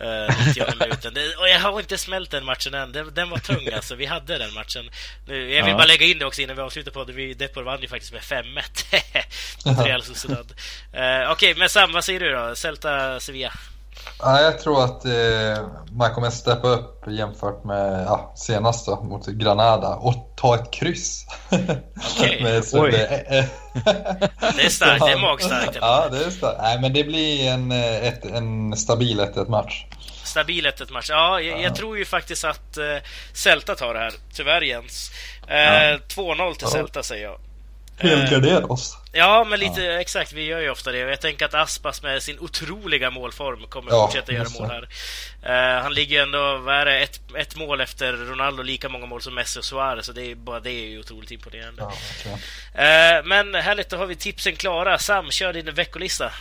Uh, 0.00 0.48
90 0.48 0.64
minuten. 0.80 1.14
Det, 1.14 1.36
och 1.36 1.48
jag 1.48 1.60
har 1.60 1.80
inte 1.80 1.98
smält 1.98 2.30
den 2.30 2.44
matchen 2.44 2.74
än. 2.74 2.92
Den, 2.92 3.14
den 3.14 3.30
var 3.30 3.38
tung 3.38 3.68
alltså. 3.74 3.94
Vi 3.94 4.06
hade 4.06 4.38
den 4.38 4.54
matchen. 4.54 4.90
Nu, 5.26 5.52
jag 5.52 5.64
vill 5.64 5.70
ja. 5.70 5.76
bara 5.76 5.86
lägga 5.86 6.06
in 6.06 6.18
det 6.18 6.26
också 6.26 6.42
innan 6.42 6.56
vi 6.56 6.62
avslutar 6.62 6.90
på 6.90 7.04
det. 7.04 7.34
Depor 7.34 7.62
vann 7.62 7.80
ju 7.80 7.88
faktiskt 7.88 8.12
med 8.12 8.22
5-1 8.22 8.62
mot 9.64 9.86
Real 9.86 10.02
Sociedad. 10.02 10.38
Uh, 10.38 10.50
Okej, 10.94 11.28
okay, 11.32 11.54
men 11.54 11.68
Sam, 11.68 11.92
vad 11.92 12.04
säger 12.04 12.20
du 12.20 12.32
då? 12.32 12.54
Celta 12.54 13.20
Sevilla? 13.20 13.52
Ja, 14.18 14.40
jag 14.40 14.58
tror 14.58 14.84
att 14.84 15.04
eh, 15.04 15.66
man 15.92 16.14
kommer 16.14 16.30
steppa 16.30 16.68
upp 16.68 17.04
jämfört 17.08 17.64
med 17.64 18.04
ja, 18.06 18.32
senast 18.36 18.86
då, 18.86 19.02
mot 19.02 19.26
Granada 19.26 19.88
och 19.88 20.14
ta 20.36 20.54
ett 20.54 20.70
kryss. 20.70 21.26
Oj. 22.72 22.90
Det, 22.90 23.06
eh, 23.38 23.44
det 24.56 24.64
är 24.64 24.68
starkt, 24.68 25.06
det 25.06 25.12
är 25.12 25.18
magstarkt. 25.18 25.78
Ja, 25.80 26.08
det 26.10 26.24
är 26.24 26.30
starkt. 26.30 26.58
Nej, 26.62 26.80
men 26.80 26.92
det 26.92 27.04
blir 27.04 27.48
en, 27.48 27.72
eh, 27.72 28.06
ett, 28.06 28.24
en 28.24 28.76
stabil 28.76 29.20
1-1 29.20 29.48
match. 29.48 29.84
Stabil 30.24 30.66
1-1 30.66 30.92
match. 30.92 31.06
Ja, 31.10 31.40
jag, 31.40 31.62
jag, 31.62 31.74
tror 31.74 31.98
ju 31.98 32.04
faktiskt 32.04 32.44
att 32.44 32.76
eh, 32.76 32.84
Celta 33.32 33.74
tar 33.74 33.94
det 33.94 34.00
här. 34.00 34.12
Tyvärr 34.34 34.60
Jens. 34.60 35.10
Eh, 35.48 35.56
ja. 35.56 35.98
2-0 36.08 36.54
till 36.54 36.66
Celta 36.66 37.02
säger 37.02 37.24
jag. 37.24 37.38
Helgardera 37.98 38.66
oss. 38.66 38.96
Ja, 39.16 39.44
men 39.44 39.60
lite 39.60 39.82
ja. 39.82 40.00
exakt. 40.00 40.32
Vi 40.32 40.44
gör 40.44 40.60
ju 40.60 40.70
ofta 40.70 40.92
det. 40.92 40.98
Jag 40.98 41.20
tänker 41.20 41.44
att 41.44 41.54
Aspas 41.54 42.02
med 42.02 42.22
sin 42.22 42.38
otroliga 42.38 43.10
målform 43.10 43.66
kommer 43.68 43.90
ja, 43.90 44.06
fortsätta 44.06 44.32
göra 44.32 44.48
mål 44.48 44.70
här. 44.70 44.88
Uh, 45.76 45.82
han 45.82 45.94
ligger 45.94 46.22
ändå, 46.22 46.56
vad 46.56 46.74
är 46.74 46.84
det, 46.84 47.00
ett, 47.00 47.20
ett 47.36 47.56
mål 47.56 47.80
efter 47.80 48.12
Ronaldo, 48.12 48.62
lika 48.62 48.88
många 48.88 49.06
mål 49.06 49.22
som 49.22 49.34
Messi 49.34 49.60
och 49.60 49.64
Suarez. 49.64 50.06
Så 50.06 50.12
det 50.12 50.30
är, 50.30 50.34
bara 50.34 50.60
det 50.60 50.70
är 50.70 50.86
ju 50.86 51.00
otroligt 51.00 51.30
imponerande. 51.30 51.82
Ja, 51.82 51.92
okay. 52.20 52.32
uh, 52.32 53.24
men 53.24 53.54
härligt, 53.54 53.88
då 53.88 53.96
har 53.96 54.06
vi 54.06 54.16
tipsen 54.16 54.56
klara. 54.56 54.98
Sam, 54.98 55.30
kör 55.30 55.52
din 55.52 55.74
veckolista. 55.74 56.32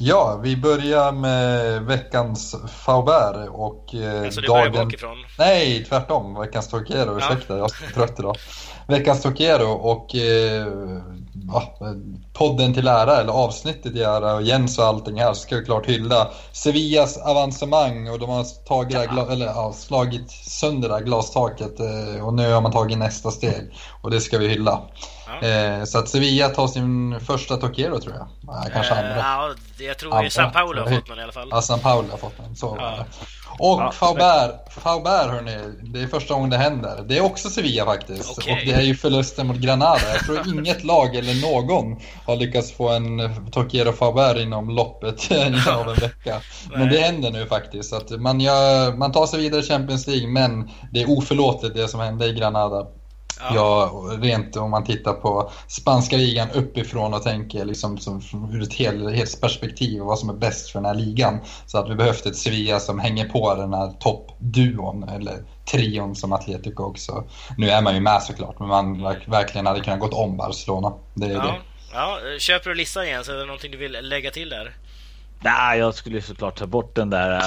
Ja, 0.00 0.40
vi 0.42 0.56
börjar 0.56 1.12
med 1.12 1.82
veckans 1.82 2.56
Faubert 2.68 3.48
och 3.52 3.94
eh, 3.94 4.24
alltså, 4.24 4.40
du 4.40 4.46
dagen... 4.46 4.72
bakifrån? 4.72 5.16
Nej, 5.38 5.84
tvärtom. 5.84 6.40
Veckans 6.40 6.68
Torquero, 6.68 7.18
ursäkta. 7.18 7.58
Jag 7.58 7.64
är 7.64 7.94
trött 7.94 8.18
idag. 8.18 8.36
veckans 8.86 9.22
Torquero 9.22 9.68
och 9.68 10.16
eh, 10.16 10.66
podden 12.32 12.74
till 12.74 12.88
ära, 12.88 13.16
eller 13.16 13.32
avsnittet 13.32 13.92
till 13.92 14.02
ära 14.02 14.34
och 14.34 14.42
Jens 14.42 14.78
och 14.78 14.84
allting 14.84 15.20
här 15.20 15.34
ska 15.34 15.56
vi 15.56 15.64
klart 15.64 15.86
hylla 15.86 16.28
Sevillas 16.52 17.18
avancemang 17.18 18.10
och 18.10 18.18
de 18.18 18.30
har 18.30 18.66
tagit 18.66 19.08
ja. 19.16 19.26
eller, 19.30 19.46
ja, 19.46 19.72
slagit 19.72 20.30
sönder 20.30 20.88
det 20.88 20.94
här 20.94 21.02
glastaket 21.02 21.80
eh, 21.80 22.26
och 22.26 22.34
nu 22.34 22.52
har 22.52 22.60
man 22.60 22.72
tagit 22.72 22.98
nästa 22.98 23.30
steg 23.30 23.74
och 24.02 24.10
det 24.10 24.20
ska 24.20 24.38
vi 24.38 24.48
hylla. 24.48 24.82
Eh, 25.42 25.84
så 25.84 25.98
att 25.98 26.08
Sevilla 26.08 26.48
tar 26.48 26.66
sin 26.66 27.20
första 27.20 27.56
Torquero 27.56 28.00
tror 28.00 28.14
jag. 28.14 28.28
kanske 28.72 28.94
andra. 28.94 29.16
Ja, 29.16 29.54
jag 29.78 29.98
tror 29.98 30.14
andra. 30.14 30.30
San 30.30 30.52
Paulo 30.52 30.82
har 30.82 30.90
fått 30.90 31.08
någon 31.08 31.18
i 31.18 31.22
alla 31.22 31.32
fall. 31.32 31.48
Ja, 31.50 31.62
San 31.62 31.80
Paulo 31.80 32.10
har 32.10 32.18
fått 32.18 32.36
den. 32.36 32.56
Så 32.56 32.76
ja. 32.80 33.04
Och 33.58 33.80
ja, 33.80 33.92
Faubert, 33.92 34.72
Faubert 34.72 35.30
hörni, 35.30 35.74
det 35.82 36.00
är 36.00 36.06
första 36.06 36.34
gången 36.34 36.50
det 36.50 36.56
händer. 36.56 37.04
Det 37.08 37.18
är 37.18 37.24
också 37.24 37.50
Sevilla 37.50 37.84
faktiskt. 37.84 38.38
Okay. 38.38 38.52
Och 38.52 38.58
det 38.66 38.72
är 38.72 38.82
ju 38.82 38.94
förlusten 38.94 39.46
mot 39.46 39.56
Granada. 39.56 40.00
Jag 40.12 40.20
tror 40.20 40.48
inget 40.58 40.84
lag 40.84 41.16
eller 41.16 41.50
någon 41.50 42.00
har 42.26 42.36
lyckats 42.36 42.72
få 42.72 42.88
en 42.88 43.18
Torquero 43.50 43.92
Faubert 43.92 44.36
inom 44.36 44.70
loppet 44.70 45.30
av 45.68 45.88
en 45.88 45.94
vecka. 45.94 46.40
Men 46.70 46.88
det 46.88 46.98
händer 46.98 47.30
nu 47.30 47.46
faktiskt. 47.46 47.92
Att 47.92 48.10
man, 48.10 48.40
gör, 48.40 48.92
man 48.96 49.12
tar 49.12 49.26
sig 49.26 49.40
vidare 49.40 49.60
i 49.60 49.64
Champions 49.64 50.06
League 50.06 50.28
men 50.28 50.70
det 50.92 51.02
är 51.02 51.10
oförlåtligt 51.10 51.74
det 51.74 51.88
som 51.88 52.00
hände 52.00 52.26
i 52.26 52.32
Granada. 52.32 52.86
Ja. 53.40 53.92
rent 54.20 54.56
om 54.56 54.70
man 54.70 54.84
tittar 54.84 55.12
på 55.12 55.50
spanska 55.68 56.16
ligan 56.16 56.50
uppifrån 56.50 57.14
och 57.14 57.22
tänker 57.22 57.64
liksom 57.64 57.98
som, 57.98 58.22
ur 58.52 58.62
ett 58.62 58.74
helhetsperspektiv 58.74 60.02
vad 60.02 60.18
som 60.18 60.28
är 60.28 60.34
bäst 60.34 60.70
för 60.70 60.78
den 60.78 60.86
här 60.86 60.94
ligan. 60.94 61.40
Så 61.66 61.78
att 61.78 61.90
vi 61.90 61.94
behövt 61.94 62.26
ett 62.26 62.36
Sevilla 62.36 62.80
som 62.80 62.98
hänger 62.98 63.28
på 63.28 63.54
den 63.54 63.74
här 63.74 63.92
toppduon, 64.00 65.08
eller 65.08 65.36
trion 65.70 66.16
som 66.16 66.32
Atletico 66.32 66.82
också. 66.82 67.24
Nu 67.56 67.70
är 67.70 67.82
man 67.82 67.94
ju 67.94 68.00
med 68.00 68.22
såklart, 68.22 68.58
men 68.58 68.68
man 68.68 69.02
verkligen 69.26 69.66
hade 69.66 69.80
kunnat 69.80 70.00
gått 70.00 70.14
om 70.14 70.36
Barcelona. 70.36 70.92
Det 71.14 71.26
är 71.26 71.30
ja. 71.30 71.42
det. 71.42 71.54
Ja, 71.92 72.18
köper 72.38 72.70
du 72.70 72.76
listan 72.76 73.04
igen? 73.04 73.24
Så 73.24 73.32
är 73.32 73.36
det 73.36 73.44
någonting 73.44 73.70
du 73.70 73.78
vill 73.78 73.98
lägga 74.00 74.30
till 74.30 74.48
där? 74.48 74.76
Nej, 75.40 75.78
jag 75.78 75.94
skulle 75.94 76.22
såklart 76.22 76.56
ta 76.56 76.66
bort 76.66 76.94
den 76.94 77.10
där. 77.10 77.42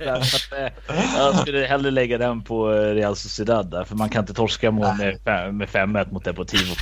jag 1.16 1.38
skulle 1.38 1.66
hellre 1.66 1.90
lägga 1.90 2.18
den 2.18 2.42
på 2.42 2.68
Real 2.68 3.16
Sociedad 3.16 3.70
där, 3.70 3.84
för 3.84 3.96
man 3.96 4.08
kan 4.08 4.22
inte 4.22 4.34
torska 4.34 4.70
mål 4.70 4.96
med, 4.96 5.54
med 5.54 5.68
5-1 5.68 6.12
mot 6.12 6.24
Deportivo. 6.24 6.74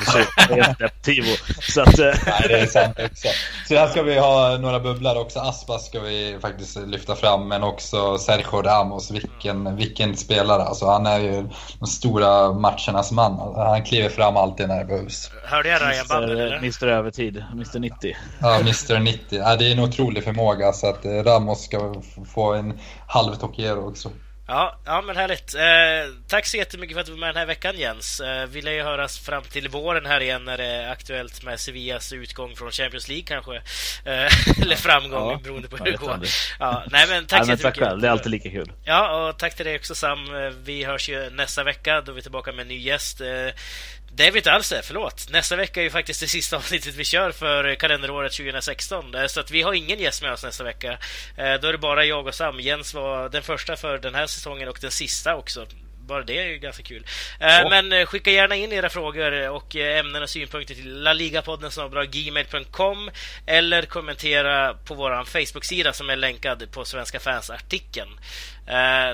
Deportivo. 0.78 1.36
Så 1.60 1.82
att, 1.82 1.98
Nej, 1.98 2.14
det 2.48 2.60
är 2.60 2.66
sant 2.66 2.98
också. 3.10 3.28
Så 3.68 3.74
här 3.74 3.88
ska 3.88 4.02
vi 4.02 4.18
ha 4.18 4.58
några 4.58 4.80
bubblor 4.80 5.20
också. 5.20 5.38
Aspas 5.38 5.86
ska 5.86 6.00
vi 6.00 6.38
faktiskt 6.40 6.76
lyfta 6.86 7.16
fram, 7.16 7.48
men 7.48 7.62
också 7.62 8.18
Sergio 8.18 8.62
Ramos. 8.62 9.10
Vilken, 9.10 9.76
vilken 9.76 10.16
spelare. 10.16 10.62
Alltså, 10.62 10.86
han 10.86 11.06
är 11.06 11.18
ju 11.18 11.48
de 11.78 11.86
stora 11.86 12.52
matchernas 12.52 13.12
man. 13.12 13.54
Han 13.56 13.82
kliver 13.82 14.08
fram 14.08 14.36
alltid 14.36 14.68
när 14.68 14.78
det 14.78 14.84
behövs. 14.84 15.30
Hörde 15.44 15.68
jag 15.68 15.82
Ryan? 15.82 16.52
Mr 16.52 16.86
Övertid, 16.86 17.44
Mr 17.52 17.78
90. 17.78 18.16
Ja, 18.40 18.56
Mr 18.60 18.98
90. 19.00 19.38
Ja, 19.38 19.56
det 19.56 19.71
en 19.72 19.78
otrolig 19.78 20.24
förmåga 20.24 20.72
så 20.72 20.86
att 20.86 21.04
eh, 21.04 21.10
Ramos 21.10 21.64
ska 21.64 22.02
få 22.34 22.52
en 22.52 22.78
halv 23.06 23.34
Tokiero 23.34 23.88
också. 23.88 24.10
Ja, 24.46 24.78
ja 24.84 25.02
men 25.02 25.16
härligt. 25.16 25.54
Eh, 25.54 26.14
tack 26.28 26.46
så 26.46 26.56
jättemycket 26.56 26.94
för 26.94 27.00
att 27.00 27.06
du 27.06 27.12
var 27.12 27.18
med 27.18 27.28
den 27.28 27.36
här 27.36 27.46
veckan 27.46 27.78
Jens. 27.78 28.20
Eh, 28.20 28.46
vi 28.46 28.62
lär 28.62 28.72
ju 28.72 28.82
höras 28.82 29.18
fram 29.18 29.42
till 29.42 29.68
våren 29.68 30.06
här 30.06 30.20
igen 30.20 30.44
när 30.44 30.58
det 30.58 30.64
är 30.66 30.90
aktuellt 30.90 31.44
med 31.44 31.60
Sevillas 31.60 32.12
utgång 32.12 32.56
från 32.56 32.70
Champions 32.70 33.08
League 33.08 33.24
kanske. 33.24 33.56
Eh, 33.56 34.60
eller 34.62 34.76
framgång 34.76 35.30
ja, 35.30 35.40
beroende 35.44 35.68
på 35.68 35.76
hur 35.76 35.84
det 35.84 35.96
går. 35.96 36.18
Ja, 36.58 36.84
nej 36.90 37.06
men 37.08 37.26
tack 37.26 37.44
så 37.44 37.50
jättemycket. 37.50 38.00
Det 38.00 38.06
är 38.06 38.10
alltid 38.10 38.30
lika 38.30 38.50
kul. 38.50 38.72
Ja, 38.84 39.28
och 39.28 39.38
tack 39.38 39.56
till 39.56 39.66
dig 39.66 39.76
också 39.76 39.94
Sam. 39.94 40.34
Eh, 40.34 40.50
vi 40.64 40.84
hörs 40.84 41.08
ju 41.08 41.30
nästa 41.30 41.64
vecka 41.64 42.00
då 42.00 42.12
vi 42.12 42.18
är 42.18 42.22
tillbaka 42.22 42.52
med 42.52 42.62
en 42.62 42.68
ny 42.68 42.78
gäst. 42.78 43.20
Eh, 44.12 44.16
det 44.16 44.26
är 44.26 44.30
vi 44.30 44.38
inte 44.38 44.52
alls 44.52 44.68
det, 44.68 44.82
förlåt. 44.82 45.30
Nästa 45.30 45.56
vecka 45.56 45.80
är 45.80 45.84
ju 45.84 45.90
faktiskt 45.90 46.20
det 46.20 46.28
sista 46.28 46.56
avsnittet 46.62 46.94
vi 46.94 47.04
kör 47.04 47.32
för 47.32 47.74
kalenderåret 47.74 48.32
2016. 48.32 49.14
Eh, 49.14 49.26
så 49.26 49.40
att 49.40 49.50
vi 49.50 49.62
har 49.62 49.72
ingen 49.72 49.98
gäst 49.98 50.22
med 50.22 50.32
oss 50.32 50.44
nästa 50.44 50.64
vecka. 50.64 50.98
Eh, 51.36 51.54
då 51.54 51.68
är 51.68 51.72
det 51.72 51.78
bara 51.78 52.04
jag 52.04 52.26
och 52.26 52.34
Sam. 52.34 52.60
Jens 52.60 52.94
var 52.94 53.28
den 53.28 53.42
första 53.42 53.76
för 53.76 53.98
den 53.98 54.14
här 54.14 54.26
säsongen 54.26 54.68
och 54.68 54.78
den 54.80 54.90
sista 54.90 55.36
också. 55.36 55.66
Bara 56.06 56.22
det 56.22 56.38
är 56.38 56.46
ju 56.46 56.58
ganska 56.58 56.82
kul. 56.82 57.06
Ja. 57.40 57.68
Men 57.70 58.06
skicka 58.06 58.30
gärna 58.30 58.56
in 58.56 58.72
era 58.72 58.88
frågor 58.88 59.48
och 59.48 59.76
ämnen 59.76 60.22
och 60.22 60.30
synpunkter 60.30 60.74
till 60.74 61.02
laligapodden 61.02 61.70
gmail.com 62.10 63.10
eller 63.46 63.82
kommentera 63.82 64.74
på 64.74 64.94
vår 64.94 65.24
Facebook-sida 65.24 65.92
som 65.92 66.10
är 66.10 66.16
länkad 66.16 66.70
på 66.72 66.84
Svenska 66.84 67.20
fans-artikeln. 67.20 68.10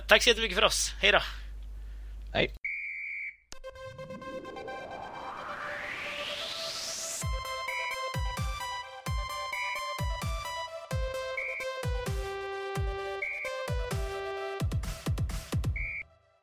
Tack 0.06 0.22
så 0.22 0.28
jättemycket 0.28 0.58
för 0.58 0.64
oss. 0.64 0.94
Hej 1.00 1.12
då! 1.12 1.20
Hej. 2.32 2.50